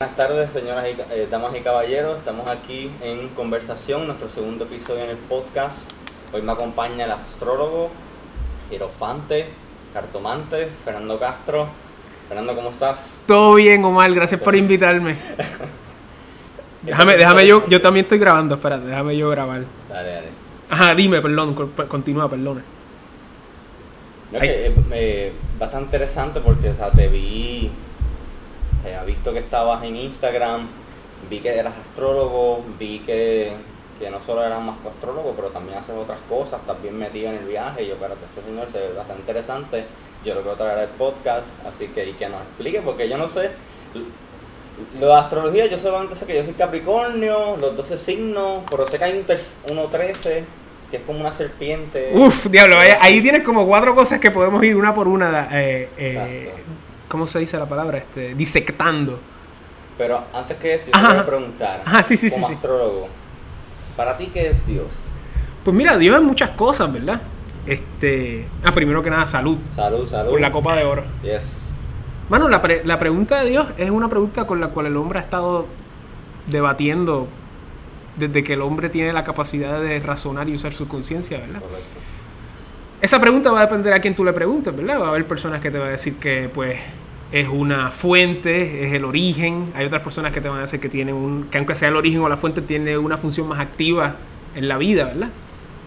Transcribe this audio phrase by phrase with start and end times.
[0.00, 2.18] Buenas tardes, señoras y eh, damas y caballeros.
[2.18, 5.90] Estamos aquí en conversación, nuestro segundo episodio en el podcast.
[6.32, 7.90] Hoy me acompaña el astrólogo,
[8.70, 9.46] hierofante,
[9.92, 11.66] cartomante, Fernando Castro.
[12.28, 13.22] Fernando, ¿cómo estás?
[13.26, 15.16] Todo bien, Omar, gracias por invitarme.
[16.82, 19.62] déjame, déjame yo, yo también estoy grabando, espérate, déjame yo grabar.
[19.88, 20.28] Dale, dale.
[20.70, 22.62] Ajá, dime, perdón, co- continúa, perdona.
[24.30, 27.68] No, que, eh, eh, bastante interesante porque o sea, te vi,
[28.88, 30.68] te había visto que estabas en Instagram,
[31.28, 33.52] vi que eras astrólogo, vi que,
[33.98, 37.36] que no solo eras más astrólogo, pero también haces otras cosas, estás bien metido en
[37.36, 37.82] el viaje.
[37.82, 39.84] Y yo, espérate, este señor se ve bastante interesante,
[40.24, 43.28] yo lo quiero traer al podcast, así que y que nos explique, porque yo no
[43.28, 43.50] sé.
[45.00, 48.96] Lo de astrología, yo solamente sé que yo soy Capricornio, los 12 signos, pero sé
[48.98, 50.44] que hay un ter- uno 13,
[50.88, 52.12] que es como una serpiente.
[52.14, 55.88] Uf, diablo, ahí, ahí tienes como cuatro cosas que podemos ir una por una, eh,
[55.96, 56.52] eh.
[57.08, 57.98] ¿Cómo se dice la palabra?
[57.98, 59.18] Este, disectando.
[59.96, 62.52] Pero antes que eso, yo Ajá, te voy a preguntar, Ajá, sí, sí, como sí,
[62.52, 62.54] sí.
[62.54, 63.08] astrólogo,
[63.96, 65.08] ¿para ti qué es Dios?
[65.64, 67.20] Pues mira, Dios es muchas cosas, ¿verdad?
[67.66, 70.30] Este, ah, primero que nada, salud, Salud, salud.
[70.30, 71.04] por la copa de oro.
[71.22, 71.64] Yes.
[72.28, 75.18] Mano, la, pre- la pregunta de Dios es una pregunta con la cual el hombre
[75.18, 75.66] ha estado
[76.46, 77.28] debatiendo
[78.16, 81.60] desde que el hombre tiene la capacidad de razonar y usar su conciencia, ¿verdad?
[81.60, 81.88] Correcto.
[83.00, 85.00] Esa pregunta va a depender a quien tú le preguntes, ¿verdad?
[85.00, 86.78] Va a haber personas que te van a decir que, pues,
[87.32, 89.72] es una fuente, es el origen.
[89.74, 91.96] Hay otras personas que te van a decir que tiene un, que aunque sea el
[91.96, 94.16] origen o la fuente, tiene una función más activa
[94.54, 95.30] en la vida, ¿verdad?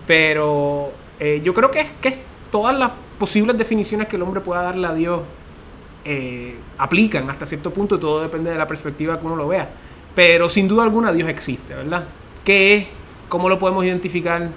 [0.06, 2.20] Pero eh, yo creo que es que es
[2.52, 5.22] todas las posibles definiciones que el hombre pueda darle a Dios
[6.04, 9.70] eh, aplican hasta cierto punto, todo depende de la perspectiva que uno lo vea.
[10.16, 12.06] Pero sin duda alguna Dios existe, ¿verdad?
[12.44, 12.88] ¿Qué es?
[13.30, 14.50] ¿Cómo lo podemos identificar?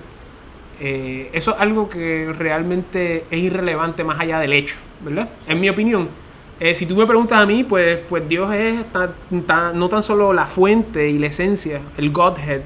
[0.81, 5.31] Eh, eso es algo que realmente es irrelevante más allá del hecho, ¿verdad?
[5.47, 6.09] En mi opinión.
[6.61, 9.13] Eh, si tú me preguntas a mí, pues, pues Dios es tan-
[9.47, 12.61] tan- no tan solo la fuente y la esencia, el Godhead,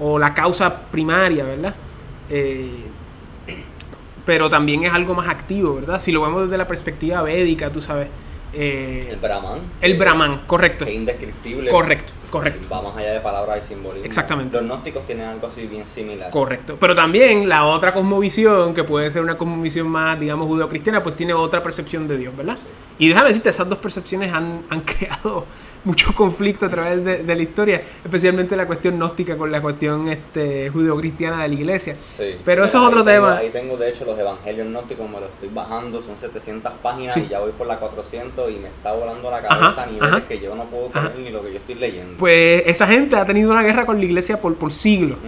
[0.00, 1.74] o, la causa primaria, ¿verdad?
[2.30, 2.84] Eh,
[4.24, 6.00] pero también es algo más activo, ¿verdad?
[6.00, 8.08] Si lo vemos desde la perspectiva védica, tú sabes.
[8.52, 9.60] eh, El Brahman.
[9.80, 10.84] el Brahman, correcto.
[10.84, 11.70] Es indescriptible.
[11.70, 12.68] Correcto, correcto.
[12.72, 14.04] Va más allá de palabras y simbolismo.
[14.04, 14.56] Exactamente.
[14.58, 16.30] Los gnósticos tienen algo así bien similar.
[16.30, 16.76] Correcto.
[16.78, 21.34] Pero también la otra cosmovisión, que puede ser una cosmovisión más, digamos, judeocristiana, pues tiene
[21.34, 22.56] otra percepción de Dios, ¿verdad?
[22.98, 25.46] Y déjame decirte, esas dos percepciones han, han creado
[25.84, 30.08] mucho conflicto a través de, de la historia, especialmente la cuestión gnóstica con la cuestión
[30.08, 31.96] este, judeocristiana de la iglesia.
[32.16, 32.36] Sí.
[32.44, 33.36] Pero eso es otro tengo- tema.
[33.38, 37.20] Ahí tengo, de hecho, los evangelios gnósticos, me los estoy bajando, son 700 páginas Sí.
[37.26, 40.26] y ya voy por la 400 y me está volando la cabeza a niveles ajá.
[40.26, 42.17] que yo no puedo creer ni lo que yo estoy leyendo.
[42.18, 45.18] Pues esa gente ha tenido una guerra con la iglesia por, por siglos.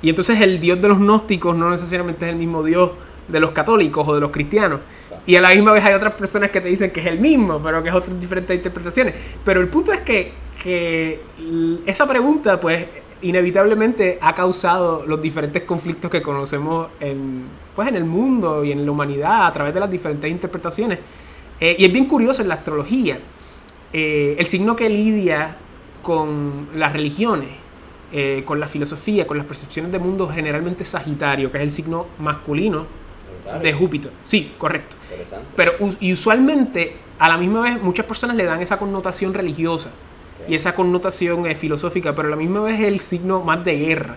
[0.00, 2.92] Y entonces el Dios de los gnósticos no necesariamente es el mismo Dios
[3.26, 4.80] de los católicos o de los cristianos.
[5.02, 5.24] Exacto.
[5.26, 7.60] Y a la misma vez hay otras personas que te dicen que es el mismo,
[7.60, 9.14] pero que es otras diferentes interpretaciones.
[9.44, 10.32] Pero el punto es que,
[10.62, 11.20] que
[11.84, 12.86] esa pregunta, pues,
[13.20, 18.86] inevitablemente ha causado los diferentes conflictos que conocemos en, pues, en el mundo y en
[18.86, 21.00] la humanidad a través de las diferentes interpretaciones.
[21.58, 23.18] Eh, y es bien curioso en la astrología.
[23.92, 25.56] eh, el signo que lidia
[26.02, 27.50] con las religiones,
[28.12, 32.06] eh, con la filosofía, con las percepciones de mundo, generalmente Sagitario, que es el signo
[32.18, 32.86] masculino
[33.62, 34.12] de Júpiter.
[34.24, 34.96] Sí, correcto.
[35.56, 39.90] Pero y usualmente, a la misma vez, muchas personas le dan esa connotación religiosa
[40.46, 43.76] y esa connotación eh, filosófica, pero a la misma vez es el signo más de
[43.76, 44.16] guerra.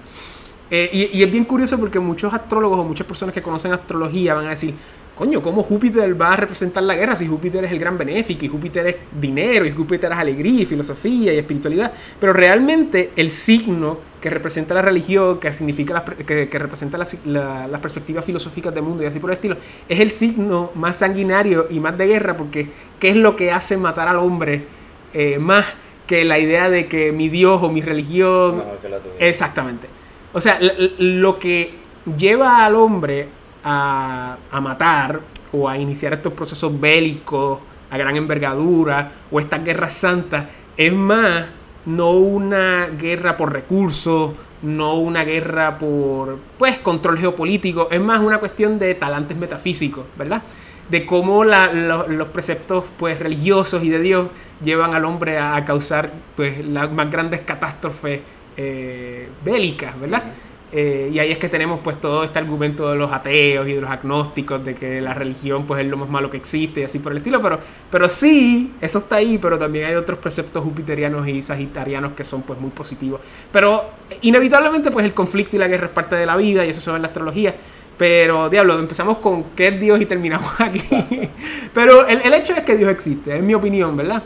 [0.74, 4.34] Eh, y, y es bien curioso porque muchos astrólogos o muchas personas que conocen astrología
[4.34, 4.74] van a decir,
[5.14, 8.48] coño, ¿cómo Júpiter va a representar la guerra si Júpiter es el gran benéfico y
[8.48, 11.92] Júpiter es dinero y Júpiter es alegría y filosofía y espiritualidad?
[12.20, 16.98] Pero realmente el signo que representa la religión, que significa las pre- que, que representa
[16.98, 19.58] las, la- perspectivas filosóficas del mundo y así por el estilo,
[19.90, 23.76] es el signo más sanguinario y más de guerra porque ¿qué es lo que hace
[23.78, 24.66] matar al hombre
[25.14, 25.66] eh, más
[26.08, 29.00] que la idea de que mi Dios o mi religión que la.
[29.20, 29.88] Exactamente.
[30.34, 30.60] O sea,
[30.98, 31.76] lo que
[32.18, 33.30] lleva al hombre
[33.64, 35.22] a, a matar
[35.52, 37.60] o a iniciar estos procesos bélicos
[37.90, 40.46] a gran envergadura o estas guerras santas
[40.78, 41.46] es más
[41.86, 48.40] no una guerra por recursos, no una guerra por pues control geopolítico, es más una
[48.40, 50.42] cuestión de talantes metafísicos, ¿verdad?
[50.90, 54.28] de cómo los preceptos pues religiosos y de Dios
[54.62, 58.20] llevan al hombre a, a causar pues las más grandes catástrofes
[58.64, 60.24] eh, bélicas, ¿verdad?
[60.72, 63.82] Eh, y ahí es que tenemos pues todo este argumento de los ateos y de
[63.82, 67.00] los agnósticos, de que la religión pues es lo más malo que existe y así
[67.00, 67.60] por el estilo, pero,
[67.90, 72.44] pero sí, eso está ahí, pero también hay otros preceptos jupiterianos y sagitarianos que son
[72.44, 73.20] pues muy positivos.
[73.52, 73.90] Pero
[74.22, 76.90] inevitablemente pues el conflicto y la guerra es parte de la vida y eso se
[76.90, 77.56] ve en la astrología.
[77.98, 81.30] Pero, diablo, empezamos con qué es Dios y terminamos aquí.
[81.74, 84.24] pero el, el hecho es que Dios existe, es mi opinión, ¿verdad?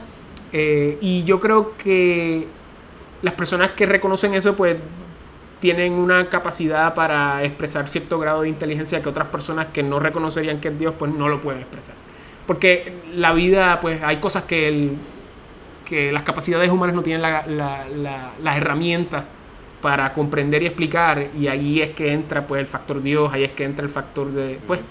[0.57, 2.47] Eh, y yo creo que
[3.25, 4.77] las personas que reconocen eso, pues
[5.59, 10.61] tienen una capacidad para expresar cierto grado de inteligencia que otras personas que no reconocerían
[10.61, 11.95] que es Dios, pues no lo pueden expresar.
[12.45, 14.97] Porque la vida, pues hay cosas que, el,
[15.85, 19.25] que las capacidades humanas no tienen la, la, la, las herramientas
[19.81, 23.53] para comprender y explicar y ahí es que entra pues el factor Dios, ahí es
[23.53, 24.81] que entra el factor de, pues,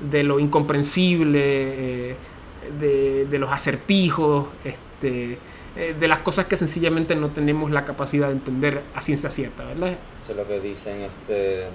[0.00, 2.16] de lo incomprensible, eh,
[2.80, 5.36] de, de, los acertijos, este,
[5.76, 9.64] eh, de las cosas que sencillamente no tenemos la capacidad de entender a ciencia cierta,
[9.64, 9.96] ¿verdad?
[10.22, 11.68] Eso es lo que dicen este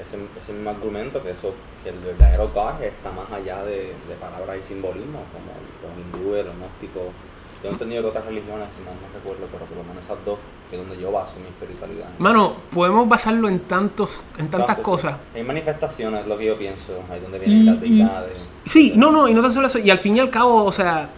[0.00, 4.14] ese, ese mismo argumento que eso que el verdadero God está más allá de, de
[4.20, 7.12] palabras y simbolismos como los hindúes, los gnósticos
[7.62, 10.16] yo he entendido que otras religiones, si no, no recuerdo, pero por lo menos esas
[10.24, 10.38] dos,
[10.70, 12.06] que es donde yo baso mi espiritualidad.
[12.18, 15.18] Mano, podemos basarlo en tantos, en tantas cosas.
[15.34, 18.52] Hay manifestaciones, es lo que yo pienso, ahí donde vienen las deidades.
[18.64, 20.70] Sí, no, no, y no tan solo eso, y al fin y al cabo, o
[20.70, 21.10] sea,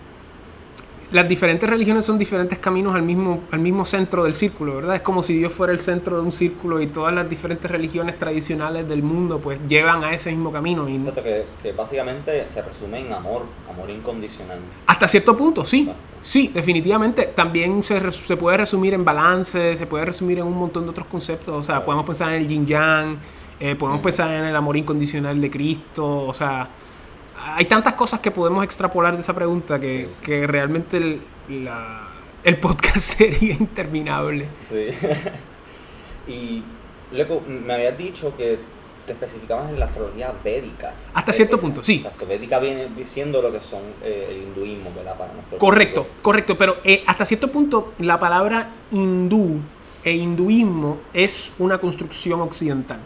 [1.13, 4.97] las diferentes religiones son diferentes caminos al mismo, al mismo centro del círculo, ¿verdad?
[4.97, 8.19] Es como si Dios fuera el centro de un círculo y todas las diferentes religiones
[8.19, 10.89] tradicionales del mundo pues llevan a ese mismo camino.
[10.89, 10.99] Y...
[10.99, 14.59] Que, que básicamente se resume en amor, amor incondicional.
[14.87, 15.91] Hasta cierto punto, sí.
[16.23, 17.33] Sí, definitivamente.
[17.35, 21.09] También se, se puede resumir en balance, se puede resumir en un montón de otros
[21.09, 21.55] conceptos.
[21.55, 23.19] O sea, podemos pensar en el yin yang,
[23.59, 26.69] eh, podemos pensar en el amor incondicional de Cristo, o sea
[27.45, 32.09] hay tantas cosas que podemos extrapolar de esa pregunta que, que realmente el, la,
[32.45, 34.49] el, podcast sería interminable.
[34.61, 34.89] Sí.
[36.29, 36.63] y
[37.13, 38.59] luego me habías dicho que
[39.07, 40.93] te especificabas en la astrología védica.
[41.15, 42.05] Hasta cierto punto, sí.
[42.05, 45.17] La védica viene siendo lo que son eh, el hinduismo, ¿verdad?
[45.17, 49.61] Para correcto, correcto, pero eh, hasta cierto punto la palabra hindú
[50.05, 53.01] e hinduismo es una construcción occidental.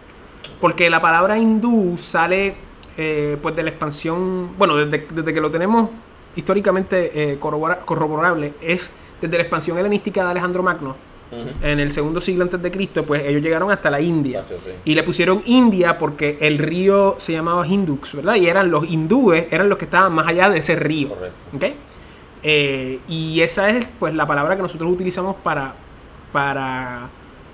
[0.61, 2.57] Porque la palabra hindú sale
[2.96, 5.91] eh, pues de la expansión, bueno, desde, desde que lo tenemos
[6.37, 10.96] históricamente eh, corroborable, es desde la expansión helenística de Alejandro Magno.
[11.62, 14.44] En el segundo siglo antes de Cristo, pues ellos llegaron hasta la India.
[14.85, 18.37] Y le pusieron India porque el río se llamaba Hindux, ¿verdad?
[18.37, 21.11] Y eran los hindúes, eran los que estaban más allá de ese río.
[21.52, 21.75] ¿okay?
[22.43, 25.75] Eh, y esa es pues la palabra que nosotros utilizamos para,
[26.31, 27.08] para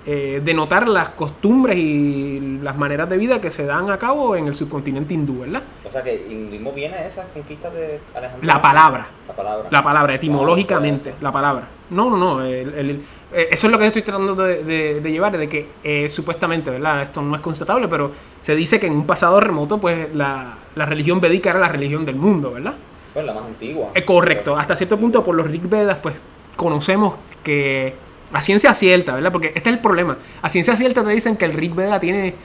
[0.05, 4.47] eh, denotar las costumbres y las maneras de vida que se dan a cabo en
[4.47, 5.61] el subcontinente hindú, ¿verdad?
[5.85, 8.47] O sea que hinduismo viene de esas conquistas de Alejandro.
[8.47, 9.07] La palabra.
[9.27, 9.67] La palabra.
[9.69, 11.67] La palabra, etimológicamente, la palabra.
[11.91, 12.45] No, no, no.
[12.45, 17.03] Eh, eso es lo que estoy tratando de, llevar, de que eh, supuestamente, ¿verdad?
[17.03, 20.85] Esto no es constatable, pero se dice que en un pasado remoto, pues la, la
[20.85, 22.73] religión védica era la religión del mundo, ¿verdad?
[23.13, 23.89] Pues la más antigua.
[24.05, 24.57] correcto.
[24.57, 26.21] Hasta cierto punto, por los Rig Vedas, pues
[26.55, 27.93] conocemos que
[28.33, 29.31] a ciencia cierta, ¿verdad?
[29.31, 30.17] Porque este es el problema.
[30.41, 32.35] A ciencia cierta te dicen que el Rig Veda tiene,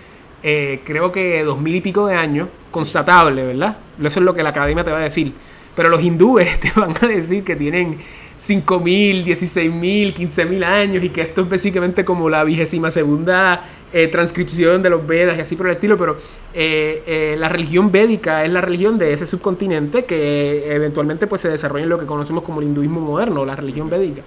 [0.42, 3.78] eh, creo que dos mil y pico de años, constatable, ¿verdad?
[3.98, 5.32] Eso es lo que la academia te va a decir.
[5.74, 7.98] Pero los hindúes te van a decir que tienen
[8.38, 14.82] 5.000, 16.000, 15.000 años y que esto es básicamente como la vigésima segunda eh, transcripción
[14.82, 16.16] de los Vedas y así por el estilo, pero
[16.52, 21.84] eh, la religión védica es la religión de ese subcontinente que eventualmente pues, se desarrolla
[21.84, 24.22] en lo que conocemos como el hinduismo moderno, la religión védica.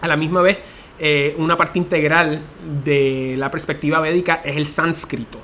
[0.00, 0.58] A la misma vez,
[1.02, 2.42] eh, una parte integral
[2.84, 5.38] de la perspectiva védica es el sánscrito.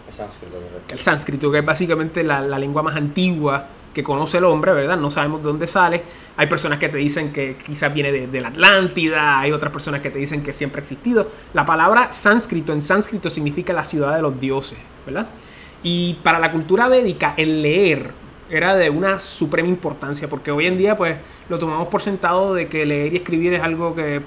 [0.91, 4.99] El sánscrito, que es básicamente la, lengua más antigua que conoce el hombre, ¿verdad?
[4.99, 6.03] No sabemos de dónde sale.
[6.37, 10.11] Hay personas que te dicen que quizás viene de, la Atlántida, hay otras personas que
[10.11, 11.31] te dicen que siempre ha existido.
[11.55, 15.29] La palabra sánscrito en sánscrito significa la ciudad de los dioses, ¿verdad?
[15.83, 18.11] Y para la cultura védica, el leer
[18.51, 21.17] era de una suprema importancia, porque hoy en día pues
[21.49, 24.21] lo tomamos por sentado de que leer y escribir es algo que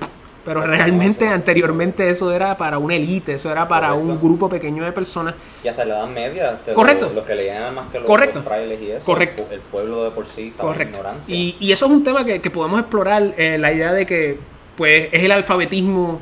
[0.44, 4.92] pero realmente anteriormente eso era para una élite, eso era para un grupo pequeño de
[4.92, 5.36] personas.
[5.64, 7.12] Y hasta la Edad Media, este, Correcto.
[7.14, 8.42] Los, que leían más que los, Correcto.
[8.42, 9.06] frailes y eso.
[9.06, 9.46] Correcto.
[9.52, 11.36] El, pueblo de por sí estaba en ignorancia.
[11.36, 14.40] Y, y, eso es un tema que, que podemos explorar, eh, la idea de que
[14.76, 16.22] pues es el alfabetismo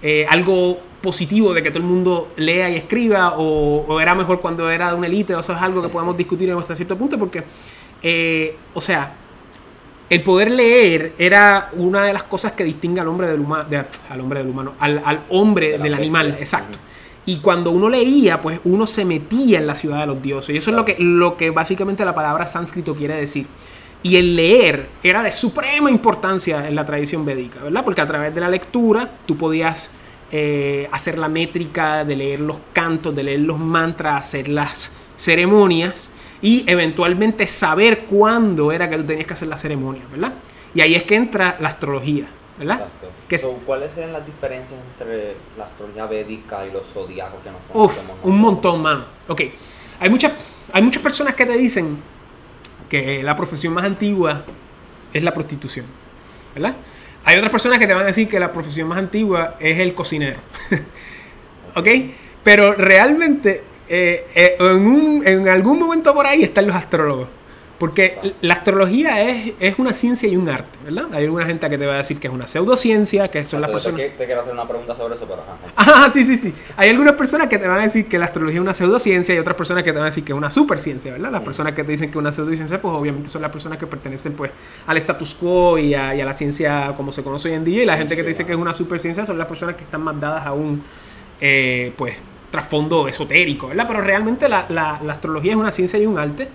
[0.00, 4.40] eh, algo positivo de que todo el mundo lea y escriba o, o, era mejor
[4.40, 7.18] cuando era de una élite, o eso es algo que podemos discutir hasta cierto punto
[7.18, 7.44] porque,
[8.02, 9.14] eh, o sea,
[10.10, 13.66] el poder leer era una de las cosas que distingue al hombre del, humano,
[14.08, 16.78] al, hombre del humano, al, al hombre del animal, exacto.
[17.26, 20.54] Y cuando uno leía, pues uno se metía en la ciudad de los dioses.
[20.54, 23.46] Y eso es lo que, lo que básicamente la palabra sánscrito quiere decir.
[24.02, 27.84] Y el leer era de suprema importancia en la tradición védica, ¿verdad?
[27.84, 29.90] Porque a través de la lectura tú podías
[30.30, 36.10] eh, hacer la métrica, de leer los cantos, de leer los mantras, hacer las ceremonias
[36.40, 40.34] y eventualmente saber cuándo era que tú tenías que hacer la ceremonia, ¿verdad?
[40.74, 42.28] Y ahí es que entra la astrología,
[42.58, 42.88] ¿verdad?
[43.28, 43.60] Exacto.
[43.66, 48.40] ¿Cuáles serían las diferencias entre la astrología védica y los zodiacos que nos Uf, un
[48.40, 49.04] montón, mano.
[49.26, 49.42] Ok,
[50.00, 50.32] hay muchas,
[50.72, 51.98] hay muchas personas que te dicen
[52.88, 54.44] que la profesión más antigua
[55.12, 55.86] es la prostitución,
[56.54, 56.76] ¿verdad?
[57.24, 59.94] Hay otras personas que te van a decir que la profesión más antigua es el
[59.94, 60.40] cocinero.
[61.74, 61.88] ¿Ok?
[62.42, 67.28] Pero realmente, eh, eh, en, un- en algún momento por ahí están los astrólogos.
[67.78, 71.04] Porque la astrología es, es una ciencia y un arte, ¿verdad?
[71.12, 73.70] Hay alguna gente que te va a decir que es una pseudociencia, que son las
[73.70, 74.00] personas...
[74.00, 75.58] te, te quiero hacer una pregunta sobre eso, pero ajá.
[76.06, 76.52] Ah, sí, sí, sí.
[76.76, 79.38] Hay algunas personas que te van a decir que la astrología es una pseudociencia y
[79.38, 81.30] otras personas que te van a decir que es una superciencia, ¿verdad?
[81.30, 83.86] Las personas que te dicen que es una pseudociencia, pues obviamente son las personas que
[83.86, 84.50] pertenecen pues
[84.84, 87.84] al status quo y a, y a la ciencia como se conoce hoy en día.
[87.84, 90.02] Y la gente que te dice que es una superciencia son las personas que están
[90.02, 90.82] más dadas a un,
[91.40, 92.16] eh, pues,
[92.50, 93.86] trasfondo esotérico, ¿verdad?
[93.88, 96.48] Pero realmente la, la- la astrología es una ciencia y un arte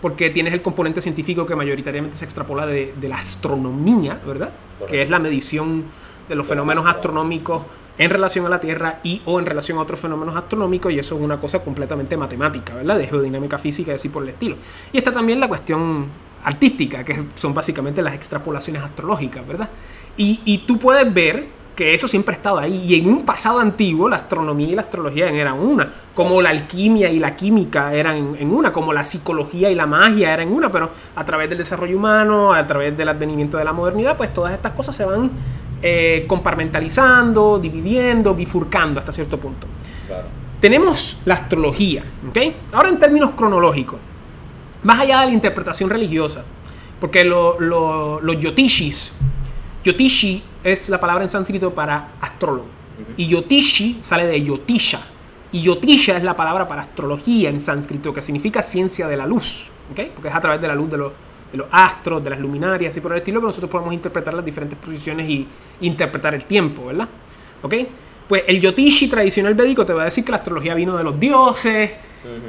[0.00, 4.50] porque tienes el componente científico que mayoritariamente se extrapola de, de la astronomía, ¿verdad?
[4.78, 4.86] Correcto.
[4.92, 5.84] Que es la medición
[6.28, 7.62] de los fenómenos astronómicos
[7.98, 11.16] en relación a la Tierra y o en relación a otros fenómenos astronómicos y eso
[11.16, 12.98] es una cosa completamente matemática, ¿verdad?
[12.98, 14.56] De geodinámica física y así por el estilo.
[14.92, 16.06] Y está también la cuestión
[16.44, 19.70] artística, que son básicamente las extrapolaciones astrológicas, ¿verdad?
[20.16, 21.46] Y, y tú puedes ver
[21.76, 22.84] que eso siempre ha estado ahí.
[22.88, 25.88] Y en un pasado antiguo, la astronomía y la astrología eran una.
[26.14, 28.72] Como la alquimia y la química eran en, en una.
[28.72, 30.72] Como la psicología y la magia eran una.
[30.72, 34.52] Pero a través del desarrollo humano, a través del advenimiento de la modernidad, pues todas
[34.54, 35.30] estas cosas se van
[35.82, 39.66] eh, compartimentalizando, dividiendo, bifurcando hasta cierto punto.
[40.06, 40.28] Claro.
[40.60, 42.38] Tenemos la astrología, ¿ok?
[42.72, 43.98] Ahora en términos cronológicos,
[44.82, 46.42] más allá de la interpretación religiosa,
[46.98, 49.12] porque lo- lo- los yotishis,
[49.86, 52.66] yotishi es la palabra en sánscrito para astrólogo,
[53.16, 55.00] y yotishi sale de yotisha,
[55.52, 59.70] y yotisha es la palabra para astrología en sánscrito, que significa ciencia de la luz,
[59.92, 60.12] ¿ok?
[60.14, 61.12] Porque es a través de la luz de los,
[61.52, 64.44] de los astros, de las luminarias y por el estilo que nosotros podemos interpretar las
[64.44, 65.46] diferentes posiciones y
[65.80, 67.08] interpretar el tiempo, ¿verdad?
[67.62, 67.74] ¿Ok?
[68.28, 71.18] Pues el yotishi tradicional védico te va a decir que la astrología vino de los
[71.20, 71.92] dioses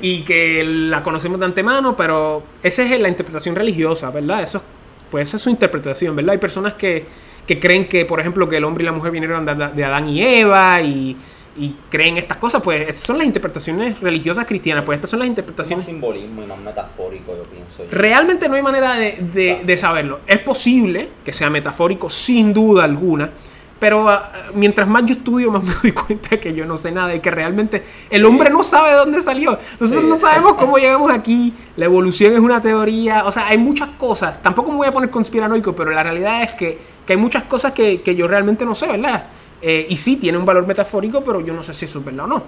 [0.02, 4.42] y que la conocemos de antemano, pero esa es la interpretación religiosa, ¿verdad?
[4.42, 4.64] Eso,
[5.10, 6.32] pues esa es su interpretación, ¿verdad?
[6.34, 7.06] Hay personas que,
[7.46, 10.08] que creen que, por ejemplo, que el hombre y la mujer vinieron de, de Adán
[10.10, 11.16] y Eva y,
[11.58, 15.26] y creen estas cosas, pues esas son las interpretaciones religiosas cristianas, pues estas son las
[15.26, 15.86] Es más interpretaciones...
[15.86, 17.84] simbolismo y más metafórico, yo pienso.
[17.84, 17.90] yo.
[17.92, 20.20] Realmente no hay manera de, de- de saberlo.
[20.28, 23.32] Es posible que sea metafórico, sin duda alguna.
[23.80, 27.14] Pero ah, mientras más yo estudio, más me doy cuenta que yo no sé nada
[27.14, 29.58] y que realmente el hombre no sabe de dónde salió.
[29.80, 30.10] Nosotros Sí.
[30.10, 31.54] no sabemos cómo llegamos aquí.
[31.76, 33.26] La evolución es una teoría.
[33.26, 34.42] O sea, hay muchas cosas.
[34.42, 37.72] Tampoco me voy a poner conspiranoico, pero la realidad es que, que hay muchas cosas
[37.74, 39.28] que, que yo realmente no sé, ¿verdad?
[39.60, 42.26] Eh, y sí, tiene un valor metafórico, pero yo no sé si eso es verdad
[42.26, 42.44] o no.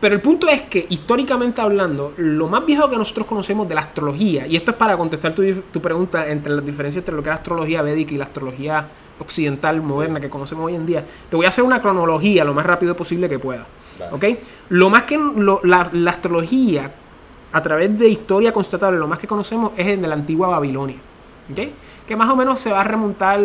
[0.00, 3.82] Pero el punto es que, históricamente hablando, lo más viejo que nosotros conocemos de la
[3.82, 7.28] astrología, y esto es para contestar tu, tu pregunta entre las diferencias entre lo que
[7.28, 11.36] es la astrología védica y la astrología occidental moderna que conocemos hoy en día, te
[11.36, 13.66] voy a hacer una cronología lo más rápido posible que pueda.
[13.96, 14.16] Claro.
[14.16, 14.24] ¿Ok?
[14.70, 16.92] Lo más que lo- la, la astrología,
[17.52, 20.96] a través de historia constatable, lo más que conocemos es en de la antigua Babilonia.
[21.50, 21.58] ¿ok?
[22.06, 23.40] Que más o menos se va a remontar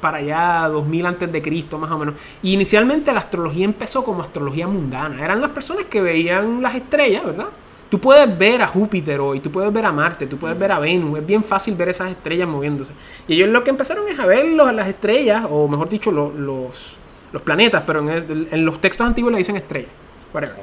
[0.00, 2.14] para allá 2000 antes de Cristo, más o menos.
[2.42, 5.22] Y inicialmente la astrología empezó como astrología mundana.
[5.24, 7.46] Eran las personas que veían las estrellas, ¿verdad?
[7.88, 10.78] Tú puedes ver a Júpiter hoy, tú puedes ver a Marte, tú puedes ver a
[10.80, 11.18] Venus.
[11.18, 12.92] Es bien fácil ver esas estrellas moviéndose.
[13.28, 16.32] Y ellos lo que empezaron es a ver los- las estrellas, o mejor dicho, lo-
[16.32, 16.96] los,
[17.32, 19.90] los planetas, pero en, en los textos antiguos le dicen estrellas.
[20.34, 20.56] Whatever.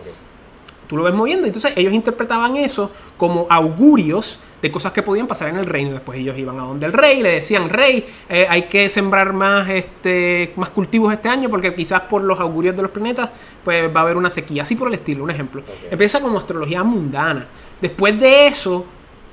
[0.93, 1.47] Tú lo ves moviendo.
[1.47, 5.91] Entonces ellos interpretaban eso como augurios de cosas que podían pasar en el reino.
[5.91, 9.67] Después ellos iban a donde el rey, le decían, rey, eh, hay que sembrar más,
[9.69, 13.31] este, más cultivos este año porque quizás por los augurios de los planetas
[13.63, 14.61] pues va a haber una sequía.
[14.61, 15.63] Así por el estilo, un ejemplo.
[15.89, 17.47] Empieza como astrología mundana.
[17.81, 18.85] Después de eso...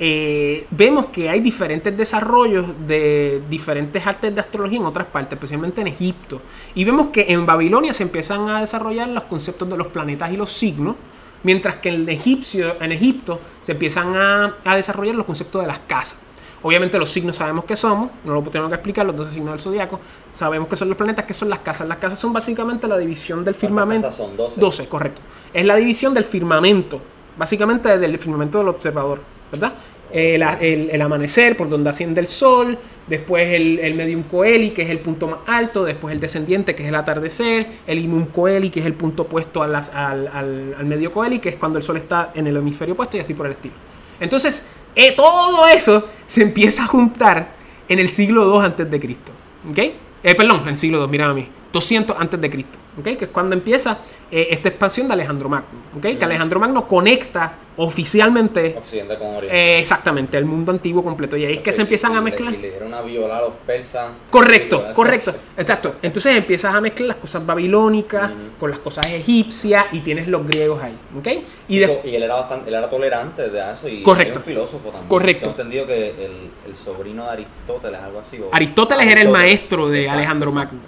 [0.03, 5.83] eh, vemos que hay diferentes desarrollos de diferentes artes de astrología en otras partes, especialmente
[5.83, 6.41] en Egipto.
[6.75, 10.39] Y vemos que en Babilonia se empiezan a desarrollar los conceptos de los planetas y
[10.39, 10.97] los signos,
[11.43, 15.81] mientras que en, egipcio, en Egipto se empiezan a, a desarrollar los conceptos de las
[15.81, 16.19] casas.
[16.63, 19.61] Obviamente los signos sabemos que somos, no lo tengo que explicar, los 12 signos del
[19.61, 19.99] zodiaco.
[20.33, 21.89] Sabemos que son los planetas, que son las casas.
[21.89, 24.09] Las casas son básicamente la división del firmamento.
[24.09, 24.37] casas son?
[24.37, 24.61] 12.
[24.61, 25.23] 12, correcto.
[25.55, 27.01] Es la división del firmamento,
[27.39, 29.21] básicamente del firmamento del observador,
[29.51, 29.73] ¿verdad?
[30.13, 34.83] El, el- el amanecer, por donde asciende el sol, después el, el medium coeli, que
[34.83, 38.71] es el punto más alto, después el descendiente, que es el atardecer, el imum coeli,
[38.71, 40.29] que es el punto opuesto al, al-
[40.77, 43.35] al medio coeli, que es cuando el sol está en el hemisferio opuesto y así
[43.35, 43.75] por el estilo.
[44.21, 47.53] Entonces, eh, todo eso se empieza a juntar
[47.89, 49.33] en el siglo II antes de Cristo.
[49.71, 49.79] ¿Ok?
[49.79, 51.49] Eh, perdón, en el siglo II, mira a mí.
[51.73, 52.79] 200 antes de Cristo.
[52.99, 53.05] ¿Ok?
[53.17, 53.99] Que es cuando empieza
[54.31, 56.19] eh, esta expansión de Alejandro Magno, ¿ok?
[56.19, 59.57] Que Alejandro Magno conecta oficialmente Occidente con Oriente.
[59.57, 62.53] eh, exactamente el mundo antiguo completo y ahí es que se empiezan a Y mezclar.
[62.53, 64.11] Y le dieron a violar a los persas.
[64.29, 65.95] Correcto, correcto, exacto.
[66.03, 68.41] Entonces empiezas a mezclar las cosas babilónicas Ujú.
[68.59, 71.29] con las cosas egipcias y tienes los griegos ahí, ¿ok?
[71.69, 74.33] Y de- y él era bastante, él era tolerante de eso y Correcto.
[74.33, 75.09] era un filósofo también.
[75.09, 75.49] Correcto.
[75.49, 78.39] Tengo entendido que el, el sobrino de Aristóteles, algo así.
[78.41, 80.81] o- Aristóteles era el maestro de Exacto, Alejandro Magno.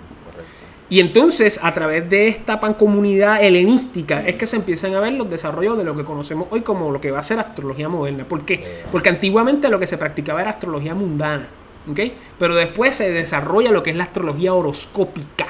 [0.93, 5.31] Y entonces, a través de esta pancomunidad helenística, es que se empiezan a ver los
[5.31, 8.27] desarrollos de lo que conocemos hoy como lo que va a ser astrología moderna.
[8.29, 8.55] ¿Por qué?
[8.57, 8.85] Eh.
[8.93, 11.49] Porque antiguamente lo que se practicaba era astrología mundana.
[11.91, 11.99] ¿ok?
[12.39, 15.47] Pero después se desarrolla lo que es la astrología horoscópica.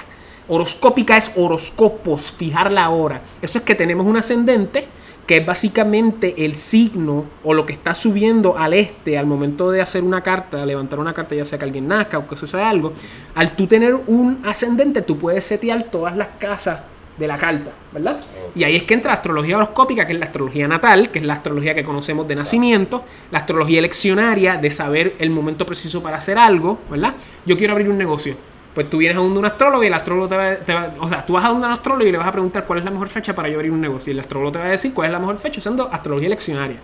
[0.46, 3.22] Horoscópica es horoscopos, fijar la hora.
[3.42, 4.86] Eso es que tenemos un ascendente
[5.32, 9.80] que es básicamente el signo o lo que está subiendo al este al momento de
[9.80, 12.92] hacer una carta, levantar una carta, ya sea que alguien nazca o que suceda algo.
[13.34, 16.82] Al tú tener un ascendente, tú puedes setear todas las casas
[17.16, 18.20] de la carta, ¿verdad?
[18.54, 21.24] Y ahí es que entra la astrología horoscópica, que es la astrología natal, que es
[21.24, 26.18] la astrología que conocemos de nacimiento, la astrología eleccionaria, de saber el momento preciso para
[26.18, 27.14] hacer algo, ¿verdad?
[27.46, 28.36] Yo quiero abrir un negocio.
[28.74, 31.08] Pues tú vienes a donde un astrólogo y el astrólogo te va, te va- O
[31.08, 32.90] sea, tú vas a donde un astrólogo y le vas a preguntar cuál es la
[32.90, 34.10] mejor fecha para yo abrir un negocio.
[34.10, 36.78] Y el astrólogo te va a decir cuál es la mejor fecha usando astrología eleccionaria.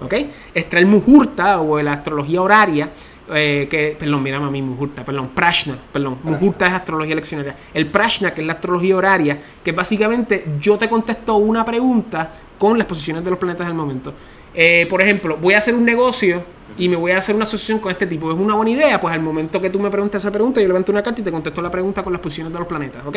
[0.00, 0.14] ¿Ok?
[0.54, 2.90] Está el Muhurta o la astrología horaria.
[3.34, 7.56] eh, que, perdón, mira a mí, Muhurta, perdón, Prashna, perdón, Muhurta es astrología eleccionaria.
[7.74, 12.78] El Prashna, que es la astrología horaria, que básicamente yo te contesto una pregunta con
[12.78, 14.14] las posiciones de los planetas del momento.
[14.54, 16.42] Eh, por ejemplo, voy a hacer un negocio
[16.76, 18.30] y me voy a hacer una asociación con este tipo.
[18.30, 19.00] ¿Es una buena idea?
[19.00, 21.30] Pues al momento que tú me preguntas esa pregunta, yo levanto una carta y te
[21.30, 23.16] contesto la pregunta con las posiciones de los planetas, ¿ok?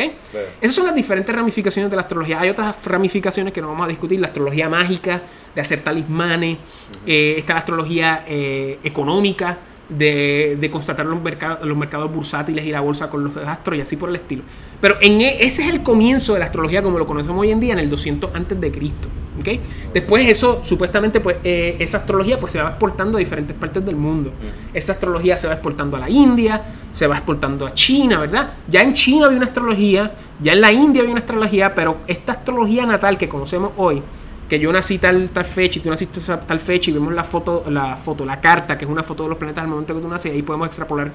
[0.60, 2.40] Esas son las diferentes ramificaciones de la astrología.
[2.40, 4.20] Hay otras ramificaciones que no vamos a discutir.
[4.20, 5.22] La astrología mágica,
[5.54, 6.58] de hacer talismanes.
[7.06, 9.58] Eh, está la astrología eh, económica,
[9.96, 13.80] de, de constatar los, mercados los mercados bursátiles y la bolsa con los astros y
[13.80, 14.42] así por el estilo.
[14.80, 17.60] Pero en e- ese es el comienzo de la astrología como lo conocemos hoy en
[17.60, 19.08] día, en el 200 antes de Cristo.
[19.38, 19.60] ¿ok?
[19.92, 23.96] Después eso, supuestamente, pues eh, esa astrología pues, se va exportando a diferentes partes del
[23.96, 24.32] mundo.
[24.74, 28.52] Esa astrología se va exportando a la India, se va exportando a China, ¿verdad?
[28.68, 32.32] Ya en China había una astrología, ya en la India había una astrología, pero esta
[32.32, 34.02] astrología natal que conocemos hoy,
[34.48, 37.64] que yo nací tal, tal fecha y tú naciste tal fecha y vemos la foto,
[37.68, 40.08] la foto, la carta, que es una foto de los planetas al momento que tú
[40.08, 41.12] naces, y ahí podemos extrapolar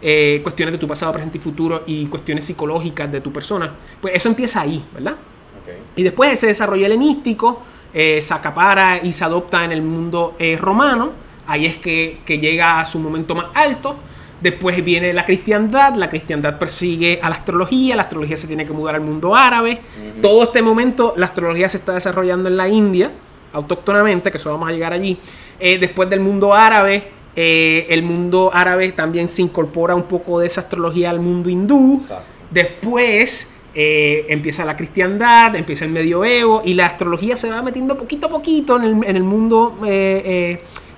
[0.00, 3.74] eh, cuestiones de tu pasado, presente y futuro y cuestiones psicológicas de tu persona.
[4.00, 5.14] Pues eso empieza ahí, ¿verdad?
[5.60, 5.72] Ok.
[5.96, 10.56] Y después ese desarrollo helenístico eh, se acapara y se adopta en el mundo eh,
[10.56, 11.12] romano.
[11.46, 13.96] Ahí es que, que llega a su momento más alto.
[14.40, 15.94] Después viene la cristiandad.
[15.94, 17.96] La cristiandad persigue a la astrología.
[17.96, 19.80] La astrología se tiene que mudar al mundo árabe.
[20.22, 23.10] Todo este momento la astrología se está desarrollando en la India,
[23.52, 25.18] autóctonamente, que eso vamos a llegar allí.
[25.58, 30.46] Eh, después del mundo árabe, eh, el mundo árabe también se incorpora un poco de
[30.46, 32.00] esa astrología al mundo hindú.
[32.02, 32.24] Exacto.
[32.50, 38.28] Después eh, empieza la cristiandad, empieza el medioevo y la astrología se va metiendo poquito
[38.28, 39.76] a poquito en el, en el mundo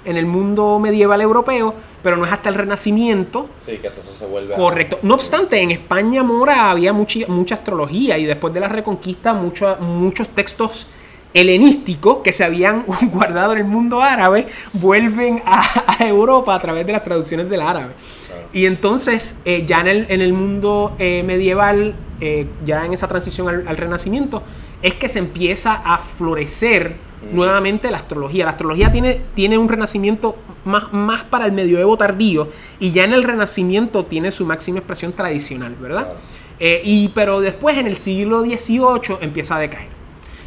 [0.05, 3.49] en el mundo medieval europeo, pero no es hasta el Renacimiento.
[3.67, 4.55] Sí, que entonces se vuelve.
[4.55, 4.99] a- Correcto.
[5.03, 9.77] No obstante, en España mora había mucha, mucha astrología y después de la Reconquista mucho-
[9.81, 10.87] muchos textos
[11.35, 15.63] helenísticos que se habían guardado en el mundo árabe vuelven a,
[15.99, 17.93] a Europa a través de las traducciones del árabe.
[18.27, 18.43] Claro.
[18.53, 23.07] Y entonces, eh, ya en el, en el mundo eh, medieval, eh, ya en esa
[23.09, 24.43] transición al, al renacimiento,
[24.83, 27.37] es que se empieza a florecer Mm.
[27.37, 28.45] nuevamente la astrología.
[28.45, 33.13] La astrología tiene, tiene un renacimiento más, más para el medioevo tardío y ya en
[33.13, 36.05] el renacimiento tiene su máxima expresión tradicional, ¿verdad?
[36.05, 36.19] Claro.
[36.61, 39.89] Eh, y, pero después en el siglo XVIII empieza a decaer.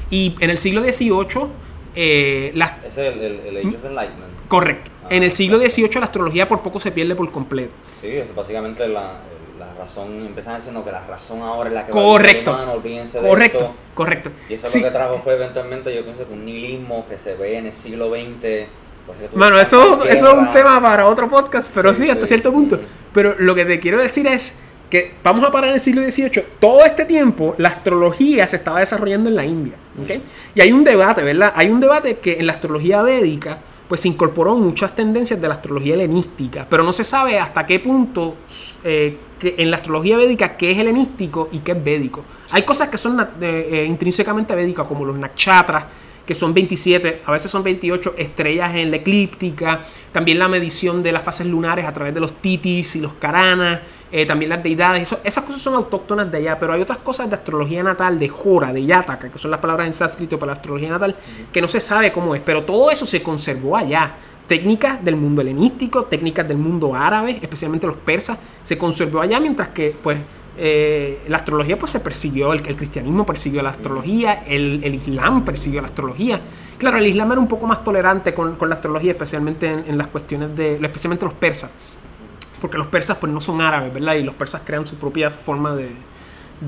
[0.09, 1.47] Y en el siglo XVIII,
[1.95, 4.33] eh, la, es el, el, el Age of Enlightenment.
[4.47, 4.91] correcto.
[5.03, 5.59] Ah, En el siglo.
[5.59, 7.73] XVIII la astrología por poco se pierde por completo.
[7.99, 9.19] Sí, es básicamente la
[9.83, 10.25] razón.
[10.25, 12.51] Empiezan diciendo que la razón ahora es la que Correcto.
[12.51, 13.73] va a humano, olvídense de Correcto, esto.
[13.93, 14.31] correcto.
[14.49, 14.79] Y eso Sí.
[14.79, 17.73] lo que trajo fue eventualmente, yo pienso que un nihilismo que se ve en el
[17.73, 18.67] siglo XX.
[19.05, 22.09] pues, que Bueno, estás eso, eso es un tema para otro podcast, pero sí, Sí,
[22.09, 22.27] hasta sí.
[22.29, 22.79] cierto punto.
[23.13, 24.55] Pero lo que te quiero decir es
[24.89, 26.45] que vamos a parar en el siglo XVIII.
[26.59, 29.73] Todo este tiempo la astrología se estaba desarrollando en la India.
[29.95, 30.11] Mm.
[30.55, 31.51] Y hay un debate, ¿verdad?
[31.55, 33.57] Hay un debate que en la astrología védica
[33.89, 37.79] pues se incorporó muchas tendencias de la astrología helenística, pero no se sabe hasta qué
[37.79, 38.35] punto
[38.85, 42.23] eh, que en la astrología védica qué es helenístico y qué es védico.
[42.51, 45.85] Hay cosas que son eh, eh, intrínsecamente védicas, como los nakshatras,
[46.25, 49.81] que son 27, a veces son 28 estrellas en la eclíptica,
[50.13, 53.81] también la medición de las fases lunares a través de los titis y los karanas,
[54.09, 57.29] eh, también las deidades, eso- esas cosas son autóctonas de allá, pero hay otras cosas
[57.29, 60.55] de astrología natal, de Jora, de Yataka, que son las palabras en sánscrito para la
[60.55, 61.13] astrología natal,
[61.51, 64.15] que no se sabe cómo es, pero todo eso se conservó allá.
[64.47, 69.69] Técnicas del mundo helenístico, técnicas del mundo árabe, especialmente los persas, se conservó allá, mientras
[69.69, 70.17] que, pues,
[70.55, 75.87] eh, la astrología pues se persiguió, el, cristianismo persiguió la astrología, el, islam persiguió la
[75.87, 76.41] astrología.
[76.77, 80.55] Claro, el islam era un poco más tolerante con, la astrología, especialmente en, las cuestiones
[80.55, 81.71] de, especialmente los persas,
[82.61, 84.15] porque los persas pues no son árabes, ¿verdad?
[84.15, 85.91] Y los persas crean su propia forma de,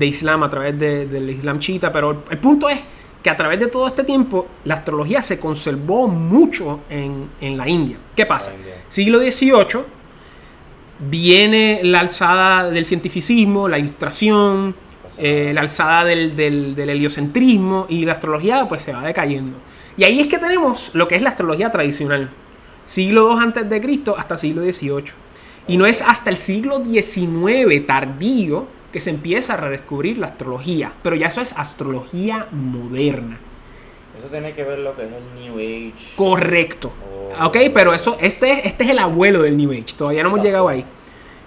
[0.04, 2.80] islam a través de, del islam chiita, pero el, punto es
[3.26, 7.68] que a través de todo este tiempo la astrología se conservó mucho en, en la
[7.68, 7.96] India.
[8.14, 8.52] ¿Qué pasa?
[8.86, 9.80] Siglo XVIII
[11.00, 14.76] viene la alzada del cientificismo, la ilustración,
[15.18, 19.58] eh, la alzada del, del, del, heliocentrismo y la astrología pues se va decayendo.
[19.96, 22.30] Y ahí es que tenemos lo que es la astrología tradicional.
[22.84, 25.02] Siglo II antes de Cristo hasta siglo XVIII.
[25.66, 30.90] Y no es hasta el siglo XIX tardío que se empieza a redescubrir la astrología.
[31.02, 33.38] Pero ya eso es astrología moderna.
[34.18, 36.14] Eso tiene que ver lo que es el New Age.
[36.16, 36.90] Correcto.
[37.38, 37.48] Oh.
[37.48, 39.94] Ok, pero eso, este, este es el abuelo del New Age.
[39.98, 40.46] Todavía no hemos Exacto.
[40.48, 40.86] llegado ahí.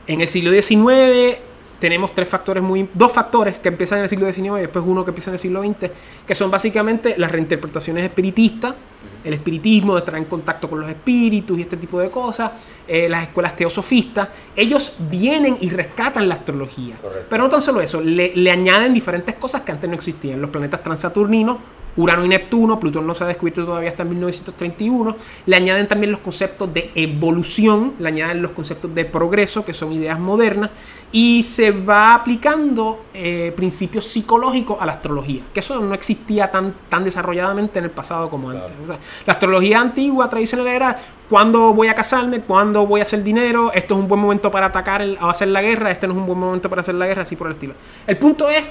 [0.05, 1.39] En el siglo XIX
[1.79, 2.87] tenemos tres factores muy.
[2.93, 5.39] dos factores que empiezan en el siglo XIX y después uno que empieza en el
[5.39, 5.89] siglo XX,
[6.27, 8.75] que son básicamente las reinterpretaciones espiritistas,
[9.23, 12.51] el espiritismo, de estar en contacto con los espíritus y este tipo de cosas,
[12.87, 14.29] eh, las escuelas teosofistas.
[14.55, 16.95] Ellos vienen y rescatan la astrología.
[17.01, 17.25] Correcto.
[17.29, 20.41] Pero no tan solo eso, le, le añaden diferentes cosas que antes no existían.
[20.41, 21.57] Los planetas transaturninos,
[21.97, 26.21] Urano y Neptuno, Plutón no se ha descubierto todavía hasta 1931, le añaden también los
[26.21, 30.69] conceptos de evolución, le añaden los conceptos de progreso, que son ideas modernas,
[31.11, 36.73] y se va aplicando eh, principios psicológicos a la astrología, que eso no existía tan,
[36.87, 38.67] tan desarrolladamente en el pasado como Claro.
[38.67, 38.77] antes.
[38.83, 40.97] O sea, la astrología antigua, tradicional era
[41.29, 44.67] cuándo voy a casarme, cuándo voy a hacer dinero, esto es un buen momento para
[44.67, 47.21] atacar o hacer la guerra, este no es un buen momento para hacer la guerra,
[47.21, 47.73] así por el estilo.
[48.07, 48.63] El punto es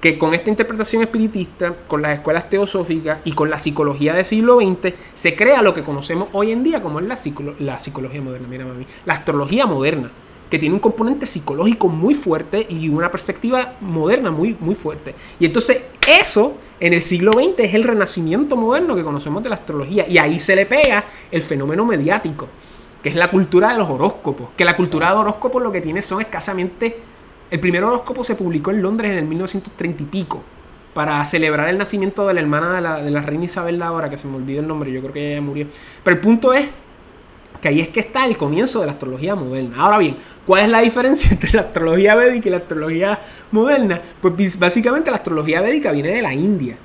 [0.00, 4.58] que con esta interpretación espiritista, con las escuelas teosóficas y con la psicología del siglo
[4.58, 7.18] XX, se crea lo que conocemos hoy en día como es la,
[7.58, 10.10] la psicología moderna, mira mami, la astrología moderna,
[10.50, 15.14] que tiene un componente psicológico muy fuerte y una perspectiva moderna muy, muy fuerte.
[15.38, 19.54] Y entonces eso en el siglo XX es el renacimiento moderno que conocemos de la
[19.54, 22.48] astrología y ahí se le pega el fenómeno mediático
[23.02, 24.50] que es la cultura de los horóscopos.
[24.56, 26.98] Que la cultura de horóscopos lo que tiene son escasamente.
[27.50, 30.42] El primer horóscopo se publicó en Londres en el 1930 y pico.
[30.94, 34.10] Para celebrar el nacimiento de la hermana de la, de la reina Isabel la ahora,
[34.10, 35.66] que se me olvidó el nombre, yo creo que ella murió.
[36.02, 36.68] Pero el punto es
[37.60, 39.76] que ahí es que está el comienzo de la astrología moderna.
[39.78, 43.20] Ahora bien, ¿cuál es la diferencia entre la astrología védica y la astrología
[43.50, 44.00] moderna?
[44.20, 46.76] Pues básicamente la astrología védica viene de la India.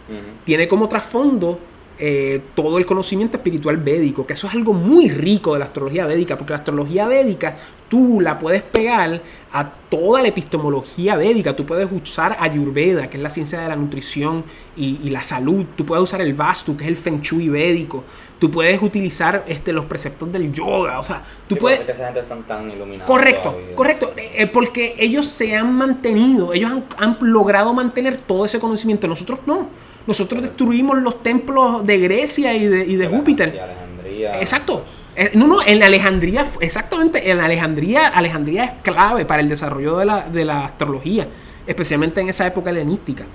[0.44, 1.60] Tiene como trasfondo
[1.98, 6.06] eh, todo el conocimiento espiritual védico, que eso es algo muy rico de la astrología
[6.06, 7.56] védica, porque la astrología védica
[7.88, 9.22] tú la puedes pegar
[9.54, 13.78] a toda la epistemología védica, tú puedes usar Ayurveda, que es la ciencia de la
[13.78, 14.44] nutrición
[14.76, 18.04] y, y la salud, tú puedes usar el Vastu, que es el Feng Shui védico,
[18.39, 21.80] tú puedes utilizar este, los preceptos del yoga, o sea, tú Sí, puedes...
[21.80, 23.06] es que esa gente están tan iluminada.
[23.06, 23.76] Correcto, todavía.
[23.76, 24.13] correcto.
[24.17, 29.08] Eh, porque ellos se han mantenido, ellos han, han logrado mantener todo ese conocimiento.
[29.08, 29.69] Nosotros no.
[30.08, 33.60] Nosotros destruimos los templos de Grecia y de, y de Y Júpiter.
[33.60, 34.39] Alejandría.
[34.39, 34.86] Exacto.
[35.15, 40.06] Eh, No, no, en Alejandría, exactamente, en Alejandría, Alejandría es clave para el desarrollo de
[40.06, 41.28] la, de la astrología,
[41.65, 43.26] especialmente en esa época helenística.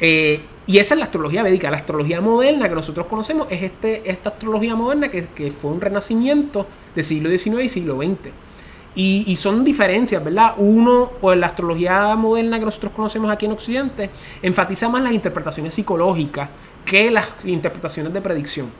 [0.00, 1.68] Eh, y esa es la astrología védica.
[1.68, 5.80] La astrología moderna que nosotros conocemos es este, esta astrología moderna que, que fue un
[5.80, 8.30] renacimiento del siglo XIX y siglo XX.
[8.94, 10.54] Y, y son diferencias, ¿verdad?
[10.58, 14.10] Uno, o la astrología moderna que nosotros conocemos aquí en Occidente,
[14.42, 16.50] enfatiza más las interpretaciones psicológicas
[16.84, 18.70] que las interpretaciones de predicción.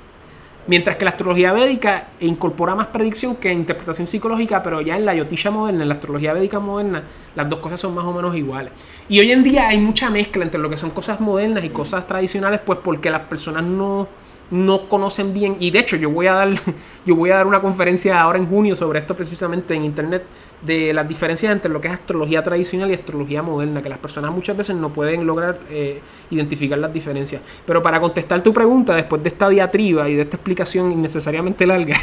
[0.66, 5.14] Mientras que la astrología védica incorpora más predicción que interpretación psicológica, pero ya en la
[5.14, 7.02] yotisha moderna, en la astrología védica moderna,
[7.34, 8.72] las dos cosas son más o menos iguales.
[9.08, 12.06] Y hoy en día hay mucha mezcla entre lo que son cosas modernas y cosas
[12.06, 14.06] tradicionales, pues porque las personas no,
[14.50, 15.56] no conocen bien.
[15.60, 16.48] Y de hecho, yo voy a dar,
[17.06, 20.24] yo voy a dar una conferencia ahora en junio sobre esto precisamente en internet
[20.62, 24.30] de las diferencias entre lo que es astrología tradicional y astrología moderna, que las personas
[24.32, 27.40] muchas veces no pueden lograr eh, identificar las diferencias.
[27.64, 31.96] Pero para contestar tu pregunta, después de esta diatriba y de esta explicación innecesariamente larga,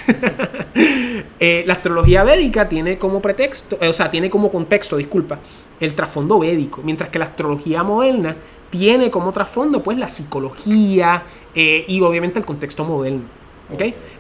[1.40, 5.40] eh, la astrología védica tiene como pretexto, eh, o sea, tiene como contexto, disculpa,
[5.80, 8.36] el trasfondo védico, mientras que la astrología moderna
[8.70, 11.24] tiene como trasfondo pues la psicología
[11.56, 13.38] eh, y obviamente el contexto moderno.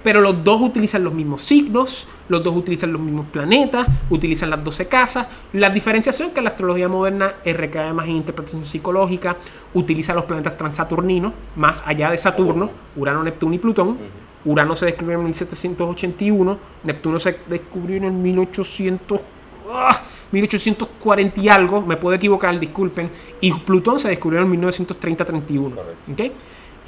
[0.03, 4.63] Pero los dos utilizan los mismos signos, los dos utilizan los mismos planetas, utilizan las
[4.63, 5.27] 12 casas.
[5.53, 9.38] La diferencia son que la astrología moderna eh, recae más en interpretación psicológica,
[9.73, 13.97] utiliza los planetas transaturninos, más allá de Saturno, Urano, Neptuno y Plutón.
[14.43, 19.21] Urano se descubrió en 1781, Neptuno se descubrió en 1800,
[19.69, 20.01] ¡ah!
[20.31, 23.09] 1840 y algo, me puedo equivocar, disculpen,
[23.41, 25.75] y Plutón se descubrió en 1930-31.
[25.75, 26.11] Correcto.
[26.11, 26.31] ¿ok?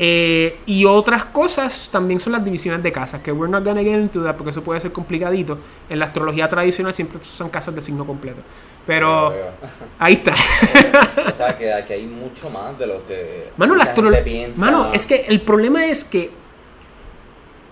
[0.02, 3.99] Eh, y otras cosas también son las divisiones de casas, que we're not gonna get
[3.99, 5.58] into that porque eso puede ser complicadito.
[5.89, 8.39] En la astrología tradicional siempre usan casas de signo completo.
[8.86, 9.34] Pero
[9.99, 10.34] ahí está.
[11.34, 14.21] O sea, que aquí hay mucho más de lo que Mano, la mucha astro- gente
[14.23, 14.60] piensa.
[14.62, 16.32] Mano, es que el problema es que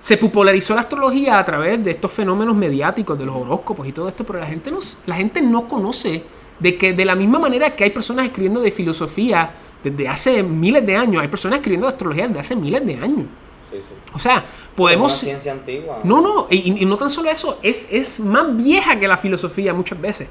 [0.08, 4.08] se popularizó la astrología a través de estos fenómenos mediáticos, de los horóscopos y todo
[4.08, 6.24] esto, pero la gente no, la gente no conoce
[6.60, 9.52] de que de la misma manera que hay personas escribiendo de filosofía
[9.84, 13.26] desde hace miles de años, hay personas escribiendo de astrología desde hace miles de años.
[13.70, 14.12] Sí, sí.
[14.14, 14.44] O sea, Es
[14.78, 15.12] podemos...
[15.12, 16.00] una ciencia antigua.
[16.06, 19.74] No, no, y, y no tan solo eso, es, es más vieja que la filosofía
[19.74, 20.30] muchas veces.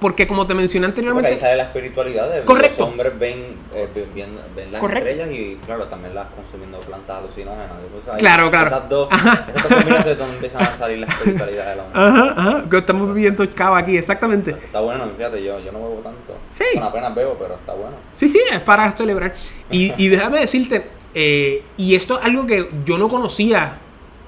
[0.00, 1.40] Porque como te mencioné Porque ahí anteriormente...
[1.40, 2.30] sale la espiritualidad.
[2.30, 2.80] de- Correcto.
[2.80, 5.08] Los hombres ven, eh, ven, ven- las Correcto.
[5.08, 7.70] estrellas y, claro, también las consumiendo plantas alucinógenas.
[7.92, 8.66] Pues ahí- Claro, claro.
[8.68, 9.46] Esas dos, Ajá.
[9.48, 11.98] esas dos combinaciones es donde empiezan a salir la espiritualidad del hombre.
[12.00, 14.50] Ajá, ajá, que estamos viviendo cava aquí, exactamente.
[14.50, 16.34] Está bueno, fíjate, yo, yo no bebo tanto.
[16.50, 16.64] Sí.
[16.74, 17.96] Bueno, apenas bebo, pero está bueno.
[18.14, 19.32] Sí, sí, es para celebrar.
[19.70, 23.78] Y, y déjame decirte, eh, y esto es algo que yo no conocía,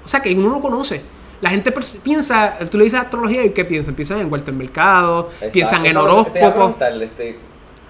[0.02, 1.02] o sea, que uno no conoce.
[1.40, 1.72] La gente
[2.02, 3.94] piensa, tú le dices astrología y ¿qué piensan?
[3.94, 5.52] Piensan en Walter Mercado, Exacto.
[5.52, 6.76] piensan en Eso es lo que te iba a horóscopo.
[6.78, 7.38] preguntar, este,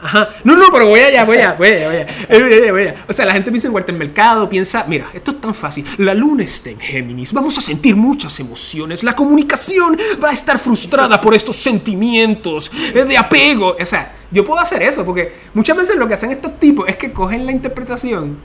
[0.01, 0.29] Ajá.
[0.45, 2.07] No, no, pero voy allá, voy allá, voy allá, voy allá.
[2.29, 2.95] Eh, voy allá, voy allá.
[3.09, 5.85] O sea, la gente piensa en Walter Mercado, piensa, mira, esto es tan fácil.
[5.97, 9.03] La luna está en Géminis, vamos a sentir muchas emociones.
[9.03, 13.77] La comunicación va a estar frustrada por estos sentimientos eh, de apego.
[13.81, 16.95] O sea, yo puedo hacer eso porque muchas veces lo que hacen estos tipos es
[16.97, 18.37] que cogen la interpretación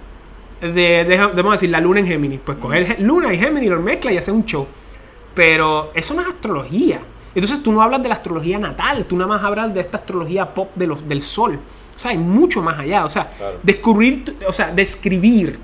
[0.61, 0.69] de,
[1.03, 2.39] de- vamos a decir, la luna en Géminis.
[2.43, 4.65] Pues coger luna y Géminis, lo mezcla y hace un show.
[5.33, 7.01] Pero eso no es astrología.
[7.35, 10.53] Entonces tú no hablas de la astrología natal, tú nada más hablas de esta astrología
[10.53, 11.59] pop de los, del sol.
[11.95, 13.05] O sea, hay mucho más allá.
[13.05, 13.59] O sea, Claro.
[13.63, 15.59] descubrir, o sea, describir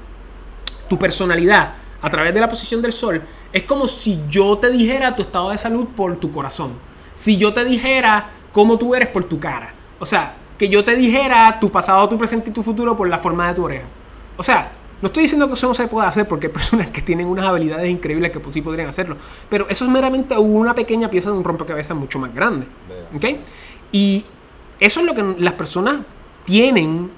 [0.87, 5.15] tu personalidad a través de la posición del sol es como si yo te dijera
[5.15, 6.73] tu estado de salud por tu corazón.
[7.15, 9.73] Si yo te dijera cómo tú eres por tu cara.
[9.99, 13.19] O sea, que yo te dijera tu pasado, tu presente y tu futuro por la
[13.19, 13.87] forma de tu oreja.
[14.37, 17.01] O sea, no estoy diciendo que eso no se pueda hacer porque hay personas que
[17.01, 19.17] tienen unas habilidades increíbles que pues, sí podrían hacerlo.
[19.49, 22.67] Pero eso es meramente una pequeña pieza de un rompecabezas mucho más grande.
[22.87, 23.17] Veo.
[23.17, 23.39] ¿Ok?
[23.91, 24.25] Y
[24.79, 26.01] eso es lo que las personas
[26.45, 27.11] tienen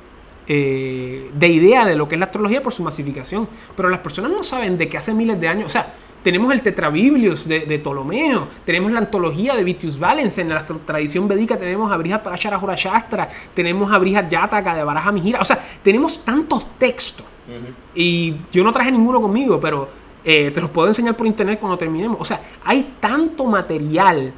[0.48, 3.48] eh, de idea de lo que es la astrología por su masificación.
[3.76, 6.62] Pero las personas no saben de que hace miles de años, o sea, tenemos el
[6.62, 11.92] Tetrabiblios de, de Ptolomeo, tenemos la antología de Vitius Valens, en la tradición védica tenemos
[11.92, 16.78] a Brihat Parashara Shastra, tenemos a Brihat Yataka de Baraja Mihira, o sea, tenemos tantos
[16.78, 17.26] textos.
[17.60, 17.74] Ujú.
[17.96, 19.90] Y yo no traje ninguno conmigo, pero
[20.24, 22.18] eh, te los puedo enseñar por internet cuando terminemos.
[22.20, 24.34] O sea, hay tanto material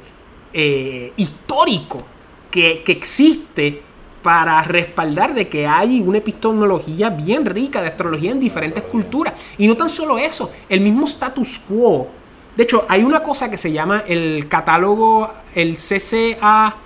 [0.52, 2.02] eh, histórico
[2.50, 3.82] que, que existe
[4.22, 9.34] para respaldar de que hay una epistemología bien rica de astrología en diferentes culturas.
[9.58, 12.08] Y no tan solo eso, el mismo status quo.
[12.56, 16.76] De hecho, hay una cosa que se llama el catálogo, el CCA,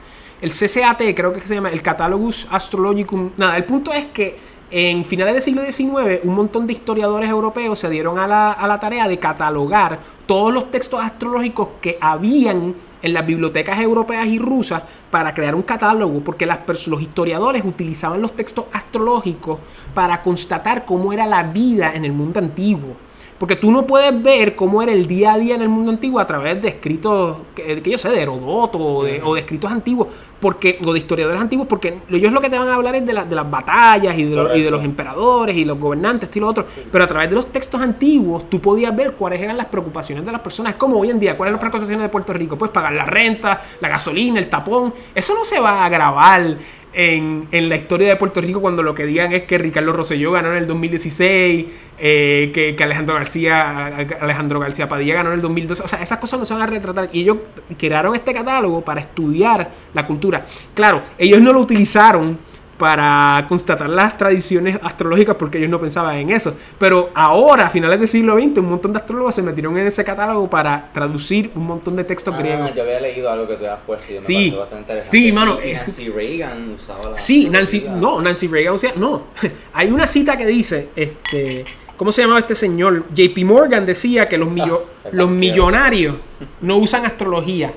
[0.40, 3.30] el CCAT, creo que se llama, el Catalogus Astrologicum.
[3.36, 4.36] Nada, el punto es que
[4.70, 8.68] en finales del siglo XIX, un montón de historiadores europeos se dieron a la, a
[8.68, 14.38] la tarea de catalogar todos los textos astrológicos que habían en las bibliotecas europeas y
[14.38, 19.58] rusas para crear un catálogo, porque los historiadores utilizaban los textos astrológicos
[19.94, 23.07] para constatar cómo era la vida en el mundo antiguo.
[23.38, 26.18] Porque tú no puedes ver cómo era el día a día en el mundo antiguo
[26.18, 29.70] a través de escritos, que, que yo sé, de Herodoto o de, o de escritos
[29.70, 30.08] antiguos,
[30.40, 33.12] porque, o de historiadores antiguos, porque ellos lo que te van a hablar es de,
[33.12, 34.70] la- de las batallas y de, lo- y de Correcto.
[34.72, 36.66] los emperadores y los gobernantes, y lo otro.
[36.90, 40.32] Pero a través de los textos antiguos tú podías ver cuáles eran las preocupaciones de
[40.32, 40.72] las personas.
[40.72, 42.58] Es como hoy en día, ¿cuáles son las preocupaciones de Puerto Rico?
[42.58, 44.92] Pues pagar la renta, la gasolina, el tapón.
[45.14, 46.58] Eso no se va a grabar
[46.92, 50.32] en, en la historia de Puerto Rico cuando lo que digan es que Ricardo Rosselló
[50.32, 51.66] ganó en el 2016,
[51.98, 53.86] eh, que, que Alejandro García
[54.20, 55.82] Alejandro García Padilla ganó en el 2012.
[55.82, 57.08] O sea, esas cosas no se van a retratar.
[57.12, 57.38] Y ellos
[57.76, 60.44] crearon este catálogo para estudiar la cultura.
[60.74, 62.38] Claro, ellos no lo utilizaron
[62.78, 66.54] para constatar las tradiciones astrológicas porque ellos no pensaban en eso.
[66.78, 70.04] Pero ahora, a finales del siglo XX, un montón de astrólogos se metieron en ese
[70.04, 72.72] catálogo para traducir un montón de textos Ah, griegos.
[72.74, 74.34] yo había leído algo que tú habías puesto y me Sí.
[74.34, 75.18] pareció bastante interesante.
[75.18, 79.24] Sí, mano, es- Nancy Reagan usaba la Sí, Nancy, no, Nancy Reagan, sea, no.
[79.72, 81.64] Hay una cita que dice, este,
[81.96, 83.04] ¿cómo se llamaba este señor?
[83.12, 86.14] JP Morgan decía que los, millo- Ah, los millonarios
[86.60, 87.72] no usan astrología.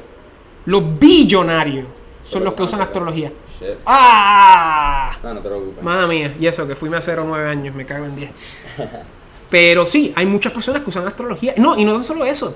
[0.66, 1.88] Los billonarios
[2.22, 3.32] son los que usan astrología.
[3.62, 3.78] Shit.
[3.86, 5.12] ¡Ah!
[5.24, 5.84] No, no te preocupes.
[5.84, 8.32] Madre mía, y eso, que fui a 0 9 años, me cago en 10.
[9.50, 11.54] Pero sí, hay muchas personas que usan astrología.
[11.58, 12.56] No, y no solo eso.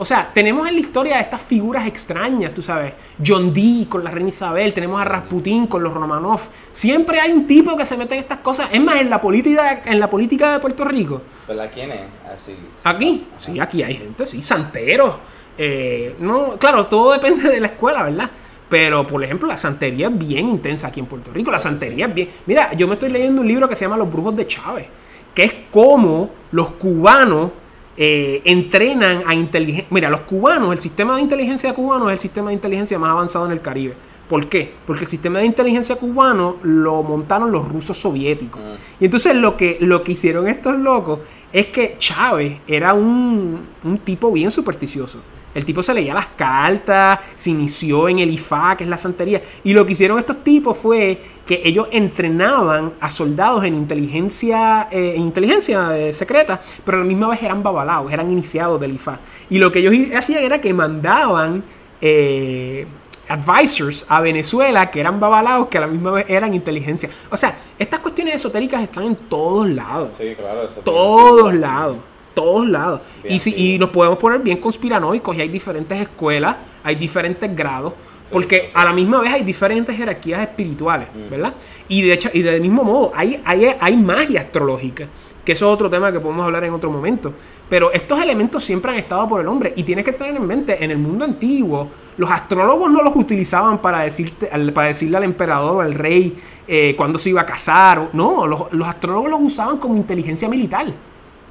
[0.00, 2.94] O sea, tenemos en la historia estas figuras extrañas, tú sabes.
[3.24, 6.40] John Dee con la reina Isabel, tenemos a Rasputín con los Romanov.
[6.70, 8.68] Siempre hay un tipo que se mete en estas cosas.
[8.72, 11.22] Es más, en la política, en la política de Puerto Rico.
[11.48, 12.02] ¿Verdad quién es?
[12.32, 12.56] Así.
[12.84, 13.40] Aquí, Ajá.
[13.40, 15.16] sí, aquí hay gente, sí, santeros.
[15.56, 18.30] Eh, no, claro, todo depende de la escuela, ¿verdad?
[18.68, 21.50] Pero, por ejemplo, la santería es bien intensa aquí en Puerto Rico.
[21.50, 22.28] La santería es bien.
[22.46, 24.86] Mira, yo me estoy leyendo un libro que se llama Los Brujos de Chávez,
[25.34, 27.50] que es cómo los cubanos
[27.96, 29.88] eh, entrenan a inteligencia.
[29.90, 33.46] Mira, los cubanos, el sistema de inteligencia cubano es el sistema de inteligencia más avanzado
[33.46, 33.94] en el Caribe.
[34.28, 34.74] ¿Por qué?
[34.86, 38.60] Porque el sistema de inteligencia cubano lo montaron los rusos soviéticos.
[38.60, 39.02] Mm.
[39.02, 43.98] Y entonces lo que, lo que hicieron estos locos es que Chávez era un, un
[43.98, 45.20] tipo bien supersticioso.
[45.54, 49.42] El tipo se leía las cartas, se inició en el IFA, que es la santería.
[49.64, 55.14] Y lo que hicieron estos tipos fue que ellos entrenaban a soldados en inteligencia, eh,
[55.16, 59.20] en inteligencia eh, secreta, pero a la misma vez eran babalaos, eran iniciados del IFA.
[59.50, 61.64] Y lo que ellos hacían era que mandaban
[62.00, 62.86] eh,
[63.28, 67.08] advisors a Venezuela que eran babalaos, que a la misma vez eran inteligencia.
[67.30, 70.64] O sea, estas cuestiones esotéricas están en todos lados Sí, claro.
[70.64, 71.98] Eso todos lados,
[72.40, 73.00] todos lados.
[73.22, 77.54] Bien, Y, si, y nos podemos poner bien conspiranoicos y hay diferentes escuelas, hay diferentes
[77.54, 77.92] grados,
[78.30, 81.30] porque a la misma vez hay diferentes jerarquías espirituales, Mm.
[81.30, 81.54] ¿verdad?
[81.88, 85.06] Y de hecho, y del mismo modo, hay, hay, hay magia astrológica,
[85.44, 87.32] que eso es otro tema que podemos hablar en otro momento.
[87.70, 90.82] Pero estos elementos siempre han estado por el hombre y tienes que tener en mente,
[90.82, 95.76] en el mundo antiguo, los astrólogos no los utilizaban para, decirte, para decirle al emperador
[95.76, 96.34] o al rey
[96.66, 97.98] eh, cuándo se iba a casar.
[97.98, 100.86] o- No, los, los astrólogos los usaban como inteligencia militar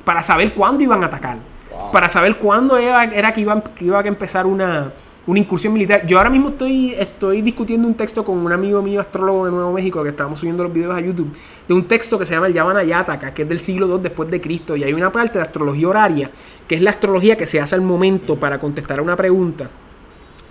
[0.08, 1.38] para saber cuándo iban a atacar,
[1.70, 1.92] Wow.
[1.92, 4.94] para saber cuándo era, era que, iban, que iba a empezar una,
[5.26, 6.08] una incursión militar.
[6.08, 9.74] Yo ahora mismo estoy, estoy discutiendo un texto con un amigo mío astrólogo de Nuevo
[9.74, 11.30] México que estábamos subiendo los videos a YouTube,
[11.68, 14.32] de un texto que se llama el Yavana Yataka, que es del siglo II después
[14.32, 16.32] de Cristo, y hay una parte de astrología horaria,
[16.70, 19.70] que es la astrología que se hace al momento para contestar a una pregunta.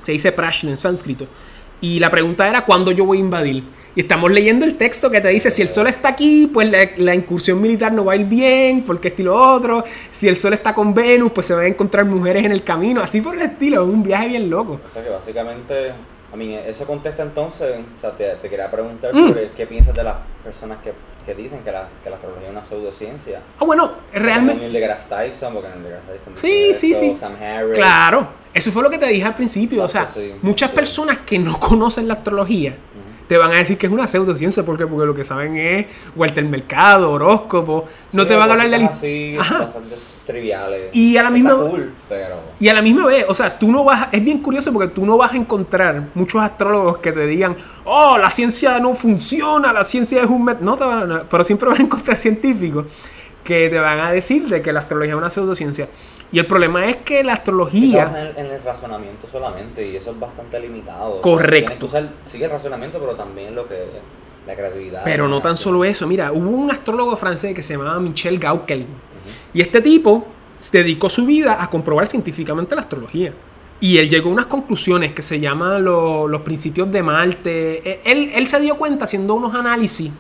[0.03, 1.27] Se dice prashna en sánscrito.
[1.81, 3.65] Y la pregunta era cuándo yo voy a invadir.
[3.95, 6.87] Y estamos leyendo el texto que te dice si el sol está aquí, pues la,
[6.99, 9.85] la incursión militar no va a ir bien, porque estilo otro.
[10.11, 13.01] Si el sol está con Venus, pues se van a encontrar mujeres en el camino.
[13.01, 14.81] Así por el estilo, es un viaje bien loco.
[14.87, 15.93] O sea que básicamente,
[16.33, 19.29] a mí, eso contesta entonces, o sea, te, te quería preguntar Mm.
[19.29, 20.93] sobre qué piensas de las personas que,
[21.27, 23.43] que dicen que la, que la astrología es una pseudociencia.
[23.59, 24.63] Ah, bueno, realmente...
[24.63, 27.17] Neil deGrasse Tyson, porque Neil deGrasse Tyson Sí, sí, esto, sí.
[27.19, 27.75] Sam Harris.
[27.75, 29.83] Claro, eso fue lo que te dije al principio.
[29.83, 30.77] O sea, sí, muchas sí.
[30.77, 33.06] personas que no conocen la astrología Ujú.
[33.29, 36.45] Te van a decir que es una pseudociencia porque, porque lo que saben es Walter
[36.45, 37.85] Mercado, horóscopo.
[38.13, 38.87] No Sí, te van a hablar de la...
[38.87, 39.71] así, Ajá.
[40.27, 40.95] triviales.
[40.95, 42.37] Y a la misma- cool, pero...
[42.59, 45.05] Y a la misma vez, o sea, tú no vas, es bien curioso porque tú
[45.07, 49.85] no vas a encontrar muchos astrólogos que te digan, oh, la ciencia no funciona, la
[49.85, 52.87] ciencia es un método, no te van a- pero siempre vas a encontrar científicos
[53.45, 55.89] que te van a decir de que la astrología es una pseudociencia.
[56.33, 60.19] Y el problema es que la astrología, en, en el razonamiento solamente y eso es
[60.21, 61.21] bastante limitado.
[61.21, 61.87] Correcto.
[61.87, 63.77] Usar, sí el razonamiento, pero también lo que
[64.47, 65.03] la creatividad.
[65.05, 68.87] pero no tan solo eso, mira, hubo un astrólogo francés que se llamaba Michel Gauquelin.
[69.55, 70.27] Y este tipo
[70.61, 73.33] se dedicó su vida a comprobar científicamente la astrología.
[73.81, 77.91] Y él llegó a unas conclusiones que se llaman lo- los principios de Marte.
[77.91, 80.11] Eh, Él, él se dio cuenta haciendo unos análisis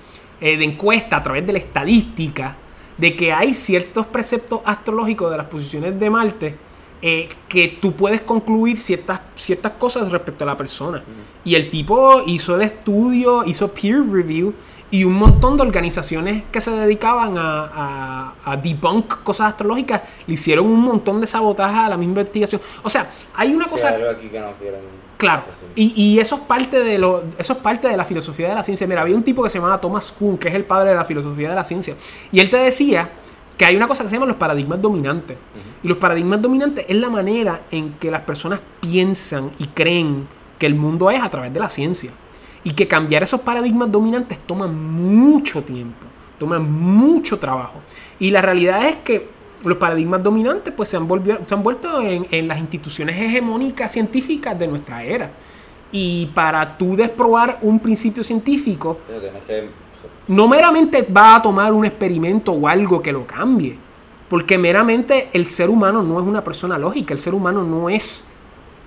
[0.40, 2.56] eh, de encuesta a través de la estadística
[2.98, 6.56] de que hay ciertos preceptos astrológicos de las posiciones de Marte
[7.02, 11.04] eh, que tú puedes concluir ciertas, ciertas cosas respecto a la persona.
[11.44, 14.54] Y el tipo hizo el estudio, hizo peer review
[14.90, 20.34] y un montón de organizaciones que se dedicaban a, a, a debunk cosas astrológicas le
[20.34, 22.60] hicieron un montón de sabotaje a la misma investigación.
[22.82, 23.88] O sea, hay una cosa...
[23.88, 24.80] hay algo aquí que no quieren.
[25.16, 28.62] Claro, y eso es parte de lo, eso es parte de la filosofía de la
[28.62, 28.86] ciencia.
[28.86, 31.04] Mira, había un tipo que se llamaba Thomas Kuhn, que es el padre de la
[31.04, 31.96] filosofía de la ciencia,
[32.30, 33.10] y él te decía
[33.56, 35.38] que hay una cosa que se llama los paradigmas dominantes.
[35.82, 40.66] Y los paradigmas dominantes es la manera en que las personas piensan y creen que
[40.66, 42.10] el mundo es a través de la ciencia.
[42.64, 46.06] Y que cambiar esos paradigmas dominantes toma mucho tiempo,
[46.38, 47.80] toma mucho trabajo.
[48.18, 49.30] Y la realidad es que
[49.64, 53.92] los paradigmas dominantes pues se han, volvió- se han vuelto en, en las instituciones hegemónicas
[53.92, 55.30] científicas de nuestra era.
[55.92, 59.70] Y para tú desprobar un principio científico, que.
[60.28, 63.78] no meramente va a tomar un experimento o algo que lo cambie.
[64.28, 68.26] Porque meramente el ser humano no es una persona lógica, el ser humano no es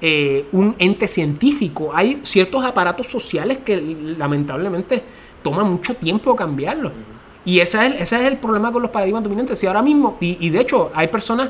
[0.01, 1.91] eh, un ente científico.
[1.93, 3.77] Hay ciertos aparatos sociales que
[4.17, 5.01] lamentablemente
[5.41, 6.91] toma mucho tiempo cambiarlos.
[7.49, 9.57] Y ese es, el, ese es el problema con los paradigmas dominantes.
[9.57, 11.49] Si ahora mismo, y, de hecho hay personas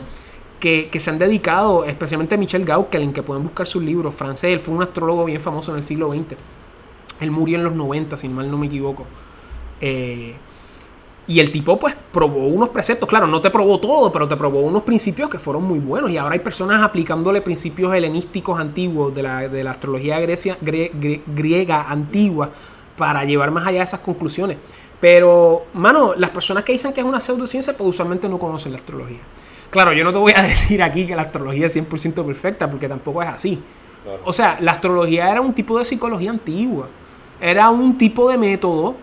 [0.62, 4.76] que, se han dedicado, especialmente Michel Gauquelin, que pueden buscar sus libros, francés, él fue
[4.76, 6.38] un astrólogo bien famoso en el siglo XX.
[7.20, 9.06] Él murió en los 90, si mal no me equivoco.
[9.82, 10.36] Eh,
[11.28, 14.62] y el tipo pues probó unos preceptos, claro, no te probó todo, pero te probó
[14.62, 16.12] unos principios que fueron muy buenos.
[16.12, 20.92] Y ahora hay personas aplicándole principios helenísticos antiguos de la, de la astrología grecia- grie-
[20.94, 22.52] grie- griega antigua
[22.98, 24.58] para llevar más allá esas conclusiones.
[25.00, 28.80] Pero, mano, las personas que dicen que es una pseudociencia, pues usualmente no conocen la
[28.80, 29.20] astrología.
[29.70, 32.90] Claro, yo no te voy a decir aquí que la astrología es 100% perfecta, porque
[32.90, 33.62] tampoco es así.
[34.04, 34.22] Claro.
[34.26, 36.88] O sea, la astrología era un tipo de psicología antigua.
[37.40, 38.96] Era un tipo de método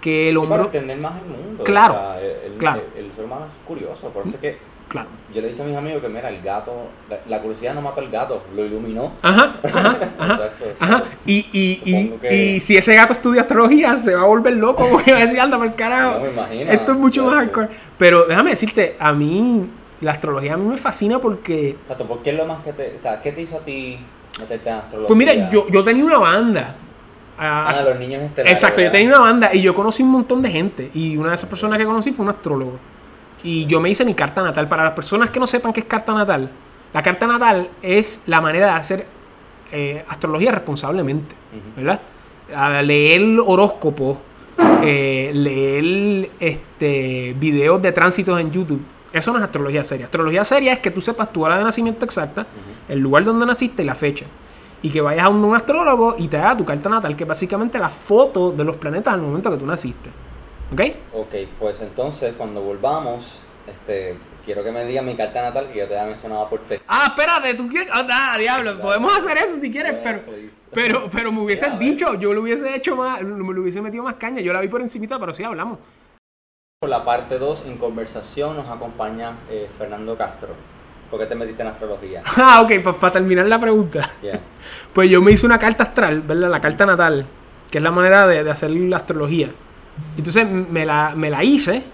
[0.00, 0.78] que el Sí, para hombre...
[0.78, 1.64] entender más el mundo.
[1.64, 2.82] Claro, o sea, el, el- claro.
[2.96, 4.08] el- el ser humano es curioso.
[4.08, 4.58] Por eso es que
[4.90, 5.08] Claro.
[5.32, 6.72] Yo le he dicho a mis amigos que, mira, el gato,
[7.08, 9.12] la, la curiosidad no mató al gato, lo iluminó.
[9.22, 10.34] Ajá, ajá, ajá.
[10.34, 14.26] Exacto, Ajá, y, y, y, que- y si ese gato estudia astrología, se va a
[14.26, 16.18] volver loco, porque va a decir, anda por el carajo.
[16.18, 16.70] No me imagino.
[16.72, 17.68] Esto es mucho más hardcore.
[17.98, 19.70] Pero déjame decirte, a mí,
[20.00, 22.96] la astrología a mí me fascina porque Exacto, ¿por qué es lo más que te,
[22.96, 23.96] o sea, qué te hizo a ti
[24.40, 25.06] meterte en astrología?
[25.06, 26.74] Pues mira, yo, yo tenía una banda.
[27.38, 28.58] Ah, Ah, los niños estelares.
[28.58, 30.90] Exacto, yo tenía una banda y yo conocí un montón de gente.
[30.94, 32.78] Y una de esas personas que conocí fue un astrólogo.
[33.42, 34.68] Y yo me hice mi carta natal.
[34.68, 36.50] Para las personas que no sepan qué es carta natal,
[36.92, 39.06] la carta natal es la manera de hacer
[39.72, 41.34] eh, astrología responsablemente.
[41.76, 42.00] ¿Verdad?
[42.54, 44.18] A leer horóscopo,
[44.82, 48.82] eh, leer este, videos de tránsitos en YouTube.
[49.12, 50.06] Eso no es astrología seria.
[50.06, 52.46] Astrología seria es que tú sepas tu hora de nacimiento exacta,
[52.88, 54.26] el lugar donde naciste y la fecha.
[54.82, 57.28] Y que vayas a un, un astrólogo y te haga tu carta natal, que es
[57.28, 60.10] básicamente la foto de los planetas al momento que tú naciste.
[60.72, 60.80] ¿Ok?
[61.14, 65.86] Ok, pues entonces cuando volvamos, este, quiero que me digan mi carta natal que yo
[65.88, 66.86] te había mencionado por texto.
[66.88, 67.88] Ah, espérate, tú quieres.
[67.92, 70.22] Ah, nah, diablo, podemos hacer eso si quieres, Yeah, pero.
[70.22, 70.56] please.
[70.72, 74.04] Pero, pero me hubieses Yeah, dicho, yo lo hubiese hecho más, me lo hubiese metido
[74.04, 74.40] más caña.
[74.40, 75.78] Yo la vi por encimita, pero sí hablamos.
[76.80, 80.50] Por la parte 2, en conversación, nos acompaña eh, Fernando Castro.
[81.10, 82.22] ¿Por qué te metiste en astrología?
[82.36, 84.08] Ah, ok, pues para terminar la pregunta.
[84.22, 84.40] Yeah.
[84.94, 86.48] Pues yo me hice una carta astral, ¿verdad?
[86.48, 87.26] La carta natal,
[87.70, 89.50] que es la manera de, de hacer la astrología.
[90.16, 91.84] Entonces me la, me la hice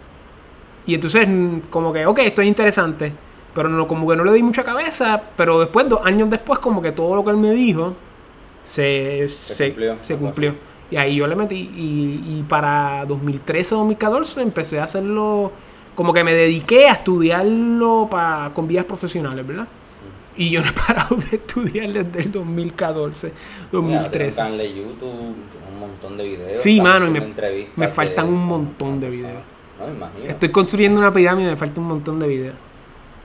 [0.86, 3.12] y entonces mm, como que, ok, esto es interesante,
[3.54, 6.82] pero no, como que no le di mucha cabeza, pero después, dos años después, como
[6.82, 7.94] que todo lo que él me dijo
[8.64, 9.98] se, se, cumplió.
[10.02, 10.56] se cumplió.
[10.90, 15.52] Y ahí yo le metí, y, y para 2013 o 2014 empecé a hacerlo,
[15.94, 19.68] como que me dediqué a estudiarlo pa- con vías profesionales, ¿verdad?
[20.36, 24.36] Y yo no he parado de estudiar desde el 2014, Mira, tiene un 2013.
[24.36, 26.60] canal de YouTube, un montón de videos.
[26.60, 27.20] Sí, mano, y me-
[27.76, 29.42] me de- faltan un montón de videos.
[29.80, 30.24] No, me imagino.
[30.26, 32.54] Estoy construyendo una pirámide, me falta un montón de videos.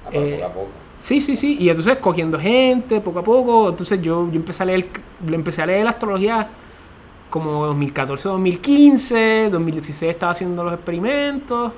[0.06, 0.70] Ah, eh, poco a poco.
[1.00, 1.58] Sí, sí, sí.
[1.60, 3.70] Y entonces cogiendo gente poco a poco.
[3.70, 4.88] Entonces yo, yo empecé a leer,
[5.28, 6.50] le empecé a leer la astrología
[7.30, 11.74] como 2014, 2015, 2016 estaba haciendo los experimentos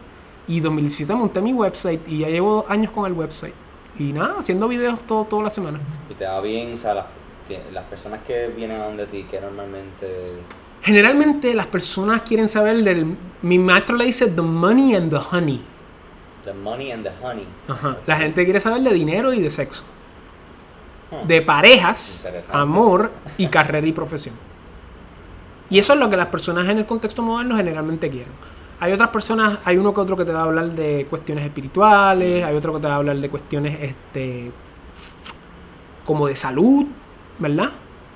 [0.47, 3.53] y 2017 monté mi website y ya llevo dos años con el website.
[4.00, 5.80] Y nada, haciendo videos todo, toda la semana.
[6.10, 6.94] Y te va bien, o sea,
[7.72, 10.41] las, personas que vienen a donde ti, que normalmente...
[10.82, 13.18] Generalmente las personas quieren saber del...
[13.41, 15.64] Mi maestro le dice the money and the honey.
[16.44, 17.48] The money and the honey.
[17.68, 17.98] Ajá.
[18.06, 19.84] La gente quiere saber de dinero y de sexo.
[21.10, 21.26] Hmm.
[21.26, 24.36] De parejas, amor y carrera y profesión.
[25.70, 28.34] Y eso es lo que las personas en el contexto moderno generalmente quieren.
[28.80, 32.43] Hay otras personas, hay uno que otro que te va a hablar de cuestiones espirituales,
[32.43, 34.51] hay otro que te va a hablar de cuestiones este
[36.05, 36.86] como de salud,
[37.39, 37.69] ¿verdad?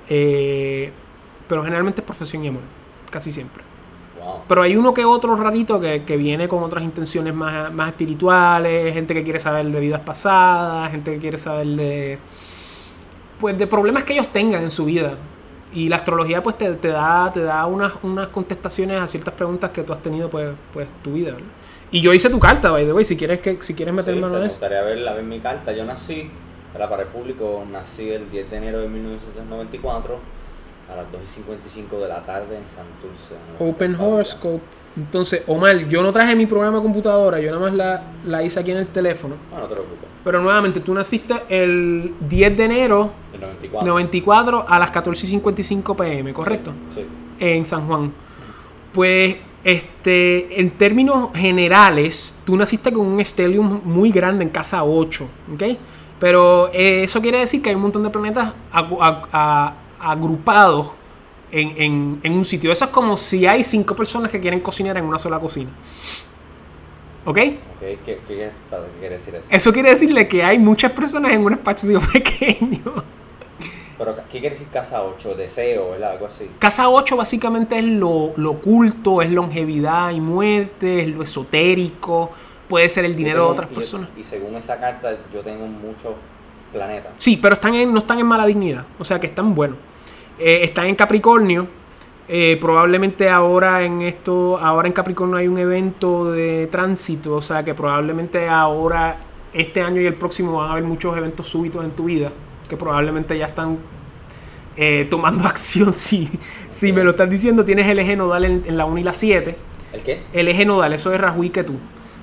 [0.10, 0.92] Eh,
[1.48, 2.64] pero generalmente es profesión y amor,
[3.10, 3.64] casi siempre.
[4.20, 4.42] Wow.
[4.48, 8.94] Pero hay uno que otro rarito que, que viene con otras intenciones más, más espirituales,
[8.94, 12.20] gente que quiere saber de vidas pasadas, gente que quiere saber de
[13.40, 15.16] pues de problemas que ellos tengan en su vida.
[15.74, 19.72] Y la astrología pues te, te da, te da unas, unas contestaciones a ciertas preguntas
[19.72, 21.32] que tú has tenido pues, pues tu vida.
[21.34, 21.48] ¿verdad?
[21.92, 24.20] Y yo hice tu carta, by the way, si quieres que si quieres meter Sí,
[24.20, 24.52] mano en eso.
[24.56, 25.72] gustaría verla, ver mi carta.
[25.74, 26.30] Yo nací,
[26.74, 30.20] para, para el público, nací el 10 de enero de 1994
[30.92, 33.36] a las 2 y 55 de la tarde en Santurce.
[33.60, 33.96] en Open.
[33.96, 34.62] Horoscope.
[34.96, 38.60] Entonces, Omar, yo no traje mi programa de computadora, yo nada más la, la hice
[38.60, 39.36] aquí en el teléfono.
[39.52, 40.10] No, no te preocupes.
[40.28, 43.88] Pero nuevamente, tú naciste el 10 de enero El 94.
[43.88, 46.74] 94 a las 14.55 pm, ¿correcto?
[46.94, 47.06] Sí.
[47.40, 48.12] En San Juan.
[48.92, 55.30] Pues, este, en términos generales, tú naciste con un stellium muy grande en casa 8,
[55.54, 55.64] ¿ok?
[56.20, 58.54] Pero eh, eso quiere decir que hay un montón de planetas
[60.00, 60.90] agrupados
[61.52, 62.70] en, en- en un sitio.
[62.72, 65.70] Eso es como si hay cinco personas que quieren cocinar en una sola cocina.
[67.28, 67.38] ¿Ok?
[67.38, 68.52] Ok, ¿qué, qué, qué, qué
[69.02, 69.48] quiere decir eso?
[69.52, 72.94] Eso quiere decirle que hay muchas personas en un espacio pequeño.
[73.98, 75.36] Pero, ¿qué quiere decir casa 8?
[75.36, 76.12] Deseo, ¿verdad?
[76.12, 76.50] Algo así.
[76.58, 82.32] Casa 8 básicamente es lo, lo oculto, es longevidad y muerte, es lo esotérico,
[82.70, 84.10] puede ser el Yo dinero de otras y- personas.
[84.16, 86.14] Y según esa carta, yo tengo muchos
[86.72, 87.12] planetas.
[87.18, 89.78] Sí, pero están en, no están en mala dignidad, o sea que están buenos.
[90.40, 91.68] Eh, están en Capricornio,
[92.30, 97.64] eh, probablemente ahora en esto, ahora en Capricornio hay un evento de tránsito, o sea
[97.64, 99.18] que probablemente ahora,
[99.54, 102.32] este año y el próximo van a haber muchos eventos súbitos en tu vida,
[102.68, 103.78] que probablemente ya están
[104.76, 106.30] eh, tomando acción, si,
[106.70, 109.14] si me lo estás diciendo, tienes el eje nodal en, en la 1 y la
[109.14, 109.56] 7.
[109.94, 110.24] ¿El qué?
[110.34, 111.76] El eje nodal, eso es Rahui tú.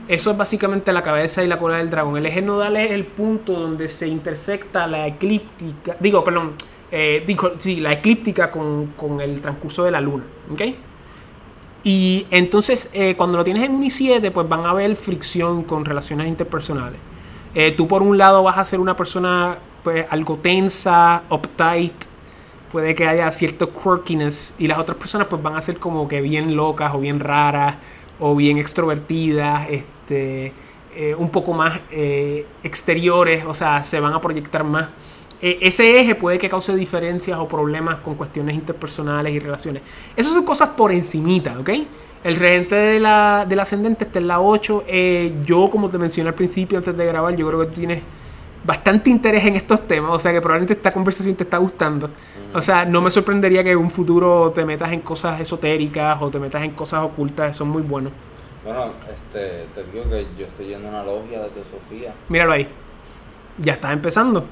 [0.07, 2.19] Eso es básicamente la cabeza y la cola del dragón.
[2.19, 6.53] El eje nodal es el punto donde se intersecta la eclíptica, digo, perdón,
[6.97, 10.23] eh, digo, sí, la eclíptica con, con el transcurso de la luna.
[10.53, 10.61] ¿Ok?
[11.83, 15.65] Y entonces, eh, cuando lo tienes en 1 y 7, pues van a haber fricción
[15.65, 17.01] con relaciones interpersonales.
[17.53, 22.05] Eh, tú por un lado vas a ser una persona pues algo tensa, uptight,
[22.71, 26.21] puede que haya cierto quirkiness y las otras personas pues van a ser como que
[26.21, 27.77] bien locas o bien raras
[28.21, 30.53] o bien extrovertidas, este,
[30.95, 31.81] eh, un poco más
[32.63, 34.91] exteriores, o sea, se van a proyectar más.
[35.45, 39.83] E, ese eje puede que cause diferencias o problemas con cuestiones interpersonales y relaciones.
[40.17, 41.69] Esas son cosas por encimita, ¿ok?
[42.25, 44.85] El regente de la, del ascendente está en la 8.
[44.89, 48.03] Eh, yo, como te mencioné al principio, antes de grabar, yo creo que tú tienes
[48.65, 52.09] bastante interés en estos temas, o sea que probablemente esta conversación te está gustando.
[52.55, 56.31] O sea, no me sorprendería que en un futuro te metas en cosas esotéricas o
[56.31, 58.15] te metas en cosas ocultas, son muy buenos.
[58.65, 62.15] Bueno, este, te digo que yo estoy yendo a una logia de teosofía.
[62.31, 62.67] Míralo ahí.
[63.59, 64.47] Ya estás empezando.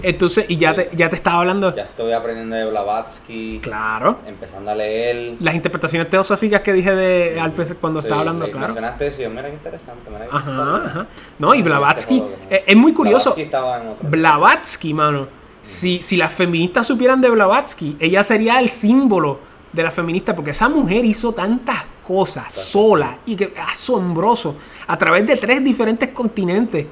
[0.00, 0.08] Sí.
[0.08, 0.76] Entonces, y ya Sí.
[0.90, 1.74] te, ya te estaba hablando.
[1.74, 4.18] Ya estoy aprendiendo de Blavatsky, Claro.
[4.26, 5.34] empezando a leer.
[5.40, 8.66] Las interpretaciones teosóficas que dije de Alfred cuando estaba hablando, claro.
[8.68, 11.06] Mencionaste eso mira qué interesante, mira qué Ajá, ajá.
[11.38, 13.30] No, y Este Blavatsky, es, es muy curioso.
[13.34, 14.08] Blavatsky estaba en otro.
[14.08, 15.28] Blavatsky, mano.
[15.62, 19.38] Si, si las feministas supieran de Blavatsky, ella sería el símbolo
[19.72, 25.26] de la feminista, porque esa mujer hizo tantas cosas sola y que asombroso a través
[25.26, 26.86] de tres diferentes continentes.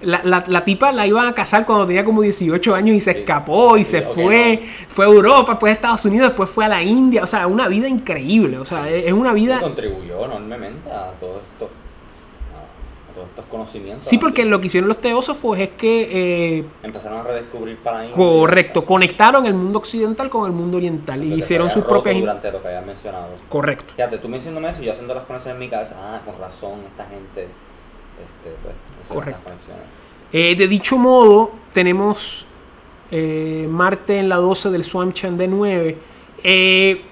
[0.00, 3.12] La, la- la tipa la iban a casar cuando tenía como 18 años y se
[3.12, 3.18] Sí.
[3.20, 4.62] escapó y Sí, se fue.
[4.88, 7.24] Fue a Europa, después a Estados Unidos, después fue a la India.
[7.24, 8.58] O sea, una vida increíble.
[8.58, 9.60] O sea, es una vida.
[9.60, 11.68] contribuyó enormemente a todo esto,
[12.54, 14.06] a, todos estos conocimientos.
[14.06, 18.16] Sí, porque lo que hicieron los teósofos es que eh, Empezaron a redescubrir para India.
[18.16, 22.16] Correcto, conectaron el mundo occidental con el mundo oriental y hicieron sus propias...
[22.20, 23.30] Durante lo que habías mencionado.
[23.48, 23.94] Correcto.
[23.96, 25.96] Fíjate, tú me diciéndome eso y yo haciendo las conexiones en mi cabeza.
[25.98, 27.48] Ah, con razón, esta gente.
[28.24, 29.52] Este, pues, Correcto.
[30.32, 32.46] Eh, de dicho modo, tenemos
[33.10, 35.98] eh, Marte en la 12 del Swam Chan de 9.
[36.44, 37.02] Eh,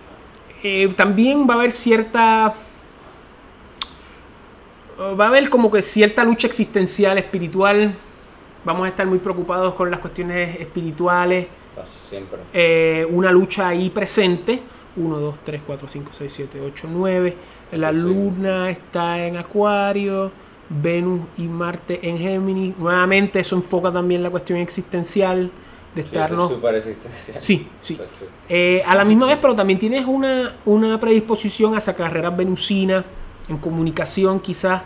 [0.62, 2.54] eh, también va a haber cierta...
[4.98, 7.92] Va a haber como que cierta lucha existencial, espiritual.
[8.64, 11.46] Vamos a estar muy preocupados con las cuestiones espirituales.
[11.74, 12.38] Pues, siempre.
[12.54, 14.62] eh, una lucha ahí presente.
[14.96, 17.36] 1, 2, 3, 4, 5, 6, 7, 8, 9.
[17.72, 20.32] La luna está en Acuario.
[20.68, 22.76] Venus y Marte en Géminis.
[22.78, 25.50] Nuevamente eso enfoca también la cuestión existencial
[25.94, 26.52] de estarnos...
[26.52, 27.40] existencial.
[27.40, 27.98] Sí, sí.
[28.48, 33.04] Eh, a la misma vez, pero también tienes una, una predisposición hacia carreras venusinas,
[33.48, 34.82] en comunicación quizás.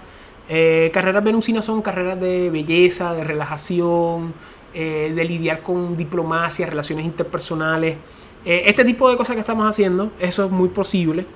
[0.48, 4.34] Eh, carreras venusinas son carreras de belleza, de relajación,
[4.74, 7.96] eh, de lidiar con diplomacia, relaciones interpersonales.
[8.44, 11.26] Este tipo de cosas que estamos haciendo, eso es muy posible.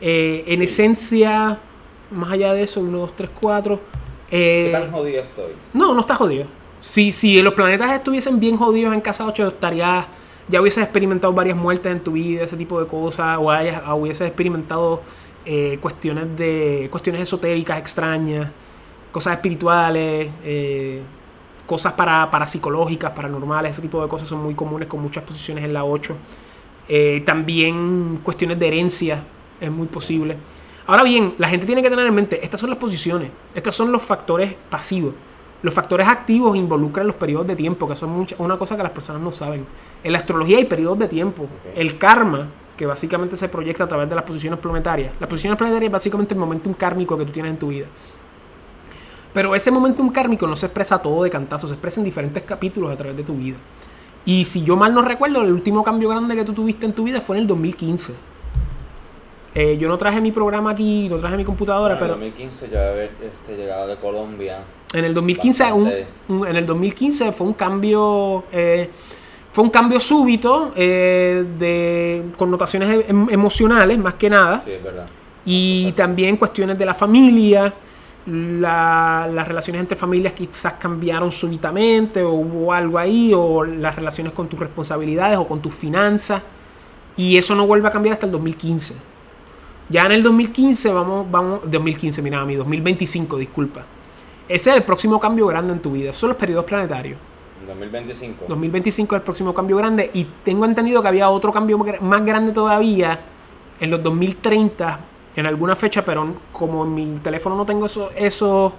[0.00, 0.64] En Sí.
[0.64, 1.58] esencia,
[2.10, 3.80] más allá de eso, 1, 2, 3, 4.
[4.30, 5.52] ¿Qué tan jodido estoy?
[5.72, 6.46] No, no está jodido.
[6.80, 10.06] Si, si los planetas estuviesen bien jodidos en casa 8, estarías,
[10.48, 14.26] ya hubieses experimentado varias muertes en tu vida, ese tipo de cosas, o, hayas, hubieses
[14.26, 15.02] experimentado
[15.46, 18.50] eh, cuestiones de cuestiones esotéricas extrañas,
[19.12, 21.02] cosas espirituales, eh,
[21.66, 25.72] cosas para, parapsicológicas, paranormales, ese tipo de cosas son muy comunes con muchas posiciones en
[25.72, 26.16] la 8.
[26.88, 29.24] Eh, también cuestiones de herencia
[29.60, 30.36] es muy posible.
[30.86, 33.90] Ahora bien, la gente tiene que tener en mente, estas son las posiciones, estos son
[33.90, 35.14] los factores pasivos.
[35.62, 38.92] Los factores activos involucran los periodos de tiempo, que son mucha- una cosa que las
[38.92, 39.64] personas no saben.
[40.02, 41.46] En la astrología hay periodos de tiempo.
[41.74, 45.14] El karma, que básicamente se proyecta a través de las posiciones planetarias.
[45.18, 47.86] Las posiciones planetarias es básicamente el momentum kármico que tú tienes en tu vida.
[49.32, 52.92] Pero ese momentum kármico no se expresa todo de cantazo, se expresa en diferentes capítulos
[52.92, 53.56] a través de tu vida.
[54.26, 57.04] Y si yo mal no recuerdo, el último cambio grande que tú tuviste en tu
[57.04, 58.14] vida fue en el 2015.
[59.54, 62.70] Eh, yo no traje mi programa aquí, no traje mi computadora, Bueno, pero En 2015
[62.70, 64.58] yo había este, llegado de Colombia.
[64.92, 66.06] en el 2015, un- Bastante.
[66.28, 68.90] un- en el 2015 fue un cambio, eh,
[69.52, 74.60] fue un cambio súbito eh, de connotaciones em- emocionales, más que nada.
[74.64, 75.06] Sí, es verdad.
[75.46, 77.72] Y también cuestiones de la familia,
[78.26, 84.32] la- las relaciones entre familias quizás cambiaron súbitamente o hubo algo ahí, o las relaciones
[84.32, 86.42] con tus responsabilidades o con tus finanzas.
[87.16, 88.94] Y eso no vuelve a cambiar hasta el 2015.
[89.88, 93.84] Ya en el 2015 vamos, vamos, 2015, mira, mi 2025, disculpa.
[94.48, 96.10] Ese es el próximo cambio grande en tu vida.
[96.10, 97.18] Esos son los periodos planetarios.
[97.60, 98.44] En 2025.
[98.48, 102.52] 2025 es el próximo cambio grande y tengo entendido que había otro cambio más grande
[102.52, 103.20] todavía
[103.80, 105.00] en los 2030
[105.36, 108.72] en alguna fecha, pero como en mi teléfono no tengo eso, eso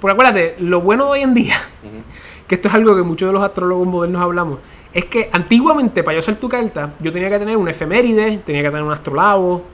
[0.00, 2.02] porque acuérdate, lo bueno de hoy en día, Ujú.
[2.48, 4.58] que esto es algo que muchos de los astrólogos modernos hablamos,
[4.92, 8.62] es que antiguamente para yo hacer tu carta, yo tenía que tener un efeméride, tenía
[8.62, 9.64] que tener un astrolabo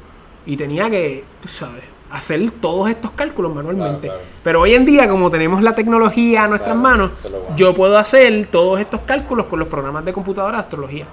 [0.46, 4.08] y tenía que, tú sabes, hacer todos estos cálculos manualmente.
[4.08, 4.34] Claro, claro.
[4.42, 7.56] Pero hoy en día, como tenemos la tecnología a nuestras Claro, manos, bueno.
[7.56, 11.06] yo puedo hacer todos estos cálculos con los programas de computadora de astrología.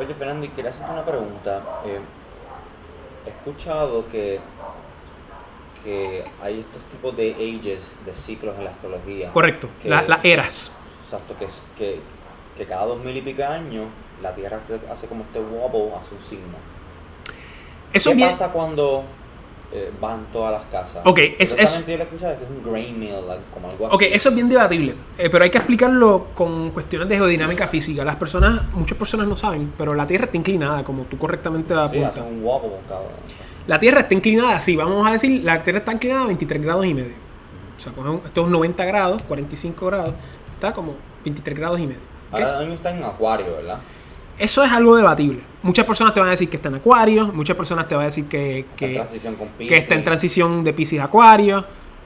[0.00, 1.62] Oye, Fernando, y quería hacerte una pregunta.
[1.84, 1.98] Eh,
[3.26, 4.38] he escuchado que,
[5.84, 9.32] que hay estos tipos de ages, de ciclos en la astrología.
[9.32, 10.72] Correcto, la- las eras.
[11.04, 11.46] Exacto, que,
[11.76, 12.00] que,
[12.56, 13.86] que cada dos mil y pico años
[14.22, 14.60] la Tierra
[14.92, 16.77] hace como este wobble, hace un signo.
[17.92, 18.30] Eso ¿Qué bien.
[18.30, 19.04] pasa cuando
[19.72, 21.02] eh, van todas las casas?
[21.06, 23.12] Ok, es- Supuestamente yo escuchado que es un grain mill,
[23.52, 23.94] como algo así.
[23.96, 28.04] Ok, eso es bien debatible, eh, pero hay que explicarlo con cuestiones de geodinámica física.
[28.04, 31.80] Las personas, muchas personas no saben, pero la Tierra está inclinada, como tú correctamente Sí,
[31.80, 32.10] apuntas.
[32.18, 33.08] hace un wobble, cabrón.
[33.66, 36.86] La Tierra está inclinada, sí, vamos a decir, la Tierra está inclinada a 23 grados
[36.86, 37.12] y medio.
[37.76, 37.92] O sea,
[38.26, 40.14] esto es 90 grados, 45 grados,
[40.54, 42.00] está como 23 grados y medio.
[42.32, 42.40] ¿ok?
[42.40, 43.78] Ahora mismo está en acuario, ¿verdad?
[44.38, 45.40] Eso es algo debatible.
[45.62, 48.06] Muchas personas te van a decir que está en acuario, muchas personas te van a
[48.06, 51.64] decir que, Está en que, está en transición de Pisces a acuario.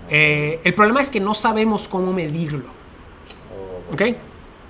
[0.09, 2.65] Eh, el problema es que no sabemos cómo medirlo.
[3.91, 4.03] Oh, ¿Ok?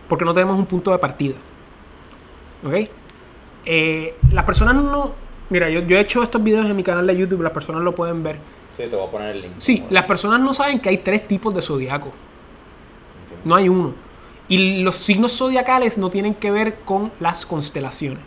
[0.09, 1.37] Porque no tenemos un punto de partida.
[2.65, 2.89] ¿Ok?
[3.65, 5.15] Eh, las personas no...
[5.49, 7.95] Mira, yo, yo he hecho estos videos en mi canal de YouTube, las personas lo
[7.95, 8.39] pueden ver.
[8.77, 9.53] Sí, te voy a poner el link.
[9.59, 12.13] Sí, las personas no saben que hay tres tipos de zodiaco.
[13.45, 13.95] No hay uno.
[14.49, 18.21] Y los signos zodiacales no tienen que ver con las constelaciones.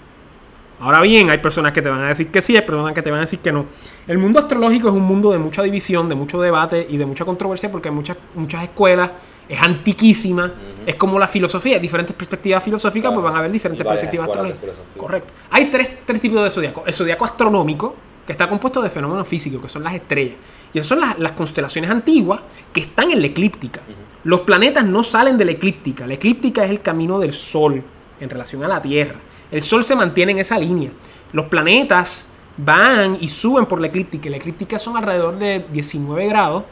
[0.80, 3.10] Ahora bien, hay personas que te van a decir que sí, hay personas que te
[3.10, 3.66] van a decir que no.
[4.08, 7.24] El mundo astrológico es un mundo de mucha división, de mucho debate y de mucha
[7.24, 9.12] controversia porque hay muchas, muchas escuelas,
[9.48, 10.52] es antiquísima,
[10.86, 13.22] es como la filosofía, diferentes perspectivas filosóficas, Claro.
[13.22, 14.70] pues van a haber diferentes perspectivas astrológicas.
[14.98, 15.34] Correcto.
[15.52, 16.84] Hay tres, tres tipos de zodiaco.
[16.86, 17.96] El zodiaco astronómico,
[18.26, 20.36] que está compuesto de fenómenos físicos, que son las estrellas.
[20.74, 22.42] Y esas son las, las constelaciones antiguas
[22.74, 23.80] que están en la eclíptica.
[24.26, 26.06] Los planetas no salen de la eclíptica.
[26.06, 27.82] La eclíptica es el camino del Sol
[28.20, 29.16] en relación a la Tierra.
[29.52, 30.90] El Sol se mantiene en esa línea.
[31.32, 34.30] Los planetas van y suben por la eclíptica.
[34.30, 36.64] La eclíptica son alrededor de 19 grados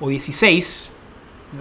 [0.00, 0.92] o 16.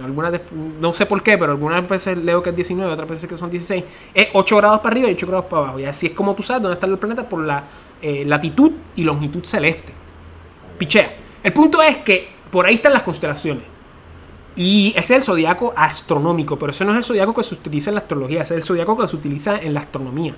[0.03, 0.41] Algunas de-
[0.79, 3.49] no sé por qué, pero algunas veces leo que es 19, otras veces que son
[3.49, 3.83] 16.
[4.13, 5.79] Es 8 grados para arriba y 8 grados para abajo.
[5.79, 7.63] Y así es como tú sabes dónde está el planeta por la
[8.01, 9.93] eh, latitud y longitud celeste.
[10.77, 11.13] Pichea.
[11.43, 13.63] El punto es que por ahí están las constelaciones.
[14.55, 17.89] Y ese es el zodiaco astronómico, pero ese no es el zodiaco que se utiliza
[17.89, 20.35] en la astrología, ese es el zodiaco que se utiliza en la astronomía.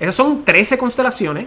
[0.00, 1.46] Esas son 13 constelaciones,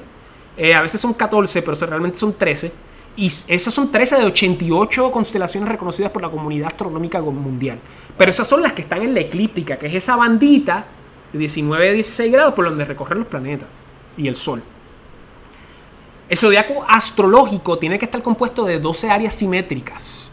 [0.58, 2.72] eh, a veces son 14, pero realmente son 13.
[3.18, 7.80] Y esas son 13 de 88 constelaciones reconocidas por la comunidad astronómica mundial.
[8.18, 10.86] Pero esas son las que están en la eclíptica, que es esa bandita
[11.32, 13.70] de 19 a 16 grados por donde recorren los planetas
[14.18, 14.64] y el Sol.
[16.28, 20.25] El zodiaco astrológico tiene que estar compuesto de 12 áreas simétricas.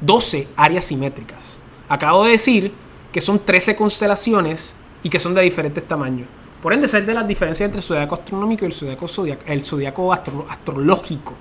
[0.00, 1.58] 12 áreas simétricas.
[1.88, 2.72] Acabo de decir
[3.12, 6.28] que son 13 constelaciones y que son de diferentes tamaños.
[6.62, 11.34] Por ende, es de las diferencias entre el zodiaco astronómico y el zodiaco, astrológico.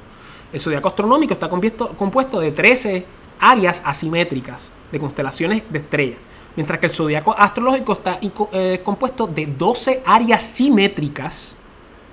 [0.54, 3.06] El zodiaco astronómico está compuesto, de 13
[3.40, 6.20] áreas asimétricas de constelaciones de estrellas.
[6.56, 8.20] Mientras que el zodiaco astrológico está
[8.54, 11.58] eh, compuesto de 12 áreas simétricas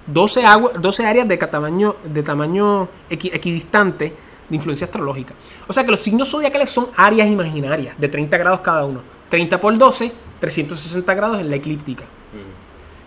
[0.07, 4.16] 12, agua- 12 áreas de tamaño, equidistante
[4.53, 5.34] de influencia astrológica.
[5.66, 9.03] O sea que los signos zodiacales son áreas imaginarias de 30 grados cada uno.
[9.30, 12.05] 30 por 12, 360 grados en la eclíptica.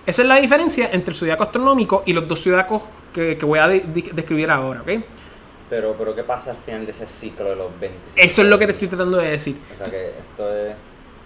[0.05, 2.83] Esa es la diferencia entre el zodiaco astronómico y los dos zodiacos
[3.13, 4.81] que, que voy a de- de- describir ahora.
[4.81, 4.89] ¿ok?
[5.69, 8.13] Pero, pero ¿qué pasa al final de ese ciclo de los 25?
[8.15, 9.57] Eso es lo que te estoy tratando de decir.
[9.73, 10.75] O sea que esto es...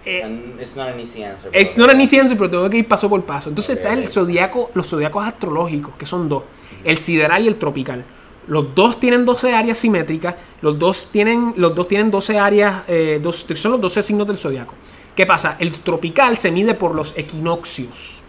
[0.06, 1.50] Eh, it's not an easy answer.
[1.54, 3.50] Es pero- no era ni ciencia, pero tengo que ir paso por paso.
[3.50, 3.82] Entonces Ok.
[3.82, 6.44] está el zodiaco, los zodiacos astrológicos, que son dos:
[6.86, 8.06] el sideral y el tropical.
[8.50, 13.20] Los dos tienen 12 áreas simétricas, los dos tienen, los dos tienen 12 áreas, eh,
[13.22, 14.74] dos, son los 12 signos del zodiaco.
[15.16, 15.56] ¿Qué pasa?
[15.60, 18.24] El tropical se mide por los equinoccios.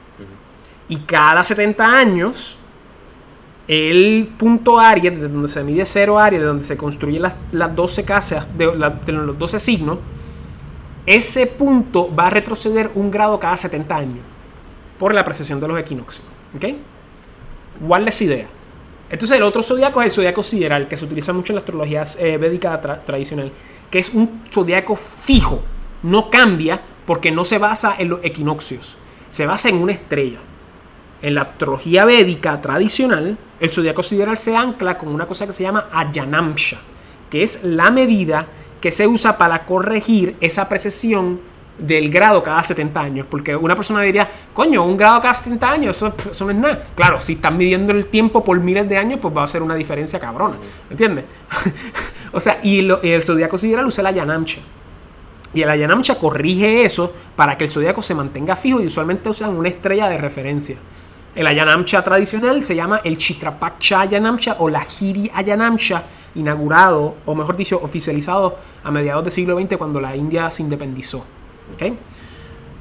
[0.89, 2.59] Y cada 70 años,
[3.69, 7.75] el punto área, de donde se mide cero área, de donde se construyen las, las
[7.75, 9.99] 12 casas, de, la- de los 12 signos,
[11.07, 14.25] ese punto va a retroceder un grado cada 70 años
[14.99, 16.27] por la precesión de los equinoccios.
[16.57, 16.65] ¿Ok?
[17.81, 18.47] Guarda esa idea.
[19.11, 22.05] Entonces el otro zodiaco es el zodiaco sideral, que se utiliza mucho en la astrología
[22.19, 23.51] eh, védica tra- tradicional,
[23.91, 25.63] que es un zodiaco fijo,
[26.05, 28.99] no cambia porque no se basa en los equinoccios,
[29.31, 30.39] se basa en una estrella.
[31.23, 35.65] En la astrología védica tradicional, el zodiaco sideral se ancla con una cosa que se
[35.65, 36.79] llama Ayanamsha,
[37.29, 38.47] que es la medida
[38.81, 41.41] que se usa para corregir esa precesión
[41.81, 43.27] del grado cada 70 años.
[43.31, 46.87] Porque una persona diría, coño, un grado cada 70 años, eso, eso no es nada.
[46.95, 49.75] Claro, si están midiendo el tiempo por miles de años, pues va a ser una
[49.75, 50.57] diferencia cabrona.
[50.89, 51.25] ¿Me entiendes?
[52.33, 54.61] o sea, y lo- el zodiaco sideral usa la Yanamsha.
[55.53, 59.57] Y el Ayanamsha corrige eso para que el zodiaco se mantenga fijo y usualmente usan
[59.57, 60.77] una estrella de referencia.
[61.35, 66.05] El Ayanamsha tradicional se llama el Chitrapaksha Ayanamsha o la Giri Ayanamsha,
[66.37, 71.25] inaugurado, o mejor dicho, oficializado a mediados del siglo XX cuando la India se independizó.
[71.75, 71.93] ¿Ok?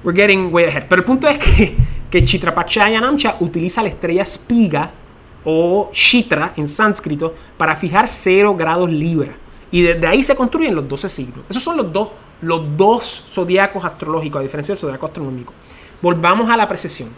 [0.04, 0.86] We're getting way ahead.
[0.88, 1.76] Pero el punto es que,
[2.10, 4.92] que Chitrapaksha Ayanamsha utiliza la estrella Spiga
[5.44, 9.36] o Shitra en sánscrito para fijar 0 grados libra.
[9.72, 11.46] Y desde ahí se construyen los 12 siglos.
[11.50, 12.10] Esos son los dos,
[12.42, 15.54] los dos zodiacos astrológicos, a diferencia del zodiaco astronómico.
[16.02, 17.10] Volvamos a la precesión.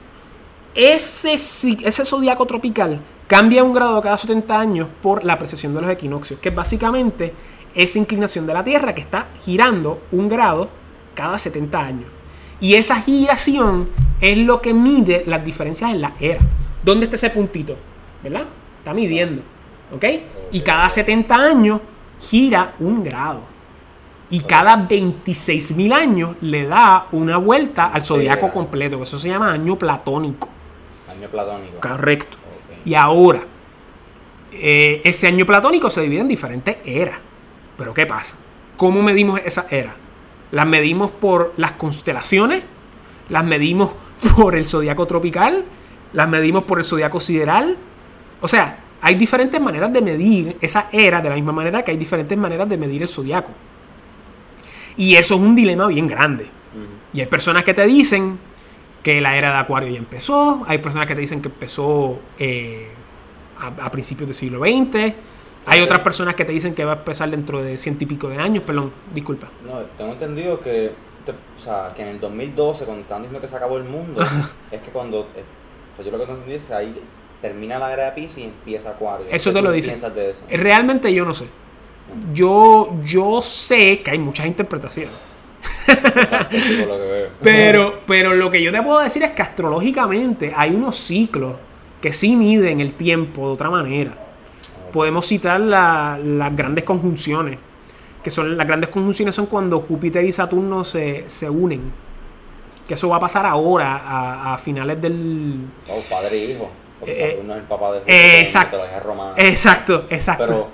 [0.74, 5.90] Ese, ese zodiaco tropical cambia un grado cada 70 años por la precesión de los
[5.90, 7.34] equinoccios, que es básicamente
[7.76, 10.70] esa inclinación de la Tierra que está girando un grado
[11.14, 12.10] cada 70 años.
[12.60, 13.90] Y esa giración
[14.20, 16.42] es lo que mide las diferencias en la era.
[16.84, 17.76] ¿Dónde está ese puntito?
[18.24, 18.46] ¿Verdad?
[18.78, 19.42] Está midiendo.
[19.94, 20.06] ¿Ok?
[20.52, 21.82] Y cada 70 años
[22.20, 23.44] gira un grado.
[24.30, 29.02] Y cada 26.000 años le da una vuelta al zodiaco completo.
[29.04, 30.48] Eso se llama año platónico.
[31.10, 31.82] Año platónico.
[31.82, 32.38] Correcto.
[32.86, 33.42] Y ahora,
[34.54, 37.20] eh, ese año platónico se divide en diferentes eras.
[37.78, 38.38] Pero ¿qué pasa?
[38.78, 39.96] ¿Cómo medimos esa era?
[40.52, 42.64] ¿Las medimos por las constelaciones?
[43.30, 43.92] ¿Las medimos
[44.36, 45.66] por el zodiaco tropical?
[46.14, 47.78] ¿Las medimos por el zodiaco sideral?
[48.42, 51.98] O sea, hay diferentes maneras de medir esa era de la misma manera que hay
[51.98, 53.52] diferentes maneras de medir el zodiaco.
[54.98, 56.48] Y eso es un dilema bien grande.
[57.14, 58.38] Y hay personas que te dicen
[59.04, 60.64] que la era de Acuario ya empezó.
[60.68, 62.90] Hay personas que te dicen que empezó eh,
[63.60, 65.16] a, a principios del siglo XX.
[65.66, 65.86] Hay Ok.
[65.86, 68.38] otras personas que te dicen que va a empezar dentro de ciento y pico de
[68.38, 68.64] años.
[68.66, 69.48] Perdón, disculpa.
[69.66, 70.92] No, tengo entendido que,
[71.26, 74.22] te- o sea, que en el 2012, cuando estaban diciendo que se acabó el mundo,
[74.72, 75.44] es que cuando, eh,
[75.96, 77.02] pues yo lo que tengo entendido es que ahí
[77.42, 79.28] termina la era de Pisces y empieza Acuario.
[79.30, 80.00] Eso ¿Qué te lo dicen.
[80.16, 80.40] de eso?
[80.50, 81.46] Realmente yo no sé.
[82.34, 85.14] Yo, yo sé que hay muchas interpretaciones.
[85.88, 87.30] Exacto, eso es lo que veo.
[87.42, 91.56] Pero, pero lo que yo te puedo decir es que astrológicamente hay unos ciclos
[92.02, 94.21] que sí miden el tiempo de otra manera.
[94.92, 97.58] Podemos citar la- las grandes conjunciones.
[98.24, 101.92] Que son las grandes conjunciones son cuando Júpiter y Saturno se, se unen.
[102.88, 105.66] Que eso va a pasar ahora, a, a finales del.
[105.90, 106.70] Oh, padre e hijo.
[107.00, 108.78] Porque Eh, Saturno es el papá de eh, de exacto.
[109.04, 109.34] romana.
[109.38, 110.46] Exacto, exacto.
[110.46, 110.68] Pero,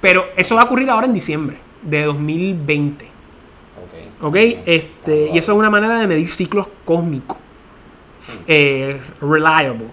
[0.00, 3.04] Pero, eso va a ocurrir ahora en diciembre de 2020.
[3.04, 4.22] ok.
[4.24, 4.26] ¿Ok?
[4.28, 4.36] ok.
[4.66, 7.36] Este, y eso es una manera de medir ciclos cósmicos.
[8.48, 9.86] Eh, reliable.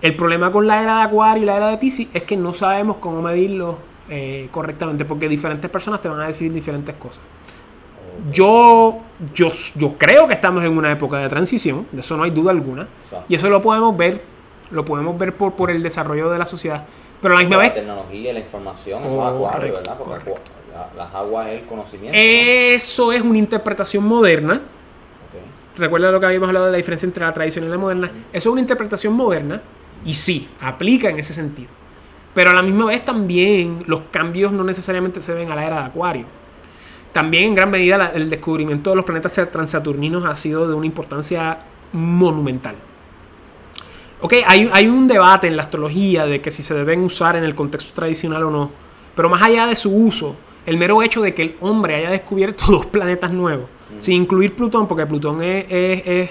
[0.00, 2.52] El problema con la era de Acuario y la era de Pisces es que no
[2.52, 3.78] sabemos cómo medirlo
[4.08, 7.20] eh, correctamente porque diferentes personas te van a decir diferentes cosas.
[8.32, 8.98] Yo,
[9.34, 12.50] yo, yo creo que estamos en una época de transición, de eso no hay duda
[12.50, 12.88] alguna.
[13.28, 14.22] Y eso lo podemos ver,
[14.70, 16.84] lo podemos ver por, por el desarrollo de la sociedad.
[17.20, 19.96] Pero a la misma la vez, tecnología y la información, eso es acuario, Correcto, ¿verdad?
[19.98, 20.52] Porque correcto.
[20.96, 22.16] la- las aguas es el conocimiento.
[22.16, 24.60] eso es una interpretación moderna.
[25.76, 28.10] Recuerda lo que habíamos hablado de la diferencia entre la tradición y la moderna.
[28.32, 29.60] Eso es una interpretación moderna
[30.04, 31.68] y sí, aplica en ese sentido.
[32.34, 35.76] Pero a la misma vez también los cambios no necesariamente se ven a la era
[35.80, 36.26] de Acuario.
[37.12, 40.86] También en gran medida la- el descubrimiento de los planetas transaturninos ha sido de una
[40.86, 41.60] importancia
[41.92, 42.76] monumental.
[44.20, 47.44] Ok, hay, hay un debate en la astrología de que si se deben usar en
[47.44, 48.70] el contexto tradicional o no.
[49.14, 50.36] Pero más allá de su uso,
[50.66, 53.68] el mero hecho de que el hombre haya descubierto dos planetas nuevos,
[54.00, 56.30] sin incluir Plutón, porque Plutón es, es, es-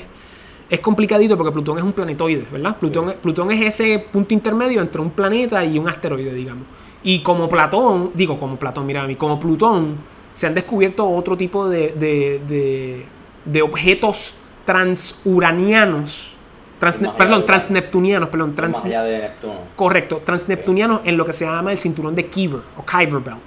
[0.70, 2.78] es complicadito, porque Plutón es un planetoide, ¿verdad?
[2.78, 3.16] Plutón, Sí.
[3.22, 6.64] Plutón es ese punto intermedio entre un planeta y un asteroide, digamos.
[7.04, 9.96] Y como Platón, digo como Platón, mira a mí, como Plutón,
[10.34, 13.06] se han descubierto otro tipo de, de, de-
[13.46, 16.36] de objetos transuranianos,
[16.80, 19.54] trans- perdón, transneptunianos, perdón, trans, allá de Neptuno.
[19.76, 23.40] correcto, transneptunianos en lo que se llama el cinturón de Kuiper o Kuiper Belt.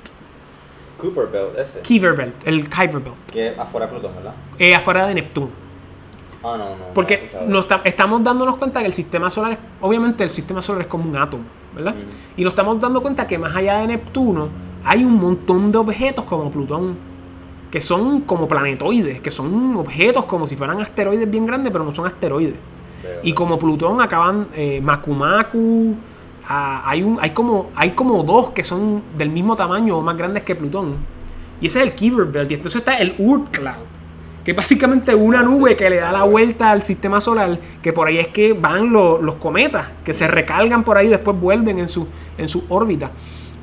[0.98, 1.80] Cooper Belt, ese.
[1.86, 4.34] Kuiper Belt, el Kuiper Belt, Que afuera de Plutón, ¿verdad?
[4.58, 5.50] eh, afuera de Neptuno.
[6.42, 6.94] Ah, no, no.
[6.94, 10.86] Porque nos estamos dándonos cuenta que el sistema solar, es, obviamente el sistema solar es
[10.88, 11.94] como un átomo, ¿verdad?
[12.36, 14.48] Y nos estamos dando cuenta que más allá de Neptuno
[14.84, 16.96] hay un montón de objetos como Plutón,
[17.70, 21.94] que son como planetoides, que son objetos como si fueran asteroides bien grandes, pero no
[21.94, 22.56] son asteroides.
[23.22, 25.94] Y como Plutón acaban eh, Macumacu,
[26.48, 30.16] ah, hay, un, hay, como, hay como dos que son del mismo tamaño o más
[30.16, 30.96] grandes que Plutón.
[31.60, 32.50] Y ese es el Kuiper Belt.
[32.50, 33.74] Y entonces está el Oort Cloud,
[34.50, 38.08] que es básicamente una nube que le da la vuelta al sistema solar, que por
[38.08, 41.78] ahí es que van lo- los cometas, que se recargan por ahí y después vuelven
[41.78, 43.12] en su, en su órbita.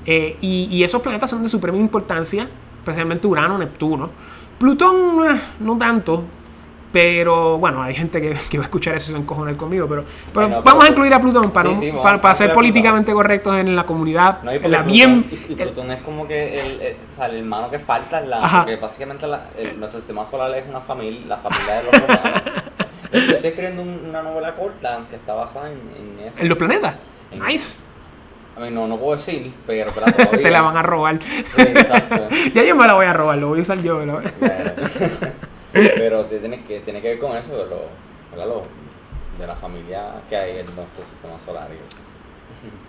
[0.06, 4.12] Eh, y, y esos planetas son de suprema importancia, especialmente Urano, Neptuno.
[4.58, 4.96] Plutón,
[5.30, 6.24] eh, no tanto.
[6.92, 9.88] Pero bueno, hay gente que, que va a escuchar eso y se encojonar conmigo.
[9.90, 12.22] Pero, pero Bueno, vamos pero- a incluir a Plutón para, Sí, no- sí, vamos- para,
[12.22, 14.42] para ser políticamente correctos en la comunidad.
[14.44, 15.26] No, y en la Plutón, bien.
[15.30, 18.22] y, y el- Plutón es como que el, el- o sea, el hermano que falta
[18.22, 18.38] la.
[18.38, 18.58] Ajá.
[18.60, 19.46] Porque básicamente la-
[19.78, 22.42] nuestro sistema solar es una familia, la familia de los romanos.
[23.14, 25.74] Yo estoy escribiendo un- una novela corta que está basada en,
[26.20, 26.40] en eso.
[26.40, 26.96] en los planetas.
[27.32, 27.78] En- Nice.
[28.56, 29.92] A mí no, no puedo decir, pero.
[30.32, 31.20] Te la van a robar.
[31.22, 32.28] Sí, exacto.
[32.56, 33.98] ya yo me la voy a robar, lo voy a usar yo.
[34.00, 34.24] ¿verdad?
[35.96, 38.64] Pero te- tiene que, tiene que ver con eso de, lo,
[39.40, 41.68] de la familia que hay en nuestro sistema solar.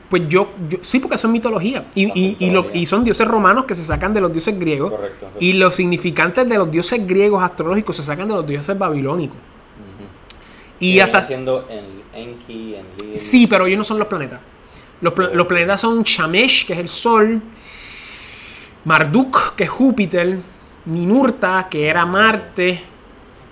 [0.08, 1.86] Pues yo, yo sí, porque son mitología.
[1.94, 4.90] Y, y, y, lo- y son dioses romanos que se sacan de los dioses griegos.
[4.92, 5.28] Correcto.
[5.38, 9.36] Y los significantes de los dioses griegos astrológicos se sacan de los dioses babilónicos.
[10.80, 11.22] Y hasta...
[11.22, 11.84] siendo en
[12.14, 13.18] Enki, en Lil.
[13.18, 14.40] Sí, pero ellos no son los planetas.
[15.00, 17.42] Los, los planetas son Shamesh, que es el Sol,
[18.84, 20.38] Marduk, que es Júpiter,
[20.88, 22.82] Ninurta, que era Marte.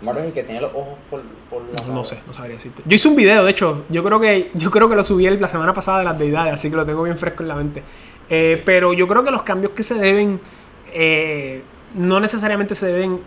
[0.02, 2.82] Maro es el que tiene los ojos por, por la No sé, no sabría decirte.
[2.84, 5.48] Yo hice un video, de hecho, yo creo que yo creo que lo subí la
[5.48, 7.82] semana pasada de las deidades, así que lo tengo bien fresco en la mente.
[8.28, 10.40] Eh, pero yo creo que los cambios que se deben
[10.92, 11.62] eh,
[11.94, 13.20] no necesariamente se deben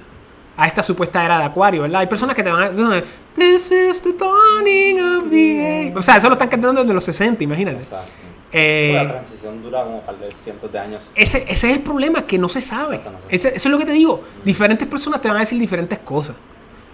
[0.58, 2.02] a esta supuesta era de Acuario, ¿verdad?
[2.02, 3.06] Hay personas que te van a decir,
[3.36, 5.94] This is the dawning of the age.
[5.96, 7.78] O sea, eso lo están cantando desde los 60, imagínate.
[7.78, 8.12] Exacto.
[8.52, 11.04] Eh, la transición dura como tal vez cientos de años.
[11.16, 12.96] ese, ese es el problema, que no se sabe.
[12.98, 14.24] Hasta no se Ese- eso es lo que te digo.
[14.44, 16.36] Diferentes personas te van a decir diferentes cosas.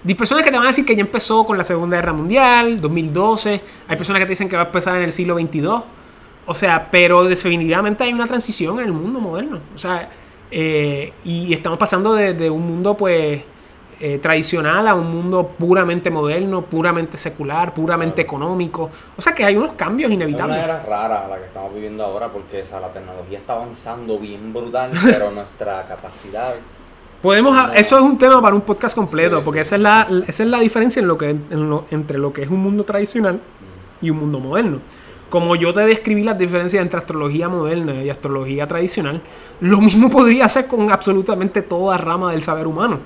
[0.08, 2.80] Hay personas que te van a decir que ya empezó con la Segunda Guerra Mundial,
[2.82, 3.62] 2012.
[3.88, 5.84] Hay personas que te dicen que va a empezar en el siglo 22.
[6.46, 9.62] O sea, pero definitivamente hay una transición en el mundo moderno.
[9.74, 10.10] O sea,
[10.52, 13.42] eh, y estamos pasando de, de un mundo, pues,
[14.00, 18.90] eh, tradicional a un mundo puramente moderno, puramente secular, puramente económico.
[19.18, 20.56] O sea, que hay unos cambios Es inevitables.
[20.58, 24.18] una era rara la que estamos viviendo ahora porque o sea, la tecnología está avanzando
[24.20, 26.54] bien brutal, pero nuestra capacidad
[27.22, 27.74] Podemos, No.
[27.74, 29.68] eso es un tema para un podcast completo, Sí, porque sí.
[29.70, 32.44] esa es la, esa es la diferencia en lo que, en lo- entre lo que
[32.44, 33.40] es un mundo tradicional
[34.02, 34.80] y un mundo moderno.
[35.30, 39.22] Como yo te describí las diferencias entre astrología moderna y astrología tradicional,
[39.60, 43.00] lo mismo podría hacer con absolutamente toda rama del saber humano.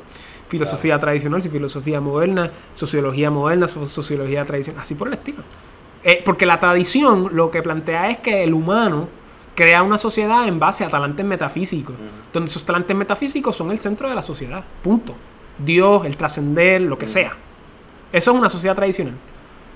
[0.50, 5.44] Filosofía tradicional, filosofía moderna, sociología moderna, so- sociología tradicional, así por el estilo.
[6.04, 9.08] Eh, porque la tradición lo que plantea es que el humano
[9.56, 11.96] crea una sociedad en base a talantes metafísicos,
[12.34, 14.64] donde esos talantes metafísicos son el centro de la sociedad.
[14.84, 15.14] Punto.
[15.58, 17.34] Dios, el trascender, lo que sea.
[18.12, 19.16] Eso es una sociedad tradicional.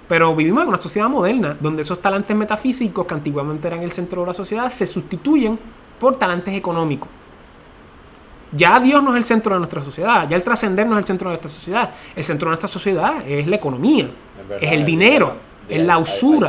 [0.08, 4.22] Pero vivimos en una sociedad moderna, donde esos talantes metafísicos, que antiguamente eran el centro
[4.22, 5.60] de la sociedad, se sustituyen
[6.00, 7.10] por talantes económicos.
[8.56, 11.06] Ya Dios no es el centro de nuestra sociedad, ya el trascender no es el
[11.08, 11.92] centro de nuestra sociedad.
[12.16, 14.10] El centro de nuestra sociedad es la economía,
[14.62, 15.38] es el dinero,
[15.68, 16.48] es la usura.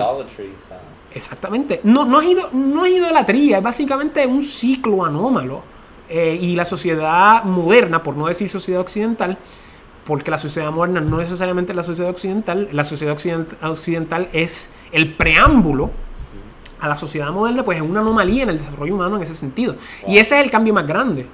[1.13, 1.81] Exactamente.
[1.85, 5.63] No, no, es ido- no es idolatría, es básicamente un ciclo anómalo.
[6.09, 9.39] Eh, y la sociedad moderna, por no decir sociedad occidental,
[10.05, 14.71] porque la sociedad moderna no necesariamente es la sociedad occidental, la sociedad occident- occidental es
[14.93, 15.91] el preámbulo
[16.79, 19.77] a la sociedad moderna, pues es una anomalía en el desarrollo humano en ese sentido.
[20.07, 21.27] Y ese es el cambio más grande.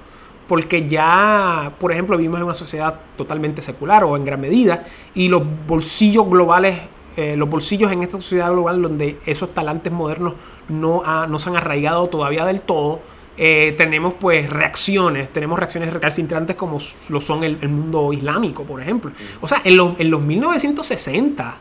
[0.51, 4.83] Porque ya, por ejemplo, vivimos en una sociedad totalmente secular o en gran medida,
[5.13, 6.77] y los bolsillos globales,
[7.15, 10.33] eh, los bolsillos en esta sociedad global donde esos talantes modernos
[10.67, 12.99] no, no se han arraigado todavía del todo,
[13.37, 19.11] eh, tenemos pues reacciones, tenemos reacciones recalcitrantes como lo son el, mundo islámico, por ejemplo.
[19.39, 21.55] O sea, en, los- en los 1960,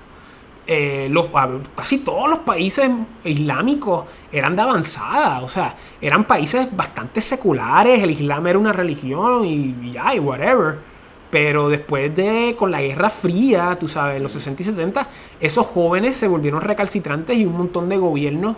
[0.72, 1.30] eh, los,
[1.74, 2.88] casi todos los países
[3.24, 9.44] islámicos eran de avanzada, o sea, eran países bastante seculares, el Islam era una religión
[9.44, 10.78] y, y ya, y whatever.
[11.28, 15.08] Pero después de, con la Guerra Fría, tú sabes, en los 60 y 70,
[15.40, 18.54] esos jóvenes se volvieron recalcitrantes y un montón de gobiernos.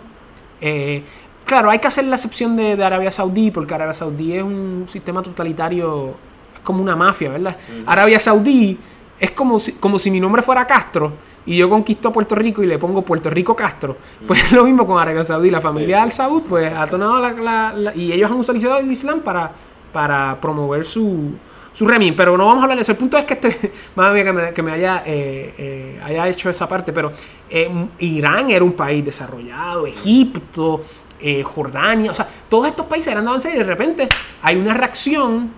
[0.61, 1.03] eh,
[1.45, 4.85] claro, hay que hacer la excepción de, de Arabia Saudí, porque Arabia Saudí es un
[4.87, 6.13] sistema totalitario,
[6.53, 7.57] es como una mafia, ¿verdad?
[7.87, 8.77] Arabia Saudí
[9.19, 12.65] es como si, como si mi nombre fuera Castro y yo conquisto Puerto Rico y
[12.67, 13.97] le pongo Puerto Rico Castro.
[14.27, 15.49] Pues es lo mismo con Arabia Saudí.
[15.51, 16.03] La familia Sí.
[16.03, 19.51] Al Saud, pues ha tomado la, la- la- y ellos han utilizado el Islam para,
[19.91, 21.31] para promover su,
[21.73, 22.15] su régimen.
[22.15, 22.91] Pero no vamos a hablar de eso.
[22.93, 26.27] El punto es que este, madre mía, que me, que me haya, eh, eh, haya
[26.29, 26.93] hecho esa parte.
[26.93, 27.11] Pero
[27.49, 27.69] eh,
[27.99, 30.81] Irán era un país desarrollado, Egipto,
[31.19, 34.09] eh, Jordania, o sea, todos estos países eran de avance y de repente
[34.41, 35.51] hay una reacción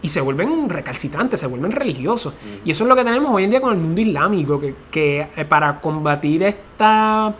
[0.00, 2.34] y se vuelven recalcitrantes, se vuelven religiosos.
[2.64, 5.26] Y eso es lo que tenemos hoy en día con el mundo islámico, que, que,
[5.36, 7.34] eh, para combatir esta,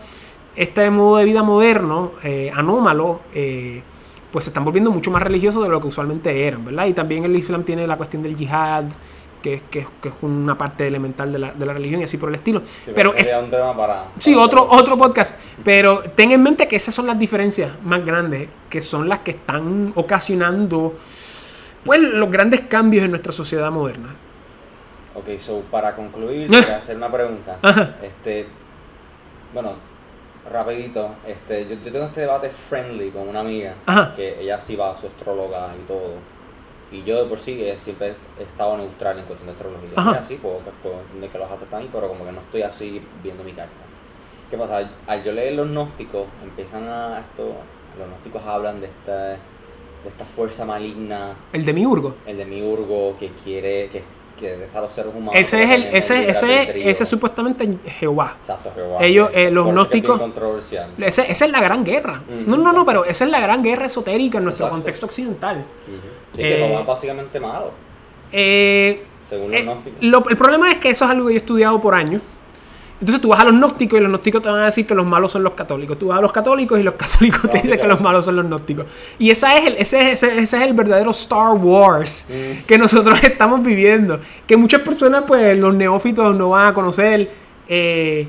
[0.55, 3.81] este modo de vida moderno, eh, anómalo, eh,
[4.31, 6.85] pues se están volviendo mucho más religiosos de lo que usualmente eran, ¿verdad?
[6.87, 8.83] Y también el Islam tiene la cuestión del yihad,
[9.41, 12.17] que, es- que, que es una parte elemental de la, de la religión y así
[12.17, 12.61] por el estilo.
[12.85, 14.07] sí, Pero es, un tema para.
[14.19, 15.39] Sí, otro, otro podcast.
[15.63, 19.31] Pero ten en mente que esas son las diferencias más grandes, que son las que
[19.31, 20.95] están ocasionando
[21.83, 24.15] pues los grandes cambios en nuestra sociedad moderna.
[25.15, 27.57] Ok, so para concluir, voy a hacer una pregunta.
[27.61, 27.95] Ajá.
[28.01, 28.47] Este,
[29.53, 29.73] bueno,
[30.51, 34.13] rapidito, este, yo, yo tengo este debate friendly con una amiga, Ajá.
[34.15, 36.15] que ella sí va a su astróloga y todo.
[36.91, 39.89] Y yo de por sí eh, siempre he estado neutral en cuestión de astrología.
[39.95, 40.11] Ajá.
[40.11, 43.01] Y así puedo, puedo entender que los astros están pero como que no estoy así
[43.21, 43.73] viendo mi carta.
[44.49, 44.77] ¿Qué pasa?
[44.77, 47.53] Al, al yo leer los gnósticos, empiezan a esto,
[47.99, 49.37] los gnósticos hablan de esta,
[50.03, 52.15] de esta fuerza maligna El demiurgo.
[52.25, 54.01] el demiurgo que quiere, que,
[54.39, 55.33] que está los seres humanos.
[55.35, 57.67] Ese es el, ese, ese, ese es supuestamente
[57.99, 58.37] Jehová.
[58.39, 58.97] Exacto, Jehová.
[59.01, 60.21] ellos, eh, los gnósticos-
[61.05, 62.21] esa es la gran guerra.
[62.47, 64.81] No, no, no, pero esa es la gran guerra esotérica en nuestro Exacto.
[64.81, 65.57] contexto occidental.
[65.57, 65.97] Ujú.
[66.33, 67.71] Y que Eh, Jehová es básicamente malo,
[68.31, 69.99] Eh, según los gnósticos.
[70.01, 72.21] lo- el problema es que eso es algo que yo he estudiado por años.
[72.99, 75.05] Entonces tú vas a los gnósticos y los gnósticos te van a decir que los
[75.05, 75.97] malos son los católicos.
[75.97, 78.45] Tú vas a los católicos y los católicos te dicen que los malos son los
[78.45, 78.85] gnósticos.
[79.17, 82.65] Y esa es el, ese, ese- ese es el verdadero Star Wars Mm.
[82.65, 84.19] que nosotros estamos viviendo.
[84.45, 87.31] Que muchas personas, pues los neófitos no van a conocer.
[87.67, 88.27] eh,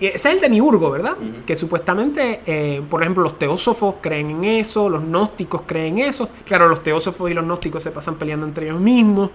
[0.00, 1.14] ese es el demiurgo, ¿verdad?
[1.44, 6.30] Que supuestamente, eh, por ejemplo, los teósofos creen en eso, los gnósticos creen en eso.
[6.46, 9.28] Claro, los teósofos y los gnósticos se pasan peleando entre ellos mismos.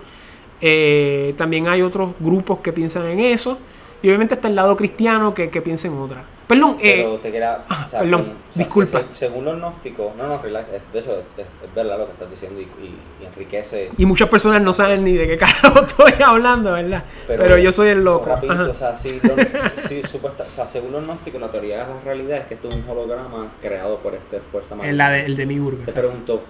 [0.62, 3.60] Eh, también hay otros grupos que piensan en eso.
[4.02, 6.24] Y obviamente está el lado cristiano que, que piensa en otra.
[6.48, 7.66] Perdón, eh, Pero te queda.
[7.68, 9.00] ah, perdón, disculpa.
[9.00, 12.30] se- según los gnósticos, no, no, relax, es- de eso es, verdad lo que estás
[12.30, 13.89] diciendo y, y- y enriquece.
[13.98, 17.04] y muchas personas no saben ni de qué carajo estoy hablando, ¿verdad?
[17.26, 18.28] Pero, yo soy el loco.
[18.28, 21.93] Rapidito, o sea, sí, los- sí, supuesta- o sea, según los gnósticos, la teoría de
[21.96, 25.04] la realidad es que esto es un holograma creado por esta fuerza En maligna.
[25.04, 25.78] la de, el demiurgo.
[25.78, 26.10] Te exacto.
[26.10, 26.43] pregunto,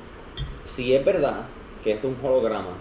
[0.65, 1.43] si es verdad
[1.85, 2.71] que esto es un holograma,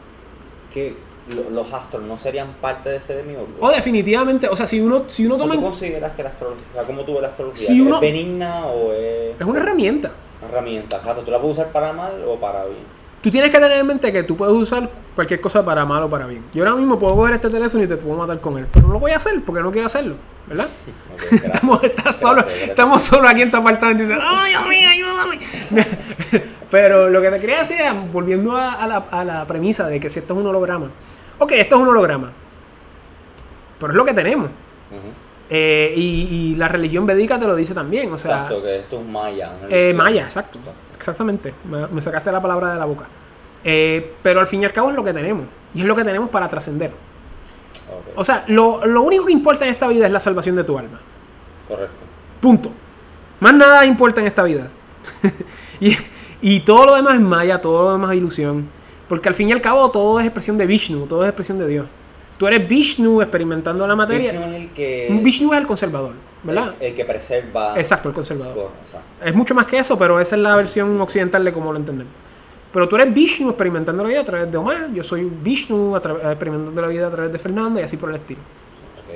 [0.72, 1.13] que lo-
[1.50, 3.46] los astros no serían parte de ese demiurgo.
[3.60, 6.82] O definitivamente, o sea, si uno, si uno ¿Cómo toma en- consideras que la astrología,
[6.86, 7.66] cómo tú ves la astrología?
[7.66, 10.12] Si uno- ¿Es benigna o es, Es una herramienta.
[10.42, 10.96] una herramienta?
[10.98, 12.84] Exacto, ¿tú la puedes usar para mal o para bien?
[13.24, 16.10] Tú tienes que tener en mente que tú puedes usar cualquier cosa para mal o
[16.10, 16.44] para bien.
[16.52, 18.66] Yo ahora mismo puedo coger este teléfono y te puedo matar con él.
[18.70, 20.16] Pero no lo voy a hacer porque no quiero hacerlo,
[20.46, 20.68] ¿verdad?
[21.16, 21.42] Gracias.
[21.42, 22.68] Estamos, Gracias, solo, gracias.
[22.68, 25.38] estamos solo aquí en tu apartamento y dices, ¡ay, Dios mío, ayúdame!
[26.70, 29.98] Pero lo que te quería decir era, volviendo a, a la, a la premisa de
[29.98, 30.90] que si esto es un holograma.
[31.38, 32.30] Ok, esto es un holograma.
[33.78, 34.50] Pero es lo que tenemos.
[35.50, 38.12] Eh, y, y la religión védica te lo dice también.
[38.12, 39.52] O sea, Exacto, que esto es maya.
[39.68, 40.58] eh, maya, exacto.
[40.96, 41.54] Exactamente.
[41.68, 43.06] Me, me sacaste la palabra de la boca.
[43.64, 45.46] Eh, pero al fin y al cabo es lo que tenemos.
[45.74, 46.92] Y es lo que tenemos para trascender.
[48.16, 50.78] O sea, lo, lo único que importa en esta vida es la salvación de tu
[50.78, 51.00] alma.
[51.68, 51.96] correcto.
[52.40, 52.70] Punto.
[53.40, 54.68] Más nada importa en esta vida.
[55.80, 55.96] y,
[56.40, 58.68] y todo lo demás es maya, todo lo demás es ilusión.
[59.08, 61.66] Porque al fin y al cabo todo es expresión de Vishnu, todo es expresión de
[61.66, 61.86] Dios.
[62.38, 64.32] Tú eres Vishnu experimentando la materia.
[64.32, 65.20] Vishnu es el que.
[65.22, 66.14] Vishnu es el conservador,
[66.44, 66.74] ¿verdad?
[66.80, 67.78] El, el que preserva.
[67.78, 68.70] Exacto, el conservador.
[68.86, 71.72] O sea, Es mucho más que eso, pero esa es la versión occidental de cómo
[71.72, 72.12] lo entendemos.
[72.72, 76.80] Pero tú eres Vishnu experimentando la vida a través de Omar, yo soy Vishnu experimentando
[76.80, 78.40] la vida a través de Fernanda y así por el estilo.
[78.40, 79.14] ok.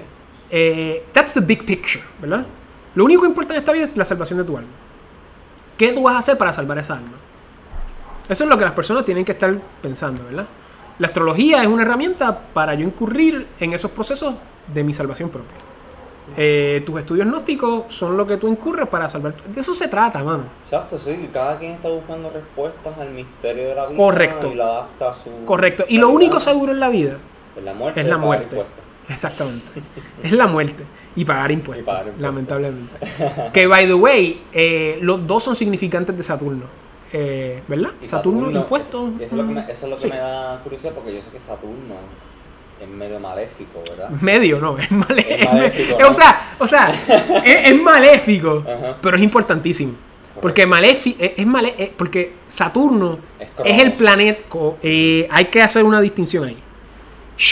[0.51, 2.47] Eh, that's the big picture, ¿verdad?
[2.95, 4.71] Lo único que importa en esta vida es la salvación de tu alma.
[5.77, 7.19] ¿Qué tú vas a hacer para salvar esa alma?
[8.29, 10.47] Eso es lo que las personas tienen que estar pensando, ¿verdad?
[10.99, 14.35] La astrología es una herramienta para yo incurrir en esos procesos
[14.73, 15.57] de mi salvación propia.
[16.37, 19.35] Eh, tus estudios gnósticos son lo que tú incurres para salvar.
[19.43, 20.45] De eso se trata, mano.
[20.65, 24.51] Exacto, sí, cada quien está buscando respuestas al misterio de la vida Correcto.
[24.53, 25.45] y lo adapta a su.
[25.45, 25.85] Correcto.
[25.89, 27.19] Y lo único seguro en la vida
[27.57, 28.01] es la muerte.
[28.01, 28.65] es la muerte.
[29.09, 29.83] Exactamente.
[30.23, 30.85] Es la muerte.
[31.17, 31.83] Y pagar impuestos.
[31.83, 32.23] Y pagar impuestos.
[32.23, 32.93] Lamentablemente.
[33.53, 36.67] que, by the way, eh, los dos son significantes de Saturno.
[37.13, 37.91] Eh, ¿Verdad?
[38.03, 39.13] Y Saturno, impuestos.
[39.17, 40.09] Eso, es lo que, me, eso es lo que sí.
[40.11, 41.95] me da curiosidad porque yo sé que Saturno
[42.81, 44.11] es medio maléfico, ¿verdad?
[44.21, 45.97] Medio, no, es, maléfico.
[46.09, 46.95] O sea, o sea
[47.45, 48.97] es, es maléfico, Ajá.
[49.03, 49.95] pero es importantísimo.
[50.41, 54.43] Porque malefi es, eh, porque Saturno Es es, el planeta.
[54.83, 56.57] eh, hay que hacer una distinción ahí.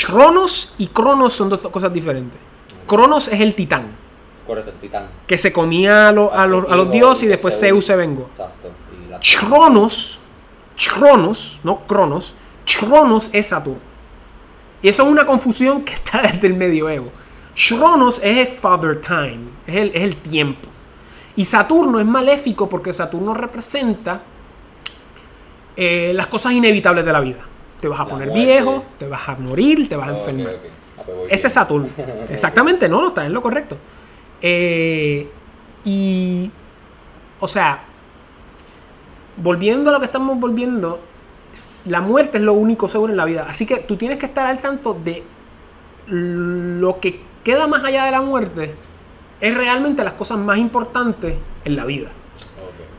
[0.07, 2.39] Cronos y Cronos son dos cosas diferentes.
[2.87, 3.89] Cronos es el titán,
[4.47, 5.09] Correcto, el titán.
[5.27, 8.29] que se comía a, lo- a los, a los dioses y después Zeus se vengó.
[8.33, 8.70] Exacto.
[9.49, 10.20] Cronos,
[10.95, 12.35] Cronos, no Cronos,
[12.79, 13.81] Cronos es Saturno.
[14.83, 17.11] Y eso es una confusión que está desde el medioevo.
[17.68, 20.68] Cronos es el Father Time, es el, es el tiempo.
[21.37, 24.22] Y Saturno es maléfico porque Saturno representa
[25.77, 27.41] eh, las cosas inevitables de la vida.
[27.81, 28.45] Te vas a La poner muerte.
[28.45, 30.57] viejo, te vas a morir, te vas a enfermar.
[30.99, 31.89] Ah, pues Ese es Saturno.
[32.29, 33.77] Exactamente, no, no, está en lo correcto.
[34.41, 35.29] Eh,
[35.85, 36.51] y,
[37.41, 37.83] o sea,
[39.37, 41.01] volviendo a lo que estamos volviendo,
[41.86, 43.46] la muerte es lo único seguro en la vida.
[43.48, 45.22] Así que tú tienes que estar al tanto de
[46.09, 48.74] lo que queda más allá de la muerte.
[49.40, 51.34] Es realmente las cosas más importantes
[51.64, 52.11] en la vida.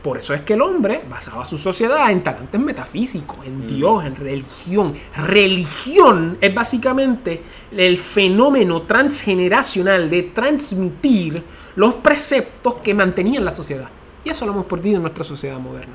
[0.02, 3.66] Por eso es que el hombre basaba su sociedad en talantes metafísicos, en Mm.
[3.66, 4.94] Dios, en religión.
[5.16, 7.42] Religión es básicamente
[7.76, 11.42] el fenómeno transgeneracional de transmitir
[11.74, 13.88] los preceptos que mantenían la sociedad.
[14.24, 15.94] Y eso lo hemos perdido en nuestra sociedad moderna.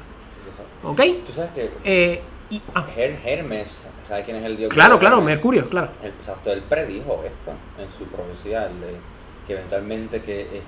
[0.83, 1.01] ¿Ok?
[1.25, 4.73] Tú sabes que Eh, y- ah, Her- Hermes, ¿sabes quién es el dios?
[4.73, 5.35] claro, claro, Hermes.
[5.35, 5.89] Mercurio, claro.
[6.03, 8.97] Exacto, él predijo esto en su profecía, de-
[9.47, 10.61] que eventualmente que eh,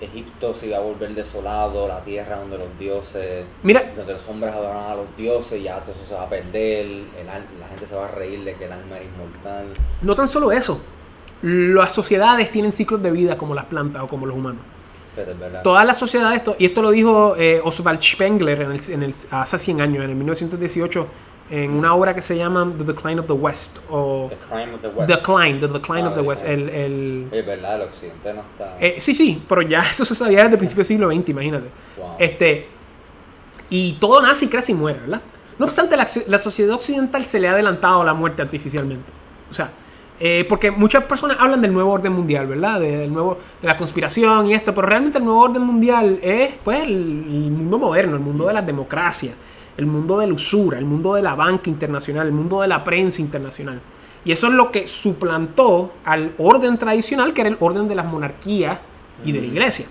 [0.00, 4.52] Egipto se iba a volver desolado, la tierra donde los dioses, Mira, donde los hombres
[4.54, 7.94] adoraban a los dioses, ya todo eso se va a perder, el la gente se
[7.94, 9.66] va a reír de que el alma era inmortal.
[10.02, 10.80] no tan solo eso.
[11.42, 14.60] Las sociedades tienen ciclos de vida como las plantas o como los humanos.
[15.16, 15.62] Pero es verdad.
[15.62, 19.14] Todas las sociedades, to- y esto lo dijo eh, Oswald Spengler en el, en el-
[19.32, 21.08] hace 100 años, en el 1918,
[21.50, 24.80] en una obra que se llama The Decline of the West, o The Crime of
[24.82, 25.08] the West.
[25.10, 26.44] Decline, The Decline Ah, of the West.
[26.44, 26.68] Decline.
[26.68, 28.76] El, el- Es verdad, el occidente no está.
[28.80, 31.68] eh, sí, sí, pero ya eso se sabía desde el principio del siglo XX, imagínate.
[31.96, 32.16] Wow.
[32.18, 32.68] Este,
[33.70, 35.22] y todo nace y crece y muere, ¿verdad?
[35.58, 39.10] No obstante, la, la sociedad occidental se le ha adelantado a la muerte artificialmente.
[39.48, 39.70] O sea,
[40.18, 42.80] eh, porque muchas personas hablan del nuevo orden mundial, ¿verdad?
[42.80, 46.56] De, del nuevo, de la conspiración y esto, pero realmente el nuevo orden mundial es
[46.64, 49.32] pues el, el mundo moderno, el mundo de la democracia,
[49.76, 52.82] el mundo de la usura, el mundo de la banca internacional, el mundo de la
[52.82, 53.80] prensa internacional.
[54.24, 58.06] Y eso es lo que suplantó al orden tradicional, que era el orden de las
[58.06, 58.78] monarquías
[59.24, 59.86] y de la iglesia.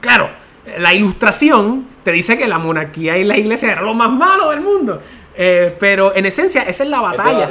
[0.00, 0.30] Claro,
[0.78, 4.60] la ilustración te dice que la monarquía y la iglesia eran lo más malo del
[4.60, 5.00] mundo.
[5.42, 7.46] Eh, pero en esencia, esa es la batalla.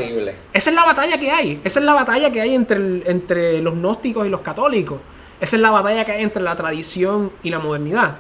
[0.53, 1.59] Esa es la batalla que hay.
[1.63, 4.99] Esa es la batalla que hay entre, el- entre los gnósticos y los católicos.
[5.41, 8.17] Esa es la batalla que hay entre la tradición y la modernidad.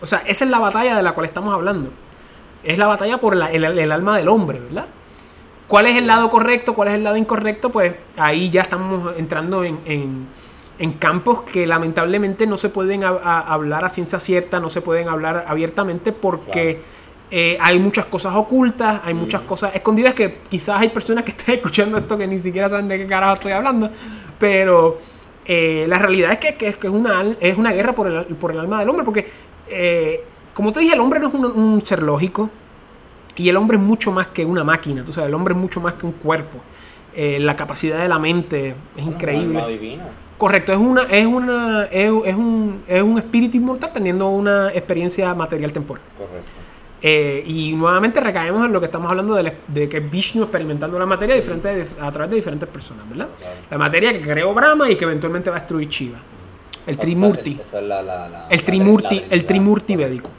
[0.00, 1.90] O sea, esa es la batalla de la cual estamos hablando.
[2.62, 4.86] Es la batalla por la- el, el alma del hombre, ¿verdad?
[5.66, 6.74] ¿Cuál es el lado correcto?
[6.74, 7.70] ¿Cuál es el lado incorrecto?
[7.70, 10.28] Pues ahí ya estamos entrando en, en-
[10.78, 14.80] en campos que lamentablemente no se pueden a- a- hablar a ciencia cierta, no se
[14.82, 16.80] pueden hablar abiertamente porque
[17.30, 19.48] eh, hay muchas cosas ocultas, hay muchas Ujú.
[19.48, 22.98] cosas escondidas que quizás hay personas que estén escuchando esto que ni siquiera saben de
[22.98, 23.88] qué carajo estoy hablando,
[24.38, 24.98] pero
[25.44, 28.50] eh, la realidad es que, que- que es, una, es una guerra por el, por
[28.52, 29.28] el alma del hombre, porque
[29.68, 30.24] eh,
[30.54, 32.50] como te dije, el hombre no es un, un ser lógico,
[33.36, 35.80] y el hombre es mucho más que una máquina, tú sabes, el hombre es mucho
[35.80, 36.58] más que un cuerpo.
[37.16, 39.66] La capacidad de la mente es increíble.
[39.66, 40.04] divina.
[40.38, 45.34] Correcto, es una, es una, es, es un, es un espíritu inmortal teniendo una experiencia
[45.34, 46.02] material temporal.
[46.16, 46.50] Correcto.
[47.02, 50.98] Eh, y nuevamente recaemos en lo que estamos hablando de, la- de que Vishnu experimentando
[50.98, 53.28] la materia diferente, a través de diferentes personas, ¿verdad?
[53.38, 53.54] Claro.
[53.70, 56.18] La materia que creó Brahma y que eventualmente va a destruir Shiva.
[56.86, 57.58] El Esa- Trimurti.
[57.60, 60.10] Esa, es la, la, la- El Trimurti, el Trimurti correcto.
[60.10, 60.30] védico.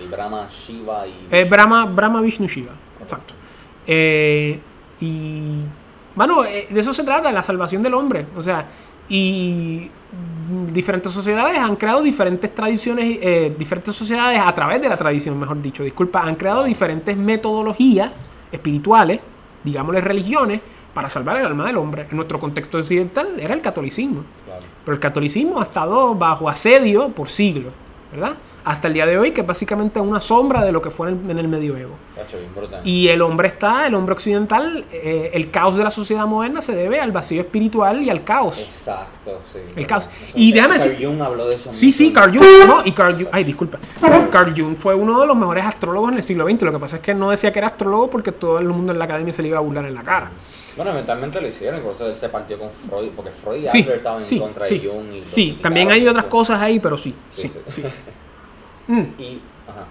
[0.00, 1.26] El Brahma, Shiva y.
[1.30, 2.72] Es Brahma, Brahma Vishnu Shiva.
[3.02, 3.34] Exacto.
[3.86, 4.58] Eh,
[5.00, 5.60] y.
[6.14, 8.26] Bueno, eh, de eso se trata, la salvación del hombre.
[8.36, 8.66] O sea,
[9.08, 9.90] y
[10.72, 15.60] diferentes sociedades han creado diferentes tradiciones, eh, diferentes sociedades a través de la tradición, mejor
[15.60, 18.12] dicho, disculpa, han creado diferentes metodologías
[18.52, 19.20] espirituales,
[19.64, 20.60] digámosle religiones,
[20.94, 22.06] para salvar el alma del hombre.
[22.10, 24.24] En nuestro contexto occidental era el catolicismo.
[24.46, 24.62] Claro.
[24.84, 27.72] Pero el catolicismo ha estado bajo asedio por siglos,
[28.12, 28.36] ¿verdad?
[28.66, 31.20] Hasta el día de hoy, que es básicamente una sombra de lo que fue en
[31.26, 31.94] el, en el medioevo.
[32.82, 36.74] Y el hombre está, el hombre occidental, eh, el caos de la sociedad moderna se
[36.74, 38.58] debe al vacío espiritual y al caos.
[38.58, 39.60] Exacto, sí.
[39.76, 40.06] El caos.
[40.06, 41.72] Eso- Y déjame Carl Jung habló de eso.
[41.72, 42.44] Sí, sí, Carl Jung.
[42.66, 43.78] No, y Carl Jung, ay, disculpa.
[44.32, 46.62] Carl Jung fue uno de los mejores astrólogos en el siglo XX.
[46.62, 48.98] Lo que pasa es que no decía que era astrólogo porque todo el mundo en
[48.98, 50.32] la academia se le iba a burlar en la cara.
[50.76, 53.96] Bueno, eventualmente lo hicieron, por eso se partió con Freud, porque Freud y Sí, Adler
[53.98, 54.78] estaban sí, en contra sí.
[54.80, 55.12] de Jung.
[55.14, 57.48] Y Sí, también hay otras cosas ahí, pero Sí, sí.
[57.70, 57.82] sí.
[58.88, 59.00] Mm.
[59.18, 59.86] y, ajá.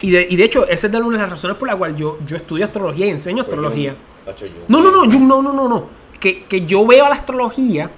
[0.00, 1.96] Y de, y de hecho, esa es de una de las razones por la cual
[1.96, 3.96] yo, yo estudio astrología y enseño Pero astrología.
[4.68, 5.86] No, no, no, Jung, no, no, no, no.
[6.20, 7.90] Que, que yo veo a la astrología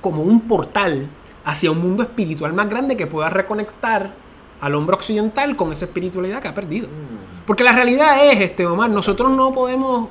[0.00, 1.08] como un portal
[1.44, 4.14] hacia un mundo espiritual más grande que pueda reconectar
[4.60, 6.88] al hombre occidental con esa espiritualidad que ha perdido.
[6.88, 10.08] Mm, Porque la realidad es, este, Omar, nosotros no podemos,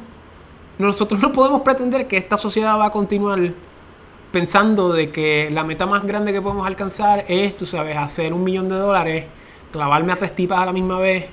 [0.77, 3.39] nosotros no podemos pretender que esta sociedad va a continuar
[4.31, 8.43] pensando de que la meta más grande que podemos alcanzar es, tú sabes, hacer un
[8.43, 9.25] millón de dólares,
[9.71, 11.25] clavarme a tres tipas a la misma vez,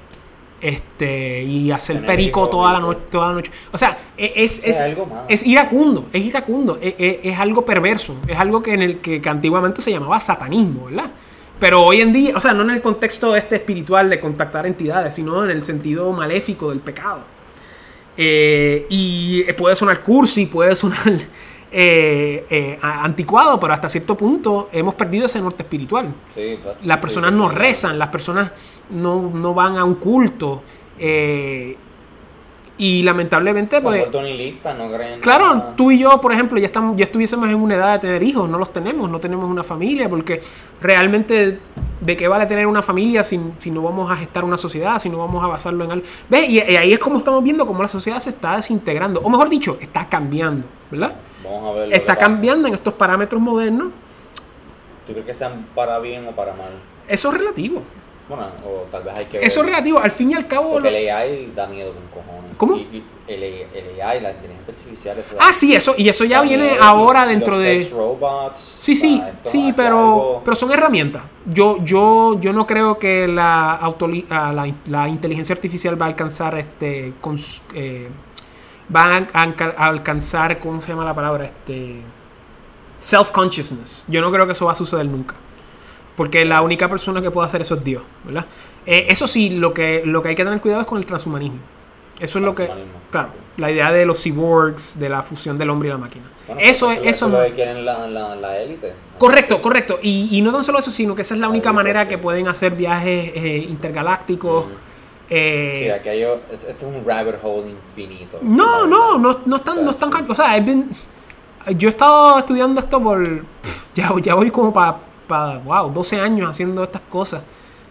[0.61, 3.51] este, y hacer Tener perico toda la noche, toda la noche.
[3.72, 4.97] O sea, e- es, Es es,
[5.28, 9.20] es iracundo, es iracundo, es, es- es algo perverso, es algo que en el que,
[9.20, 11.11] que antiguamente se llamaba satanismo, ¿verdad?
[11.61, 15.14] Pero hoy en día, o sea, no en el contexto este espiritual de contactar entidades,
[15.14, 17.20] sino en el sentido maléfico del pecado.
[18.16, 20.99] Eh, y puede sonar cursi, puede sonar
[21.78, 26.14] eh, eh, anticuado, pero hasta cierto punto hemos perdido ese norte espiritual.
[26.34, 28.50] sí, Las personas no rezan, las personas
[28.88, 30.62] no, no van a un culto.
[30.98, 31.76] eh,
[32.78, 35.74] y lamentablemente, pues, nihilistas, no creen Claro, nada.
[35.76, 38.48] tú y yo, por ejemplo, ya estamos, ya estuviésemos en una edad de tener hijos,
[38.50, 40.42] no los tenemos, no tenemos una familia, porque
[40.80, 41.58] realmente
[42.00, 45.08] de qué vale tener una familia si, si no vamos a gestar una sociedad, si
[45.08, 46.07] no vamos a basarlo en algo.
[46.28, 46.48] ¿Ves?
[46.50, 49.48] Y, y ahí es como estamos viendo cómo la sociedad se está desintegrando, o mejor
[49.48, 51.16] dicho, está cambiando, ¿verdad?
[51.42, 51.94] Vamos a ver.
[51.94, 53.88] Está cambiando en estos parámetros modernos.
[55.07, 56.72] ¿Tú crees que sean para bien o para mal?
[57.08, 57.82] Eso es relativo.
[58.28, 59.46] Bueno, o tal vez hay que ver.
[59.46, 60.72] Eso es relativo, al fin y al cabo...
[60.72, 62.57] Porque lo- el AI da miedo con cojones.
[62.57, 62.74] ¿Cómo?
[62.76, 65.18] Y, y el, el AI, la inteligencia artificial.
[65.18, 66.82] Eso Ah, sí, eso, y eso ya viene miedo.
[66.82, 67.80] ahora Y dentro los de...
[67.82, 68.58] sex robots.
[68.78, 71.22] Sí, sí, esto sí, pero, algo- pero son herramientas.
[71.44, 76.58] Yo, yo, yo no creo que la, ah, la, la inteligencia artificial va a alcanzar
[76.58, 78.08] este cons- eh,
[78.94, 81.44] va a, a- a alcanzar, ¿cómo se llama la palabra?
[81.44, 82.00] Este
[82.98, 84.04] self-consciousness.
[84.08, 85.34] Yo no creo que eso va a suceder nunca.
[86.17, 88.47] Porque la única persona que puede hacer eso es Dios, ¿verdad?
[88.87, 91.59] Eh, eso sí, lo que, lo que hay que tener cuidado es con el transhumanismo.
[92.18, 92.71] Eso es lo que.
[93.11, 93.29] Claro,
[93.59, 96.25] la idea de los cyborgs, de la fusión del hombre y la máquina.
[96.47, 97.01] Bueno, eso es.
[97.05, 98.95] Eso es lo que quieren la, la, la élite.
[99.18, 99.99] Correcto, correcto.
[100.03, 102.17] Y, y no tan solo eso, sino que esa es la La única manera que
[102.17, 104.67] pueden hacer viajes eh, intergalácticos.
[105.29, 108.38] Eh, Sí, aquello, esto esto es un rabbit hole infinito.
[108.43, 110.88] no, no, no, no están, no están, o sea, es bien-
[111.76, 113.45] yo he estado estudiando esto por,
[113.97, 117.42] ya, ya voy como para, wow, 12 años haciendo estas cosas.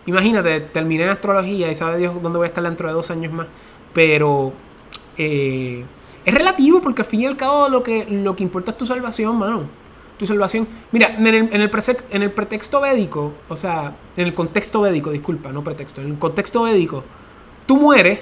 [0.05, 3.33] Imagínate, terminé en astrología y sabe Dios dónde voy a estar dentro de dos años
[3.33, 3.47] más.
[3.93, 4.53] Pero
[5.17, 5.83] eh,
[6.25, 8.85] es relativo porque al fin y al cabo lo que, lo que importa es tu
[8.85, 9.67] salvación, mano.
[10.19, 10.67] Tu salvación.
[10.91, 14.81] Mira, en el, en el, presex- en el pretexto védico, o sea, en el contexto
[14.81, 17.03] védico, disculpa, no pretexto, en el contexto védico,
[17.65, 18.21] tú mueres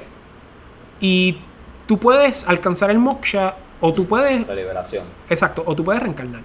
[1.00, 1.38] y
[1.86, 5.04] tú puedes alcanzar el moksha o tú puedes, La liberación.
[5.30, 6.42] exacto, o tú puedes reencarnar.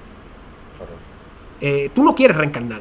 [1.61, 2.81] Eh, tú no quieres reencarnar.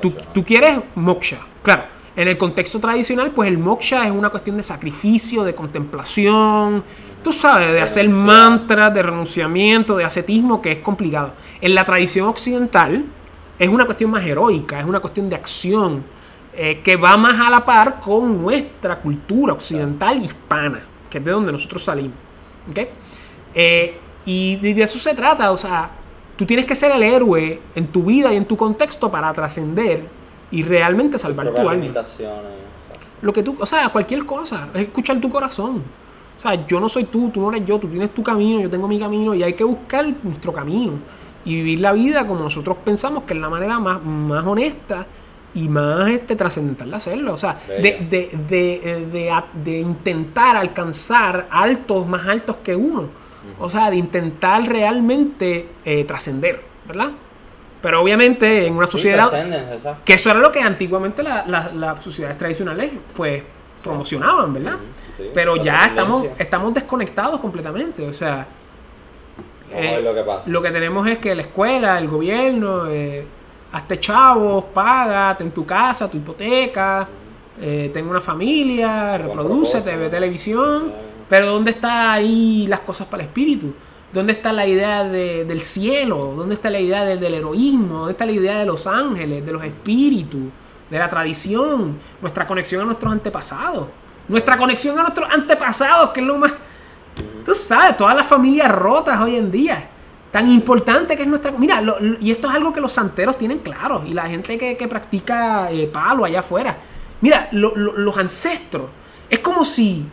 [0.00, 1.38] Tú, tú quieres moksha.
[1.62, 1.84] Claro,
[2.16, 6.84] en el contexto tradicional, pues el moksha es una cuestión de sacrificio, de contemplación,
[7.22, 11.32] tú sabes, de hacer mantras, de renunciamiento, de ascetismo, que es complicado.
[11.60, 13.04] En la tradición occidental
[13.58, 16.04] es una cuestión más heroica, es una cuestión de acción,
[16.54, 21.30] eh, que va más a la par con nuestra cultura occidental hispana, que es de
[21.32, 22.16] donde nosotros salimos.
[22.70, 22.78] ¿ok?
[23.54, 25.90] Eh, y de eso se trata, o sea,
[26.36, 30.04] tú tienes que ser el héroe en tu vida y en tu contexto para trascender
[30.50, 31.74] y realmente salvar tu alma.
[31.74, 35.82] limitaciones, o sea, Lo que tú, o sea, cualquier cosa, es escuchar tu corazón.
[36.36, 38.68] O sea, yo no soy tú, tú no eres yo, tú tienes tu camino, yo
[38.68, 40.98] tengo mi camino y hay que buscar nuestro camino
[41.44, 45.06] y vivir la vida como nosotros pensamos que es la manera más, más honesta
[45.54, 47.34] y más este, trascendental de hacerlo.
[47.34, 53.23] O sea, de, de, de, eh, de intentar alcanzar altos más altos que uno.
[53.58, 57.10] O sea, de intentar realmente eh, trascender, ¿verdad?
[57.82, 59.26] Pero obviamente en una sí, sociedad...
[59.72, 60.02] exacto.
[60.04, 63.42] Que eso era lo que antiguamente la- la- las sociedades tradicionales pues
[63.82, 64.78] promocionaban, ¿verdad?
[65.18, 68.08] Sí, Pero ya estamos, estamos desconectados completamente.
[68.08, 68.46] O sea,
[69.70, 70.42] eh, lo que pasa.
[70.46, 73.26] lo que tenemos es que la escuela, el gobierno, eh,
[73.72, 77.06] hazte chavos, paga, ten tu casa, tu hipoteca,
[77.60, 79.84] eh, ten una familia, propósito.
[79.98, 80.92] ve televisión.
[81.28, 83.74] Pero ¿dónde está ahí las cosas para el espíritu?
[84.12, 86.34] ¿Dónde está la idea de- del cielo?
[86.36, 87.98] ¿Dónde está la idea de- del heroísmo?
[87.98, 90.42] ¿Dónde está la idea de los ángeles, de los espíritus,
[90.90, 91.98] de la tradición?
[92.20, 93.88] Nuestra conexión a nuestros antepasados.
[94.28, 96.52] Nuestra conexión a nuestros antepasados, que es lo más...
[97.44, 99.88] Tú sabes, todas las familias rotas hoy en día.
[100.30, 101.52] Tan importante que es nuestra...
[101.52, 101.82] Mira,
[102.20, 104.02] y esto es algo que los santeros tienen claro.
[104.06, 106.76] Y la gente que, practica eh, palo allá afuera.
[107.20, 108.88] Mira, lo- lo- los ancestros.
[109.28, 110.06] Es como si...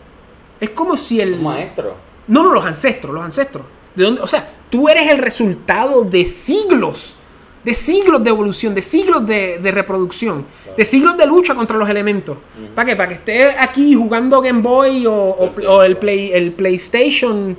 [0.62, 1.34] Es como si el...
[1.34, 1.98] Un maestro.
[2.28, 3.66] No, no, los ancestros, los ancestros.
[3.96, 4.22] ¿De dónde?
[4.22, 7.18] O sea, tú eres el resultado de siglos,
[7.66, 10.46] de siglos de evolución, de siglos de, de reproducción,
[10.78, 12.38] de siglos de lucha contra los elementos.
[12.58, 12.74] Ujú.
[12.74, 12.96] ¿Para qué?
[12.96, 16.00] Para que estés aquí jugando Game Boy o, el o el, tiempo.
[16.00, 17.58] play, el PlayStation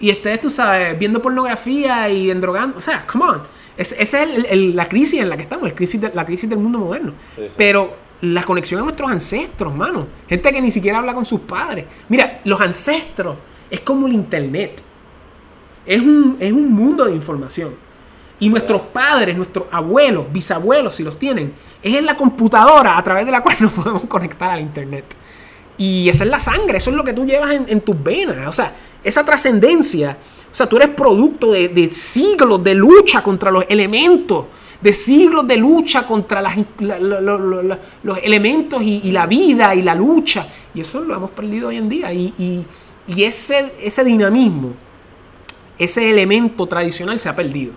[0.00, 2.78] y estés, tú sabes, viendo pornografía y endrogando.
[2.78, 3.42] O sea, come on.
[3.76, 6.24] Es- Esa es el- el- la crisis en la que estamos, el crisis de- la
[6.24, 7.12] crisis del mundo moderno.
[7.36, 7.50] Sí, sí.
[7.56, 10.06] Pero la conexión a nuestros ancestros, mano.
[10.28, 11.86] Gente que ni siquiera habla con sus padres.
[12.08, 13.36] Mira, los ancestros
[13.70, 14.82] es como el internet.
[15.86, 17.74] Es un, es un mundo de información.
[18.40, 23.26] Y nuestros padres, nuestros abuelos, bisabuelos, si los tienen, es en la computadora a través
[23.26, 25.04] de la cual nos podemos conectar al internet.
[25.76, 28.48] Y esa es la sangre, eso es lo que tú llevas en, en tus venas.
[28.48, 28.74] O sea,
[29.04, 30.18] esa trascendencia.
[30.50, 34.46] O sea, tú eres producto de, de siglos de lucha contra los elementos,
[34.80, 40.46] de siglos de lucha contra los elementos y, la vida y la lucha.
[40.74, 42.12] Y eso lo hemos perdido hoy en día.
[42.12, 42.66] Y,
[43.16, 44.74] ese, dinamismo,
[45.78, 47.72] ese elemento tradicional se ha perdido.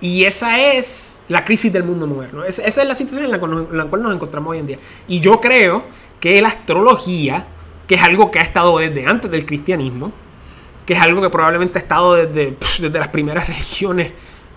[0.00, 2.44] Y esa es la crisis del mundo moderno.
[2.44, 4.66] Es- esa es la situación en la, cual en la cual nos encontramos hoy en
[4.66, 4.78] día.
[5.08, 5.84] Y yo creo
[6.20, 7.46] que la astrología,
[7.86, 10.12] que es algo que ha estado desde antes del cristianismo,
[10.84, 14.12] que es algo que probablemente ha estado desde, desde las primeras religiones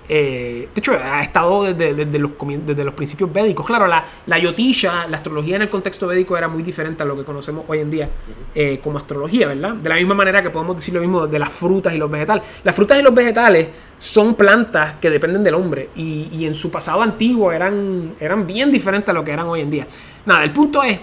[0.09, 2.31] eh, de hecho, ha estado desde, desde los,
[2.65, 3.65] desde los principios védicos.
[3.65, 7.17] Claro, la, la yotisha, la astrología en el contexto védico era muy diferente a lo
[7.17, 8.09] que conocemos hoy en día
[8.55, 9.73] eh, como astrología, ¿verdad?
[9.73, 12.43] De la misma manera que podemos decir lo mismo de las frutas y los vegetales.
[12.63, 13.69] Las frutas y los vegetales
[13.99, 18.71] son plantas que dependen del hombre y, y en su pasado antiguo eran, eran bien
[18.71, 19.87] diferentes a lo que eran hoy en día.
[20.25, 20.99] Nada, el punto es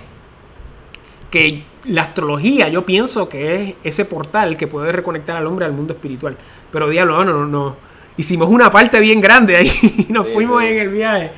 [1.31, 5.73] que la astrología yo pienso que es ese portal que puede reconectar al hombre al
[5.73, 6.37] mundo espiritual.
[6.71, 7.77] Pero diablo, no, no, no.
[8.17, 9.69] Hicimos una parte bien grande ahí
[10.09, 10.69] y nos Sí, fuimos sí.
[10.69, 11.33] en el viaje.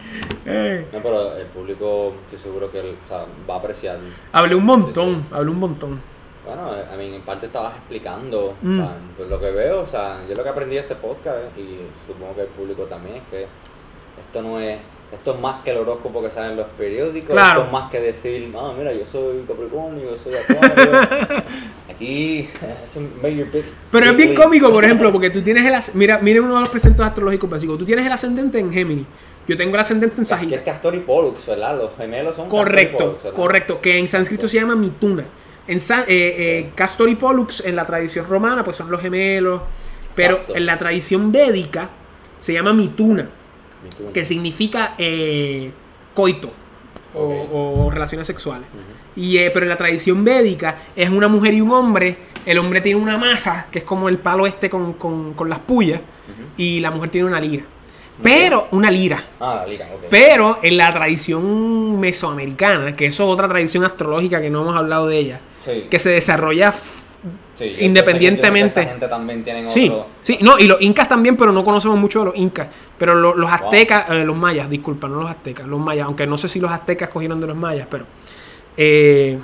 [0.44, 3.98] Eh, No, pero el público, estoy seguro que o sea, va a apreciar.
[4.32, 6.00] hablé un montón, hablé un montón.
[6.44, 8.80] Bueno, a mí en parte estabas explicando Mm.
[8.80, 11.38] o sea, pues lo que veo, o sea, yo lo que aprendí de este podcast
[11.58, 13.42] y supongo que el público también es que
[14.20, 14.78] esto no es,
[15.12, 17.60] esto es más que el horóscopo que sale en los periódicos, Claro.
[17.62, 21.00] esto es más que decir, no, mira, yo soy Capricornio, yo soy Acuario.
[21.90, 22.48] Aquí
[22.84, 25.74] es un major big- Pero es bien cómico, por ejemplo, porque tú tienes el...
[25.98, 27.78] Mira, mira uno de los preceptos astrológicos básicos.
[27.78, 29.06] Tú tienes el ascendente en Géminis.
[29.46, 30.64] Yo tengo el ascendente en Que es Sagitario.
[30.64, 31.78] Castor y Pollux, ¿verdad?
[31.78, 33.80] Los gemelos son Castor y Correcto, Pollux, correcto.
[33.80, 35.24] Que en sánscrito se llama Mituna.
[35.68, 39.62] En eh, eh, Castor y Pollux en la tradición romana pues son los gemelos.
[40.16, 40.56] Pero Exacto.
[40.56, 41.90] en la tradición védica
[42.38, 43.28] se llama Mituna,
[44.12, 45.70] Que significa eh,
[46.14, 46.50] coito
[47.14, 48.66] o- relaciones sexuales.
[49.14, 52.18] Y, eh, pero en la tradición védica es una mujer y un hombre.
[52.44, 55.60] El hombre tiene una masa, que es como el palo este con, con- con las
[55.60, 56.00] puyas,
[56.56, 57.64] y la mujer tiene una lira.
[58.22, 59.22] Pero, una lira.
[59.40, 59.86] Ah, la.
[60.10, 65.06] Pero en la tradición mesoamericana, que eso es otra tradición astrológica que no hemos hablado
[65.06, 65.86] de ella, Sí.
[65.90, 66.72] que se desarrolla
[67.64, 71.52] yo- yo independientemente- gente también tienen Sí, otro- sí, no, y los incas también, pero
[71.52, 72.68] no conocemos mucho de los incas.
[72.98, 76.36] Pero lo- los aztecas, eh, los mayas, disculpa, no los aztecas, los mayas, aunque no
[76.38, 78.04] sé si los aztecas cogieron de los mayas, pero
[78.76, 79.38] eh,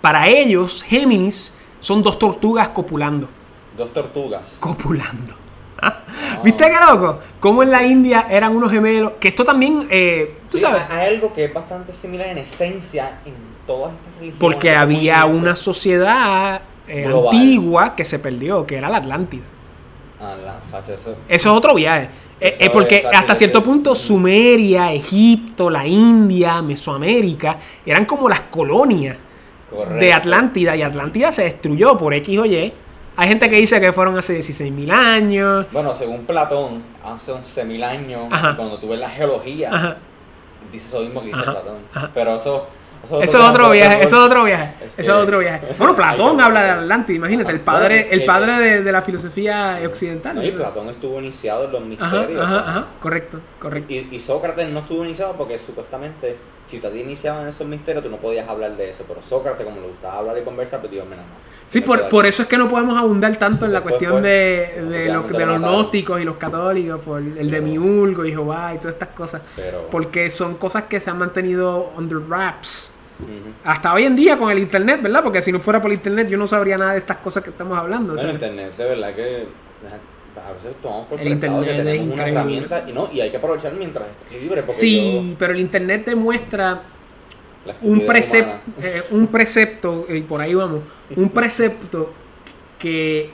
[0.00, 3.28] para ellos, Géminis son dos tortugas copulando.
[3.76, 4.56] Dos tortugas.
[4.60, 5.34] Copulando.
[6.44, 7.18] ¿Viste qué loco?
[7.40, 11.14] Como en la India eran unos gemelos, que esto también, eh, tú Sí, sabes, Hay
[11.14, 13.34] algo que es bastante similar en esencia en
[13.66, 14.38] todas estas religiones.
[14.40, 19.44] porque había una sociedad eh, antigua que se perdió, que era la Atlántida.
[20.20, 21.16] Ah, la eso.
[21.28, 22.08] Es otro viaje.
[22.38, 28.40] Sí, Eh, eh, porque hasta cierto punto Sumeria, Egipto, la India, Mesoamérica eran como las
[28.42, 29.16] colonias
[29.70, 29.94] Correcto.
[29.96, 32.72] de Atlántida y Atlántida se destruyó por X o Y.
[33.16, 35.66] Hay gente que dice que fueron hace 16.000 años.
[35.72, 38.56] Bueno, según Platón, hace 11.000 años, Ajá.
[38.56, 39.96] cuando tú ves la geología, Ajá.
[40.72, 42.10] dice eso mismo que dice Ajá, Platón.
[42.14, 42.66] Pero eso.
[43.04, 45.74] Eso es otro viaje, otro eso es otro viaje, Es eso es otro viaje.
[45.78, 50.36] Bueno, Platón habla de Atlántida, imagínate, el padre, el padre de, de la filosofía occidental.
[50.36, 52.40] No, y Platón estuvo iniciado en los misterios.
[52.40, 53.92] ajá, correcto, correcto.
[53.92, 56.36] Y, y Sócrates no estuvo iniciado porque supuestamente
[56.70, 59.04] si te iniciabas en esos misterios tú no podías hablar de eso.
[59.06, 61.50] Pero Sócrates, como le gustaba hablar y conversar, pues dijo, mira, no.
[61.66, 62.30] Sí, por, por aquí".
[62.30, 65.30] eso es que no podemos abundar tanto en la Después, cuestión pues, de, de, los,
[65.30, 69.08] de los gnósticos y los católicos, por el Pero- demiurgo y Jehová y todas estas
[69.10, 69.42] cosas.
[69.56, 72.94] Pero, Porque son cosas que se han mantenido under wraps.
[73.64, 75.22] Hasta hoy en día con el internet, ¿verdad?
[75.22, 77.76] Porque si no fuera por internet yo no sabría nada de estas cosas que estamos
[77.78, 78.14] hablando.
[78.14, 79.46] o sea, Bueno, internet, de verdad que
[80.36, 82.30] a veces tomamos por El internet que es una increíble.
[82.30, 86.04] herramienta y no y hay que aprovechar mientras esté libre porque sí, pero el internet
[86.04, 86.82] te muestra
[87.64, 90.82] yo, la un precepto, eh, un precepto, y por ahí vamos,
[91.16, 92.12] un precepto
[92.78, 93.30] que,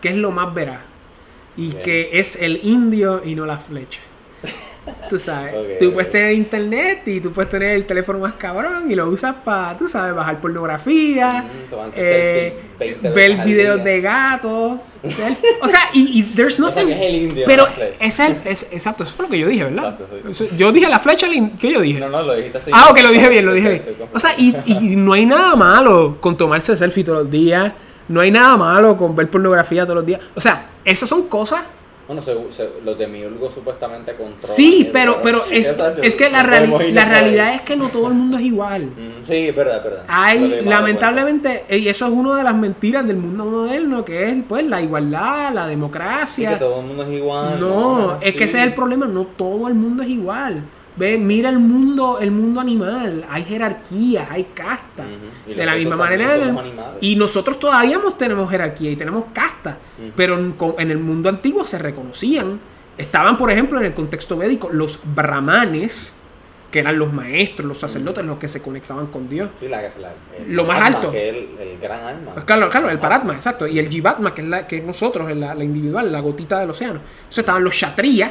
[0.00, 0.80] que es lo más veraz
[1.56, 4.00] y que es el indio y no la flecha.
[5.08, 8.90] Tú sabes, Ok, tú puedes tener internet y tú puedes tener el teléfono más cabrón
[8.90, 13.84] y lo usas para, tú sabes, bajar pornografía, Mm, tomarte eh, selfie 20 ver videos
[13.84, 14.78] de gatos.
[15.02, 16.86] O sea, y, y there's O sea, nothing.
[16.88, 17.66] que es el indio, pero
[17.98, 19.92] es el, es, exacto, eso fue lo que yo dije, ¿verdad?
[19.92, 20.06] Exacto,
[20.36, 20.44] sí.
[20.44, 21.26] Eso- Yo dije la flecha,
[21.58, 21.98] ¿qué yo dije?
[22.00, 22.70] No, no, lo dijiste así.
[22.74, 23.82] Ah, ok, lo dije bien, lo dije bien.
[24.12, 27.72] O sea, y, y no hay nada malo con tomarse selfie todos los días.
[28.08, 30.20] No hay nada malo con ver pornografía todos los días.
[30.34, 31.60] O sea, esas son cosas.
[32.10, 34.56] Bueno, se- se- los de Miurgo supuestamente controlan.
[34.56, 35.72] Sí, eso, pero, pero es,
[36.02, 38.86] es que la, reali- la realidad es que no todo el mundo es igual.
[38.86, 40.04] Mm, Sí, es verdad, es verdad.
[40.08, 44.64] Hay, lamentablemente, y eso es una de las mentiras del mundo moderno, que es pues
[44.66, 46.50] la igualdad, la Sí, democracia.
[46.50, 47.60] que todo el mundo es igual.
[47.60, 48.36] No, es sí.
[48.38, 50.64] que ese es el problema, no todo el mundo es igual.
[50.96, 55.06] Ve, mira el mundo, el mundo animal, hay jerarquías, hay castas.
[55.46, 56.36] De la misma manera,
[57.00, 60.12] y nosotros todavía tenemos jerarquía y tenemos castas, Ujú.
[60.16, 60.38] pero
[60.78, 62.60] en, el mundo antiguo se reconocían.
[62.98, 66.14] Estaban, por ejemplo, en el contexto védico, los brahmanes,
[66.70, 69.48] que eran los maestros, los sacerdotes, los que se conectaban con Dios.
[69.58, 71.10] Sí, la- la- el Lo más alma, alto.
[71.10, 72.32] Que el, el gran alma.
[72.34, 73.66] Pues Claro, claro, el paratma, exacto.
[73.66, 76.70] Y el jivatma, que es, la, que es nosotros, la, la individual, la gotita del
[76.70, 77.00] océano.
[77.18, 78.30] Entonces estaban los kshatriyas,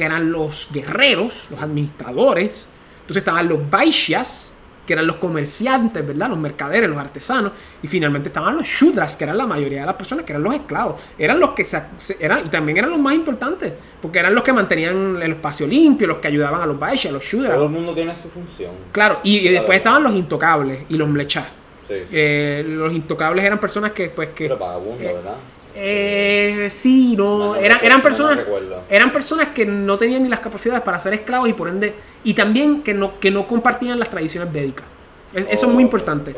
[0.00, 2.66] que eran los guerreros, los administradores.
[3.02, 4.54] Entonces estaban los vaishyas,
[4.86, 6.30] que eran los comerciantes, ¿verdad?
[6.30, 7.52] Los mercaderes, los artesanos,
[7.82, 10.54] y finalmente estaban los shudras, que eran la mayoría de las personas, que eran los
[10.54, 11.02] esclavos.
[11.18, 11.82] Eran los que se,
[12.18, 16.06] eran, y también eran los más importantes, porque eran los que mantenían el espacio limpio,
[16.06, 17.52] los que ayudaban a los baishas, los shudras.
[17.56, 18.72] Todo el mundo tiene su función.
[18.92, 19.54] Claro, y, Claro.
[19.56, 21.44] después estaban los intocables y los mlechás.
[21.86, 22.04] Sí, sí.
[22.10, 24.44] Eh, los intocables eran personas que, pues, que...
[24.44, 25.34] Pero vagabundo, eh, ¿verdad?
[25.74, 28.40] Eh, sí, no, eran, personas,
[28.88, 31.94] eran personas que no tenían ni las capacidades para ser esclavos y por ende,
[32.24, 34.84] y también que no, que no compartían las tradiciones védicas.
[35.32, 36.34] Es- Eso es muy Oh, importante.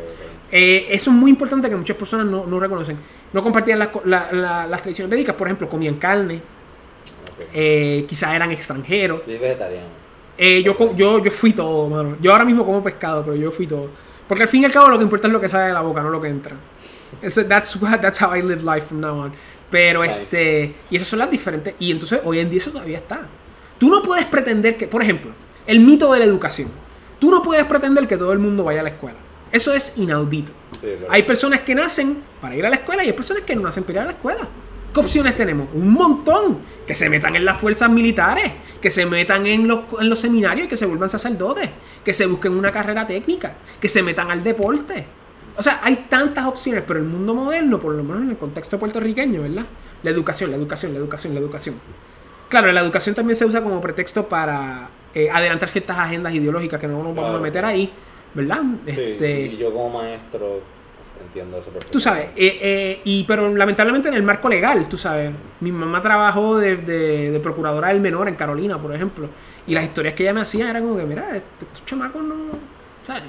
[0.50, 2.98] Eh, eso es muy importante que muchas personas no, no reconocen.
[3.32, 7.46] No compartían la- la- las tradiciones védicas, por ejemplo, comían carne, Ok.
[7.54, 9.20] eh, quizás eran extranjeros.
[9.20, 9.86] Yo soy vegetariano.
[10.36, 12.16] Eh, yo, yo, yo fui todo, mano.
[12.20, 13.88] Yo ahora mismo como pescado, pero yo fui todo.
[14.28, 15.80] Porque al fin y al cabo lo que importa es lo que sale de la
[15.80, 16.54] boca, no lo que entra.
[17.20, 19.32] Eso- that's, what- that's how I live life from now on.
[19.70, 20.22] Pero Nice.
[20.24, 20.74] este.
[20.90, 21.74] Y esas son las diferentes.
[21.78, 23.22] Y entonces hoy en día eso todavía está.
[23.78, 25.32] Tú no puedes pretender que, por ejemplo,
[25.66, 26.70] el mito de la educación.
[27.18, 29.16] Tú no puedes pretender que todo el mundo vaya a la escuela.
[29.50, 30.52] Eso es inaudito.
[30.80, 31.06] Sí, claro.
[31.10, 33.84] Hay personas que nacen para ir a la escuela y hay personas que no nacen
[33.84, 34.48] para ir a la escuela.
[34.92, 35.68] ¿Qué opciones tenemos?
[35.72, 36.58] Un montón.
[36.86, 40.66] Que se metan en las fuerzas militares, que se metan en los, en los seminarios
[40.66, 41.70] y que se vuelvan sacerdotes,
[42.04, 45.06] que se busquen una carrera técnica, que se metan al deporte.
[45.56, 48.78] O sea, hay tantas opciones, pero el mundo moderno, por lo menos en el contexto
[48.78, 49.64] puertorriqueño, ¿verdad?
[50.02, 51.74] La educación, la educación, la educación, la educación.
[52.48, 56.86] Claro, la educación también se usa como pretexto para eh, adelantar ciertas agendas ideológicas que
[56.88, 57.92] no nos vamos a meter ahí,
[58.34, 58.62] ¿verdad?
[58.84, 60.60] Sí, Este, y yo como maestro
[61.24, 61.92] entiendo eso perfectamente.
[61.92, 65.30] Tú sabes, eh, eh, y, pero lamentablemente en el marco legal, tú sabes.
[65.60, 69.28] Mi mamá trabajó de, de- de procuradora del menor en Carolina, por ejemplo.
[69.66, 72.36] Y las historias que ella me hacía eran como que, mira, est- estos chamacos no.
[73.02, 73.22] ¿Sabes?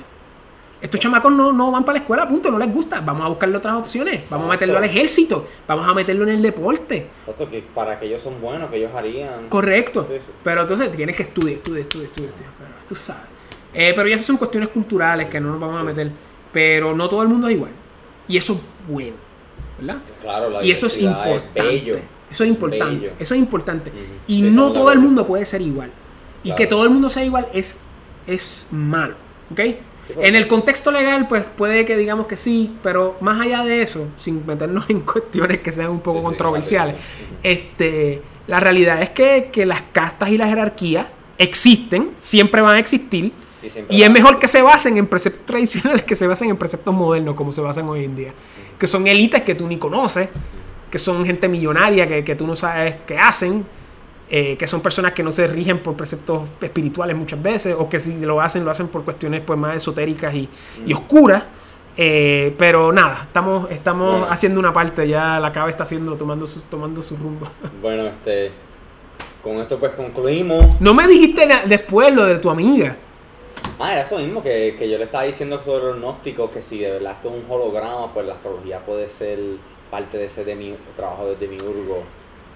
[0.83, 2.99] Estos chamacos no, no van para la escuela, punto, no les gusta.
[2.99, 4.29] Vamos a buscarle otras opciones.
[4.29, 5.47] Vamos a meterlo al ejército.
[5.65, 7.07] Vamos a meterlo en el deporte.
[7.21, 9.47] Exacto, que para que ellos son buenos, que ellos harían.
[9.47, 10.05] Correcto.
[10.11, 10.31] Sí, sí.
[10.43, 12.33] Pero entonces tienes que estudiar, estudiar, estudiar, estudiar.
[12.59, 13.23] Pero tú sabes.
[13.73, 16.11] Eh, pero ya esas son cuestiones culturales que no nos vamos a meter.
[16.51, 17.71] Pero no todo el mundo es igual.
[18.27, 18.59] Y eso es
[18.91, 19.15] bueno.
[19.79, 19.99] ¿Verdad?
[20.21, 21.61] Claro, la Y eso es importante.
[21.61, 21.97] bello.
[22.29, 22.95] Eso es importante.
[22.99, 23.13] bello.
[23.17, 23.93] Eso es importante.
[24.27, 25.91] Y no todo el mundo puede ser igual.
[26.43, 27.77] Y que todo el mundo sea igual es,
[28.27, 29.15] es malo.
[29.49, 29.61] ¿Ok?
[30.17, 34.09] En el contexto legal, pues puede que digamos que sí, pero más allá de eso,
[34.17, 36.95] sin meternos en cuestiones que sean un poco Sí, controversiales,
[37.41, 41.07] este, la realidad es que, que las castas y las jerarquías
[41.37, 43.31] existen, siempre van a existir,
[43.89, 47.35] Y es mejor que se basen en preceptos tradicionales que se basen en preceptos modernos,
[47.35, 48.33] como se basan hoy en día.
[48.77, 50.27] Que son élites que tú ni conoces,
[50.91, 53.65] que son gente millonaria que, que tú no sabes qué hacen,
[54.35, 57.99] eh, que son personas que no se rigen por preceptos espirituales muchas veces, o que
[57.99, 60.49] si lo hacen, lo hacen por cuestiones pues más esotéricas y,
[60.87, 61.43] y oscuras.
[61.95, 64.27] Eh, pero nada, estamos, estamos Bueno.
[64.31, 67.47] haciendo una parte, ya la cava está haciendo, tomando su, tomando su rumbo.
[67.81, 68.51] Bueno, este.
[69.43, 70.65] Con esto pues concluimos.
[70.79, 72.97] No me dijiste después lo de tu amiga.
[73.79, 76.79] Ah, era eso mismo que, que yo le estaba diciendo sobre los gnósticos, que si
[76.79, 79.37] de verdad esto es un holograma, pues la astrología puede ser
[79.91, 82.01] parte de ese demi, trabajo de demiurgo.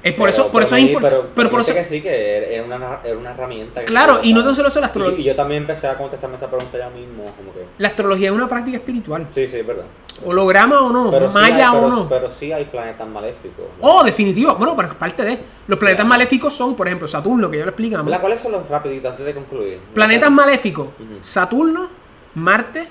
[0.03, 1.17] Es por Pero- eso, por eso es importante.
[1.17, 1.73] Pero, Pero por eso.
[1.73, 3.81] que sí, que era una, era una herramienta.
[3.81, 5.19] que Claro, y no tan solo eso, la astrología.
[5.19, 7.65] y yo también empecé a contestarme esa pregunta ya mismo, como que...
[7.79, 9.27] La astrología es una práctica espiritual.
[9.31, 9.85] Sí, sí, es verdad.
[10.23, 12.07] Holograma o no, Pero sí maya hay- o no.
[12.09, 13.65] Pero sí hay planetas maléficos.
[13.81, 13.87] ¿no?
[13.87, 14.55] Oh, definitivo.
[14.55, 15.39] Bueno, pero es parte de.
[15.67, 18.05] Los planetas maléficos son, por ejemplo, Saturno, que ya lo explicamos.
[18.05, 18.21] ¿Verdad?
[18.21, 19.79] ¿Cuáles son los rapiditos antes de concluir?
[19.93, 20.87] Planetas maléficos.
[21.21, 21.89] Saturno,
[22.35, 22.87] Marte,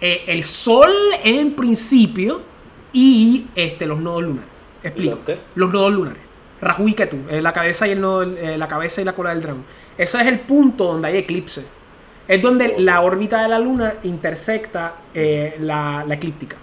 [0.00, 0.90] eh, el Sol
[1.24, 2.40] en principio
[2.92, 4.50] y este, los nodos lunares.
[4.82, 5.16] Explico.
[5.16, 5.38] ¿Los qué?
[5.56, 6.22] Los nodos lunares.
[6.60, 9.30] Rahu y Ketu, eh, la cabeza y el nodo, eh, la cabeza y la cola
[9.30, 9.64] del dragón.
[9.98, 11.64] Ese es el punto donde hay eclipse.
[12.26, 16.56] Es donde la órbita de la luna intersecta eh, la, la eclíptica.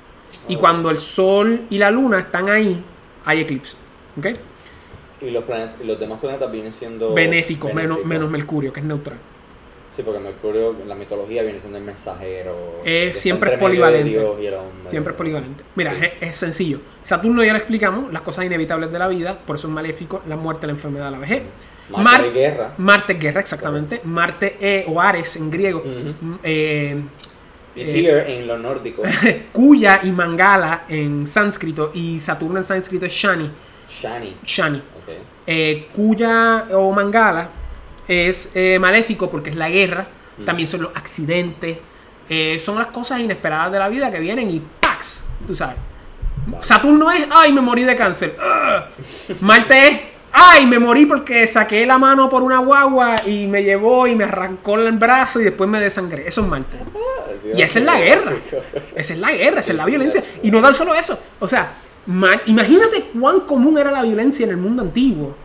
[0.47, 2.83] Y cuando el sol y la luna están ahí,
[3.23, 3.77] hay eclipse.
[4.17, 4.27] ¿Ok?
[5.21, 5.45] Y los,
[5.83, 7.13] los demás planetas vienen siendo...
[7.13, 8.05] Benéfico, menos, benéficos.
[8.09, 9.17] menos Mercurio, que es neutral.
[9.95, 12.81] Sí, porque Mercurio en la mitología viene siendo el mensajero.
[12.83, 14.15] Eh, siempre es polivalente.
[14.17, 14.57] El.
[14.87, 15.63] Siempre es polivalente.
[15.75, 16.05] Mira, Sí.
[16.19, 16.79] es, es sencillo.
[17.03, 20.35] Saturno ya lo explicamos, las cosas inevitables de la vida, por eso es maléfico, la
[20.35, 21.43] muerte, la enfermedad, la vejez.
[21.89, 22.73] Marte guerra.
[22.77, 24.01] Marte es guerra, exactamente.
[24.05, 25.79] Marte eh, o Ares en griego.
[25.79, 26.15] Ujú.
[26.25, 27.01] Mm, eh,
[27.75, 29.03] Y eh, Tyr en lo nórdico.
[29.51, 33.51] Kuya y Mangala en sánscrito y Saturno en sánscrito es Shani.
[33.89, 34.37] Shani.
[34.43, 34.77] Shani.
[34.77, 35.09] Ok.
[35.45, 37.49] Eh, Kuya o Mangala
[38.07, 40.07] es eh, maléfico porque es la guerra.
[40.37, 40.45] Mm.
[40.45, 41.77] También son los accidentes.
[42.29, 45.25] eh, son las cosas inesperadas de la vida que vienen y ¡pax!
[45.45, 45.75] Tú sabes.
[46.61, 48.37] Saturno es ¡ay, me morí de cáncer!
[48.39, 49.35] ¡Ugh!
[49.41, 49.99] Marte es
[50.31, 54.23] ¡ay, me morí porque saqué la mano por una guagua y me llevó y me
[54.23, 56.27] arrancó el brazo y después me desangré!
[56.27, 56.77] Eso es Marte.
[57.55, 58.33] Y esa es la guerra.
[58.95, 60.23] Esa es la guerra, esa es la violencia.
[60.41, 61.19] Y no tan solo eso.
[61.39, 61.73] O sea,
[62.07, 65.35] ma- imagínate cuán común era la violencia en el mundo antiguo.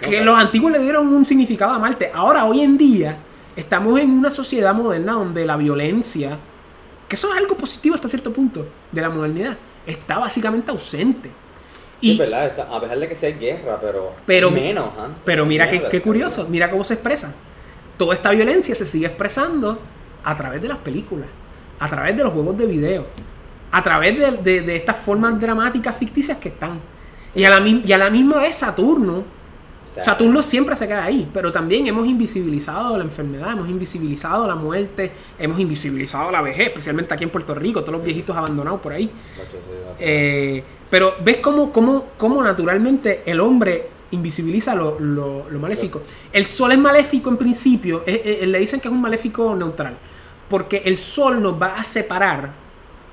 [0.00, 2.10] Que los antiguos le dieron un significado a Marte.
[2.14, 3.18] Ahora, hoy en día,
[3.54, 6.38] Estamos en una sociedad moderna donde la violencia,
[7.06, 11.30] que eso es algo positivo hasta cierto punto de la modernidad, está básicamente ausente.
[12.00, 15.08] Y, verdad, está- a pesar de que sea guerra, pero, Pero- menos, ¿ah?
[15.26, 17.34] pero mira qué, qué curioso, mira cómo se expresa.
[17.98, 19.78] Toda esta violencia se sigue expresando
[20.24, 21.28] a través de las películas,
[21.78, 23.06] a través de los juegos de video,
[23.70, 26.80] a través de, de- de estas formas dramáticas ficticias que están.
[27.34, 29.24] Y a la, y a la misma vez Saturno,
[30.00, 35.12] Saturno siempre se queda ahí, pero también hemos invisibilizado la enfermedad, hemos invisibilizado la muerte,
[35.38, 39.10] hemos invisibilizado la vejez, especialmente aquí en Puerto Rico, todos los viejitos abandonados por ahí.
[39.98, 46.02] Eh, pero ves cómo, cómo, cómo naturalmente el hombre invisibiliza lo, lo- lo maléfico.
[46.32, 49.96] El sol es maléfico en principio, eh, eh, le dicen que es un maléfico neutral,
[50.48, 52.50] porque el sol nos va a separar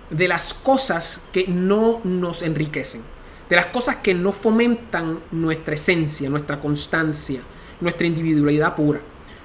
[0.09, 3.01] de las cosas que no nos enriquecen,
[3.49, 7.41] de las cosas que no fomentan nuestra esencia, nuestra constancia,
[7.81, 9.01] nuestra individualidad pura.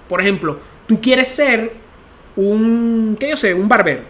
[0.08, 1.72] Por ejemplo, tú quieres ser
[2.36, 3.54] un, ¿qué yo sé?
[3.54, 4.02] Un barbero.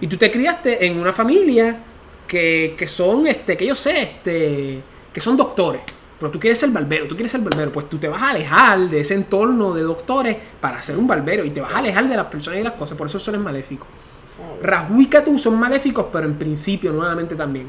[0.00, 1.78] Y tú te criaste en una familia
[2.26, 4.82] que, que son, este, que yo sé, este,
[5.12, 5.82] que son doctores.
[6.18, 7.70] Pero tú quieres ser barbero, tú quieres ser barbero.
[7.70, 11.44] Pues tú te vas a alejar de ese entorno de doctores para ser un barbero.
[11.44, 12.96] Y te vas a alejar de las personas y de las cosas.
[12.96, 13.86] Por eso son maléficos.
[14.40, 17.66] Oh, Rahu y son maléficos, pero en principio nuevamente también.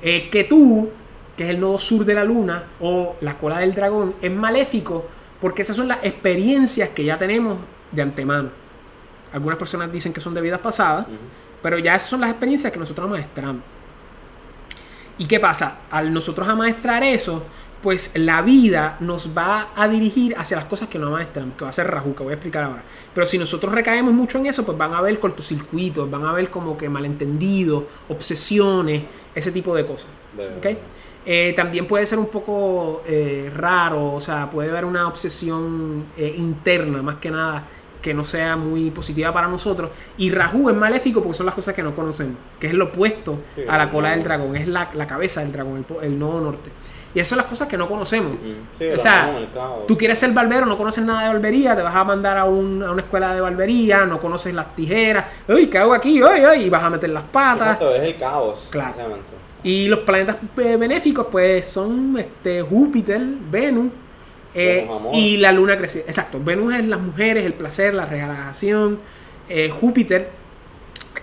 [0.00, 0.90] Eh, Ketu,
[1.36, 5.06] que es el nodo sur de la luna, o la cola del dragón, es maléfico
[5.40, 7.58] porque esas son las experiencias que ya tenemos
[7.90, 8.50] de antemano.
[9.32, 11.06] Algunas personas dicen que son de vidas pasadas,
[11.60, 13.62] pero ya esas son las experiencias que nosotros amaestramos.
[15.18, 15.78] ¿Y qué pasa?
[15.90, 17.44] Al nosotros amaestrar eso,
[17.82, 21.70] pues la vida nos va a dirigir hacia las cosas que no amaestramos, que va
[21.70, 22.84] a ser Rahu, que voy a explicar ahora.
[23.12, 26.50] Pero si nosotros recaemos mucho en eso, pues van a haber cortocircuitos, van a haber
[26.50, 29.02] como que malentendidos, obsesiones,
[29.34, 30.10] ese tipo de cosas.
[30.36, 30.62] Veo, ¿ok?
[30.62, 30.78] veo.
[31.24, 36.34] Eh, también puede ser un poco eh, raro, o sea, puede haber una obsesión eh,
[36.36, 37.64] interna, más que nada,
[38.00, 39.90] que no sea muy positiva para nosotros.
[40.18, 43.38] Y Rahu es maléfico porque son las cosas que no conocemos, que es lo opuesto
[43.54, 44.28] Sí, a la cola del nodo.
[44.28, 46.70] dragón, es la, la cabeza del dragón, el, el nodo norte.
[47.14, 48.32] Y esas son las cosas que no conocemos.
[48.78, 49.38] Sí, O sea.
[49.86, 52.82] Tú quieres ser barbero, no conoces nada de barbería, te vas a mandar a, un-
[52.82, 56.22] a una escuela de barbería, no conoces las tijeras, uy, ¿qué hago aquí?
[56.22, 57.74] Uy, uy, y vas a meter las patas.
[57.74, 58.66] Exacto, es el caos.
[58.70, 58.94] Claro.
[59.64, 63.20] Y los planetas eh, benéficos, pues son este, Júpiter,
[63.50, 63.92] Venus
[64.54, 65.14] eh, Venus, amor.
[65.14, 66.10] y la luna creciente.
[66.10, 68.98] Exacto, Venus es las mujeres, el placer, la relajación.
[69.48, 70.30] eh, Júpiter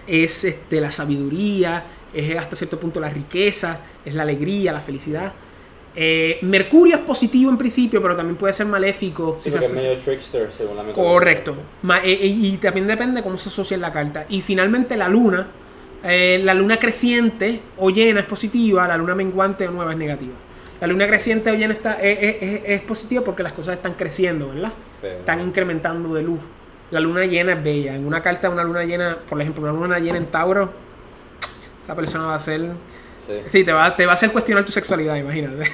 [0.07, 1.83] es este, la sabiduría,
[2.13, 5.33] es hasta cierto punto la riqueza, es la alegría, la felicidad.
[5.95, 9.37] Eh, Mercurio es positivo en principio, pero también puede ser maléfico.
[9.39, 10.83] Sí, si se es medio trickster, según la.
[10.93, 11.55] Correcto.
[11.81, 14.25] Ma- eh, y también depende cómo se asocia en la carta.
[14.29, 15.47] Y finalmente la luna.
[16.03, 20.33] Eh, la luna creciente o llena es positiva, la luna menguante o nueva es negativa.
[20.81, 23.93] La luna creciente o llena está, es, es- es- es positiva porque las cosas están
[23.95, 24.71] creciendo, ¿verdad?
[25.01, 26.39] Pero- Están incrementando de luz.
[26.91, 27.95] La luna llena es bella.
[27.95, 30.71] En una carta, una luna llena, por ejemplo, una luna llena en Tauro,
[31.81, 32.61] esa persona va a ser.
[33.29, 33.41] Sí.
[33.49, 35.69] Sí, te va, te va a hacer cuestionar tu sexualidad, imagínate.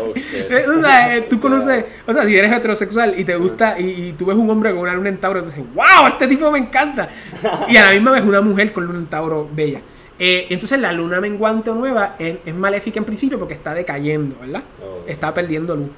[0.00, 0.46] Oh, shit.
[0.52, 4.08] Eh, o sea, eh, tú conoces, o sea, si eres heterosexual y te gusta y,
[4.08, 6.50] y tú ves un hombre con una luna en Tauro, te dices, wow, este tipo
[6.50, 7.08] me encanta.
[7.68, 9.80] Y a la misma vez una mujer con luna en Tauro bella.
[10.18, 14.36] Eh, entonces la luna menguante o nueva es, es maléfica en principio porque está decayendo,
[14.40, 14.62] ¿verdad?
[14.80, 15.08] Ok.
[15.08, 15.90] Está perdiendo luz.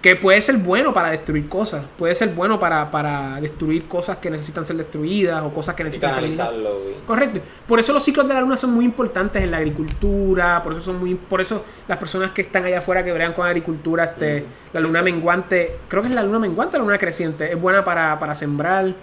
[0.00, 4.30] Que puede ser bueno para destruir cosas, puede ser bueno para, para destruir cosas que
[4.30, 6.94] necesitan ser destruidas o cosas que Y necesitan canalizarlo, güey.
[7.04, 7.40] Correcto.
[7.66, 10.82] Por eso los ciclos de la luna son muy importantes en la agricultura, por eso
[10.82, 14.42] son muy por eso las personas que están allá afuera que bregan con agricultura, este,
[14.42, 14.46] Ujú.
[14.74, 18.20] la luna menguante, creo que es la luna menguante la luna creciente, es buena para,
[18.20, 18.94] para sembrar,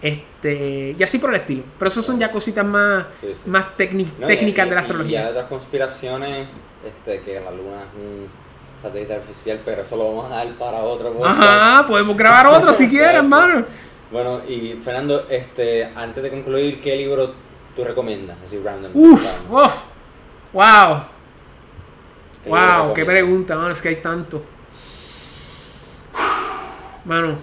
[0.00, 1.62] este, y así por el estilo.
[1.78, 3.50] Pero eso son ya cositas más, Sí, sí.
[3.50, 5.20] más No, y- técnicas y- de la Y astrología.
[5.26, 6.48] hay otras conspiraciones,
[6.86, 8.47] este, que la luna es un
[8.84, 11.40] artificial, pero eso lo vamos a dar para otro podcast.
[11.40, 13.66] Ajá, podemos grabar otro si quieres, hermano.
[14.10, 17.34] Bueno, y Fernando, este, antes de concluir, ¿qué libro
[17.76, 18.36] tú recomiendas?
[18.44, 18.92] Así random.
[18.94, 19.66] Uf, random.
[19.66, 19.74] uf,
[20.52, 21.02] wow,
[22.42, 24.42] ¿Qué libro wow, qué pregunta, mano, es que hay tanto.
[27.04, 27.36] Mano,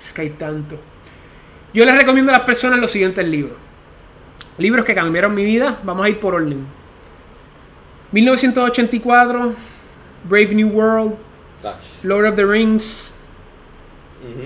[0.00, 0.76] es que hay tanto.
[1.72, 3.56] Yo les recomiendo a las personas los siguientes libros.
[4.58, 6.66] Libros que cambiaron mi vida, vamos a ir por orden.
[8.12, 9.54] 1984,
[10.24, 11.16] Brave New World.
[12.02, 13.12] Lord of the Rings,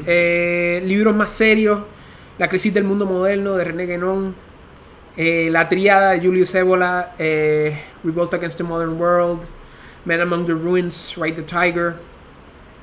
[0.06, 1.80] eh, libros más serios,
[2.38, 4.34] La crisis del mundo moderno de René Guénon,
[5.16, 9.42] eh, La triada de Julius Evola, eh, Revolt Against the Modern World,
[10.04, 11.94] Men Among the Ruins, Ride the Tiger.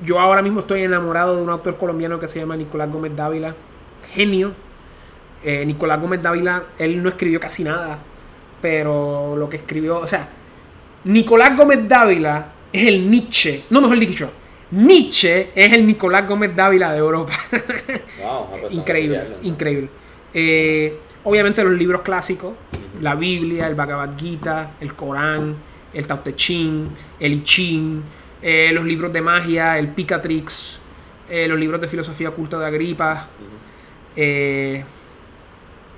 [0.02, 3.54] Yo ahora mismo estoy enamorado de un autor colombiano que se llama Nicolás Gómez Dávila,
[4.14, 4.54] genio.
[5.44, 7.98] Nicolás Gómez Dávila, él no escribió casi nada,
[8.60, 10.28] pero lo que escribió, o sea,
[11.04, 14.30] Nicolás Gómez Dávila es el Nietzsche, no mejor dicho,
[14.72, 17.34] Nietzsche es el Nicolás Gómez Dávila de Europa.
[18.22, 19.90] Wow, increíble, increíble.
[20.32, 22.54] Eh, obviamente los libros clásicos,
[23.00, 25.56] la Biblia, el Bhagavad Gita, el Corán,
[25.92, 26.88] el Tao Te Ching,
[27.20, 28.02] el I Ching,
[28.40, 30.78] eh, los libros de magia, el Picatrix,
[31.28, 33.28] eh, los libros de filosofía oculta de Agripa.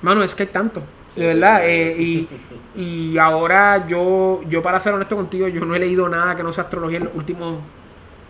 [0.03, 0.83] Mano, es que hay tanto,
[1.17, 1.61] de verdad.
[1.65, 2.29] eh, y,
[2.75, 6.53] y ahora yo, yo, para ser honesto contigo, yo no he leído nada que no
[6.53, 7.61] sea astrología en los últimos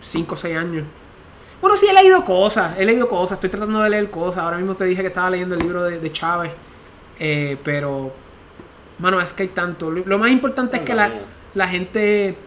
[0.01, 0.85] 5 o 6 años.
[1.61, 4.43] Bueno, sí he leído cosas, he leído cosas, estoy tratando de leer cosas.
[4.43, 6.51] Ahora mismo te dije que estaba leyendo el libro de, de Chávez,
[7.19, 8.11] eh, pero,
[8.99, 9.89] mano, es que hay tanto.
[9.89, 11.11] Lo, más importante es que la,
[11.53, 12.37] la gente.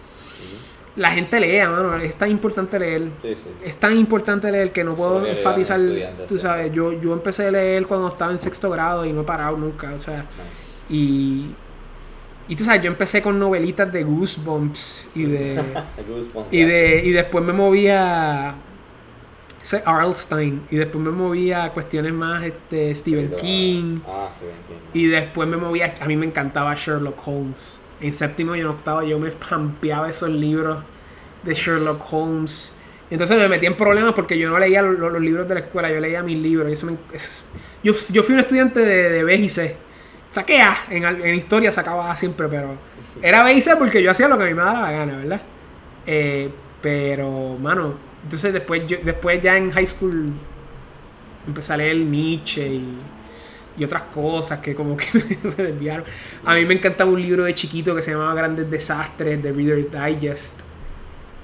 [0.98, 1.96] La gente lea, mano.
[1.96, 3.08] Es tan importante leer.
[3.22, 3.48] Sí, sí.
[3.64, 5.80] Es tan importante leer que no puedo enfatizar,
[6.28, 9.24] tú sabes, yo, yo empecé a leer cuando estaba en sexto grado y no he
[9.24, 10.84] parado nunca, o sea, Nice.
[10.90, 11.54] y,
[12.48, 15.54] y tú sabes, yo empecé con novelitas de Goosebumps y de,
[16.08, 18.54] Goosebumps, y de, y después me movía
[19.62, 25.00] ese Arlstein, y después me movía a cuestiones más, este, Stephen King, Ah, Stephen King.
[25.00, 29.02] y después me movía, a mí me encantaba Sherlock Holmes, en séptimo y en octavo
[29.02, 30.78] yo me pampeaba esos libros
[31.42, 32.74] de Sherlock Holmes.
[33.10, 35.60] Entonces me metí en problemas porque yo no leía lo- lo- los, libros de la
[35.60, 36.84] escuela, yo leía mis libros.
[37.82, 39.76] Yo, yo fui un estudiante de, de B y C.
[40.30, 42.74] Saqué A, en, en historia sacaba A siempre, pero
[43.22, 45.16] era B y C porque yo hacía lo que a mí me daba la gana,
[45.16, 45.42] ¿verdad?
[46.06, 46.50] Eh,
[46.82, 47.94] pero, mano,
[48.24, 50.32] entonces después, yo, después ya en high school
[51.46, 52.98] empecé a leer Nietzsche y,
[53.78, 55.06] y otras cosas que como que
[55.56, 56.04] me desviaron.
[56.44, 59.86] A mí me encantaba un libro de chiquito que se llamaba Grandes Desastres de Reader's
[59.90, 60.60] Digest.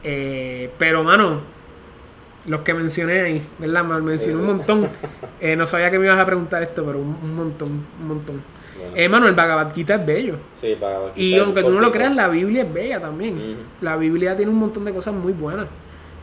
[0.03, 1.41] Eh, pero, mano,
[2.47, 3.85] los que mencioné ahí, ¿verdad?
[3.85, 4.89] Me mencioné un montón.
[5.41, 7.69] Eh, no sabía que me ibas a preguntar esto, pero un, un montón,
[8.01, 8.43] un montón.
[8.75, 10.37] Bueno, Eh, mano, el Bhagavad Gita es bello.
[10.59, 13.57] sí, para Y quizás aunque tú no lo creas, la Biblia es bella también.
[13.83, 15.67] La Biblia tiene un montón de cosas muy buenas.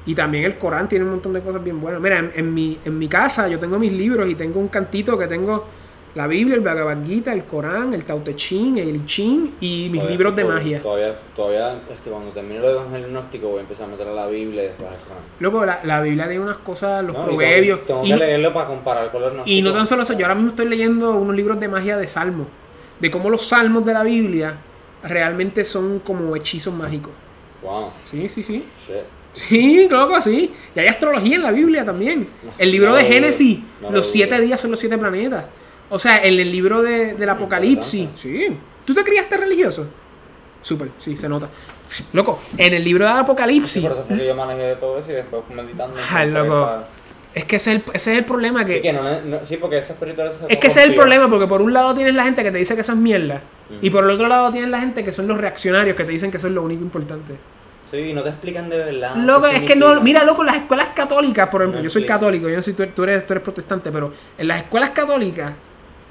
[0.05, 2.01] Y también el Corán tiene un montón de cosas bien buenas.
[2.01, 5.17] Mira, en, en mi, en mi casa yo tengo mis libros y tengo un cantito
[5.19, 5.67] que tengo
[6.13, 9.87] la Biblia, el Bhagavad Gita, el Corán, el Tao Te Ching, el I Ching y
[9.89, 10.81] mis Todavía- libros de todavía- magia.
[10.81, 14.13] Todavía, todavía este, cuando termine lo de Evangelio Gnóstico voy a empezar a meter a
[14.13, 15.23] la Biblia y después al Corán.
[15.39, 17.85] Luego, la, la Biblia tiene unas cosas, los No, y proverbios.
[17.85, 19.57] Tengo, y, tengo que leerlo para comparar con los gnósticos.
[19.57, 22.07] y no tan solo eso, yo ahora mismo estoy leyendo unos libros de magia de
[22.07, 22.47] salmos.
[22.99, 24.57] De cómo los salmos de la Biblia
[25.03, 27.11] realmente son como hechizos mágicos.
[27.63, 28.63] Wow, Sí, sí, sí.
[28.85, 28.95] shit.
[29.33, 30.53] Sí, que sí.
[30.75, 32.27] Y hay astrología en la Biblia también.
[32.57, 35.45] El libro No de Génesis, no los siete días son los siete planetas.
[35.91, 38.09] O sea, en el libro de, del Apocalipsis.
[38.15, 38.47] Sí.
[38.85, 39.87] ¿Tú te criaste religioso?
[40.61, 41.49] Súper, sí, se nota.
[41.89, 43.83] Sí, Loco, en el libro del Sí, Apocalipsis.
[43.83, 45.95] por eso fue que yo manejé todo eso y después meditando.
[45.99, 46.69] Encontré loco.
[47.33, 48.75] Es que ese es el, ese es el problema que.
[48.77, 51.47] Sí, que no, no- sí, porque esa espiritualidad Es que ese es el problema, porque
[51.47, 53.41] por un lado tienes la gente que te dice que eso es mierda.
[53.81, 56.29] Y por el otro lado tienes la gente que son los reaccionarios que te dicen
[56.31, 57.35] que eso es lo único importante.
[57.89, 59.15] Sí, y no te explican de verdad.
[59.15, 62.19] Loco, es que no, mira, loco, las escuelas católicas, por ejemplo, No yo soy explica.
[62.19, 64.91] católico, yo no sé si tú, tú eres, tú eres protestante, pero en las escuelas
[64.91, 65.53] católicas,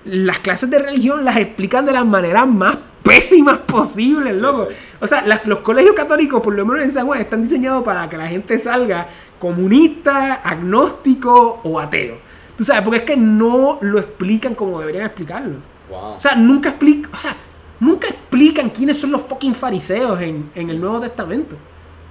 [0.05, 4.69] las clases de religión las explican de las maneras más pésimas posibles, loco.
[5.01, 8.09] O sea, las- los colegios católicos, por lo menos en San Juan, están diseñados para
[8.09, 9.09] que la gente salga
[9.39, 12.19] comunista, agnóstico o ateo.
[12.57, 15.57] Tú sabes, porque es que no lo explican como deberían explicarlo.
[15.89, 16.15] Wow.
[16.17, 17.35] O sea, nunca explican, o sea,
[17.81, 21.57] nunca explican quiénes son los fucking fariseos en, en el Nuevo Testamento.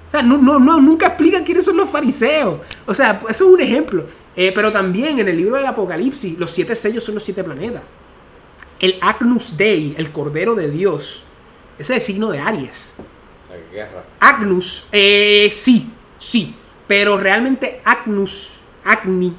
[0.10, 2.62] O sea, no, no, no, nunca explican quiénes son los fariseos.
[2.88, 4.06] O sea, eso es un ejemplo.
[4.36, 7.84] Eh, pero también en el libro del Apocalipsis, los siete sellos son los siete planetas.
[8.80, 11.24] El Agnus Dei, el Cordero de Dios,
[11.78, 12.96] ese es el signo de Aries.
[13.72, 14.04] Guerra.
[14.20, 16.56] Agnus, eh, sí, sí.
[16.88, 19.36] Pero realmente Agnus, Agni,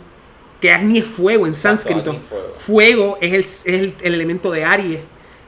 [0.60, 2.20] que Agni es fuego en sánscrito.
[2.28, 2.54] Fuego.
[2.54, 5.00] Fuego es, el, es el, el elemento de Aries.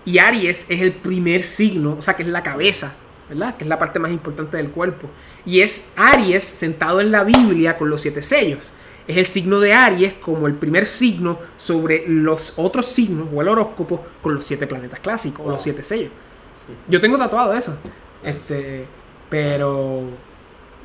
[0.04, 2.96] Y Aries es el primer signo, o sea, que es la cabeza,
[3.34, 3.56] ¿verdad?
[3.56, 5.08] Que es la parte más importante del cuerpo.
[5.44, 8.72] Y es Aries sentado en la Biblia con los siete sellos.
[9.08, 13.48] Es el signo de Aries como el primer signo sobre los otros signos o el
[13.48, 16.12] horóscopo con los siete planetas clásicos o los siete sellos.
[16.88, 17.76] Yo tengo tatuado eso.
[18.22, 18.38] Nice.
[18.38, 18.86] Este,
[19.28, 20.02] pero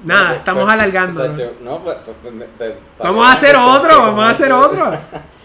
[0.03, 1.27] nada, Pues, estamos pues, alargando.
[1.61, 4.97] No, pues, pues, pues, pues, Vamos a hacer otro, vamos a hacer otro.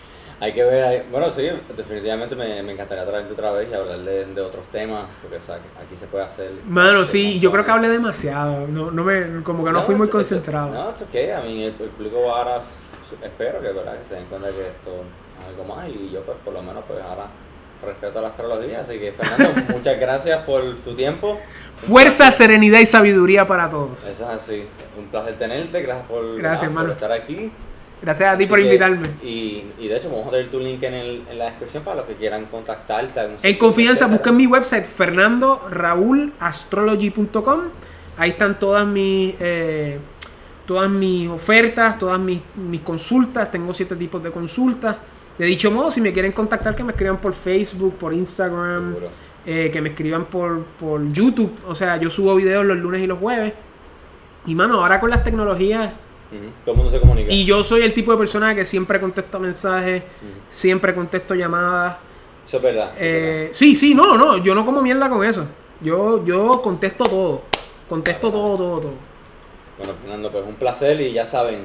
[0.43, 4.01] Hay que ver, ahí- bueno, sí, definitivamente me, me encantaría traerte otra vez y hablar
[4.01, 6.51] de, de otros temas, porque o sea, aquí se puede hacer.
[6.67, 8.67] Mano, sí, yo creo que hablé demasiado.
[8.67, 10.75] No, no me, como que no, fui muy it's- it's- concentrado.
[10.75, 11.31] No, es okay.
[11.31, 12.61] a mí el, el público ahora
[13.23, 13.99] espero que, ¿verdad?
[13.99, 14.91] que se den cuenta que esto
[15.41, 17.27] es algo más y yo pues por lo menos pues ahora
[17.85, 21.39] respeto a la astrología, así que Fernando, muchas gracias por tu tiempo.
[21.77, 24.05] Fuerza, serenidad y sabiduría para todos.
[24.07, 24.65] Eso es así,
[24.99, 27.53] un placer tenerte, gracias por, Gracias, por estar aquí.
[28.03, 29.07] Gracias a ti Así por que- invitarme.
[29.23, 31.97] Y, y de hecho vamos a tener tu link en, el, en la descripción para
[31.99, 33.21] los que quieran contactarte.
[33.43, 37.61] En confianza, busquen mi website fernandorauulastrology.com.
[38.17, 39.99] Ahí están todas mis, eh,
[40.67, 43.51] todas mis ofertas, todas mis, mis consultas.
[43.51, 44.97] Tengo siete tipos de consultas.
[45.39, 48.97] De dicho modo, si me quieren contactar, que me escriban por Facebook, por Instagram,
[49.47, 51.53] eh, que me escriban por, por YouTube.
[51.67, 53.55] O sea, yo subo videos los lunes y los jueves.
[54.47, 55.93] Y mano, ahora con las tecnologías.
[56.65, 57.33] Todo el mundo se comunica.
[57.33, 60.03] Y yo soy el tipo de persona que siempre contesto mensajes,
[60.49, 61.97] siempre contesto llamadas.
[62.47, 62.93] Eso es verdad.
[62.99, 65.47] Eh, sí, sí, no, no, yo no como mierda con eso.
[65.81, 67.43] Yo, yo contesto todo.
[67.89, 68.91] Contesto todo, todo, todo.
[68.91, 69.13] verdad.
[69.79, 71.61] Bueno, Fernando, pues un placer y ya saben,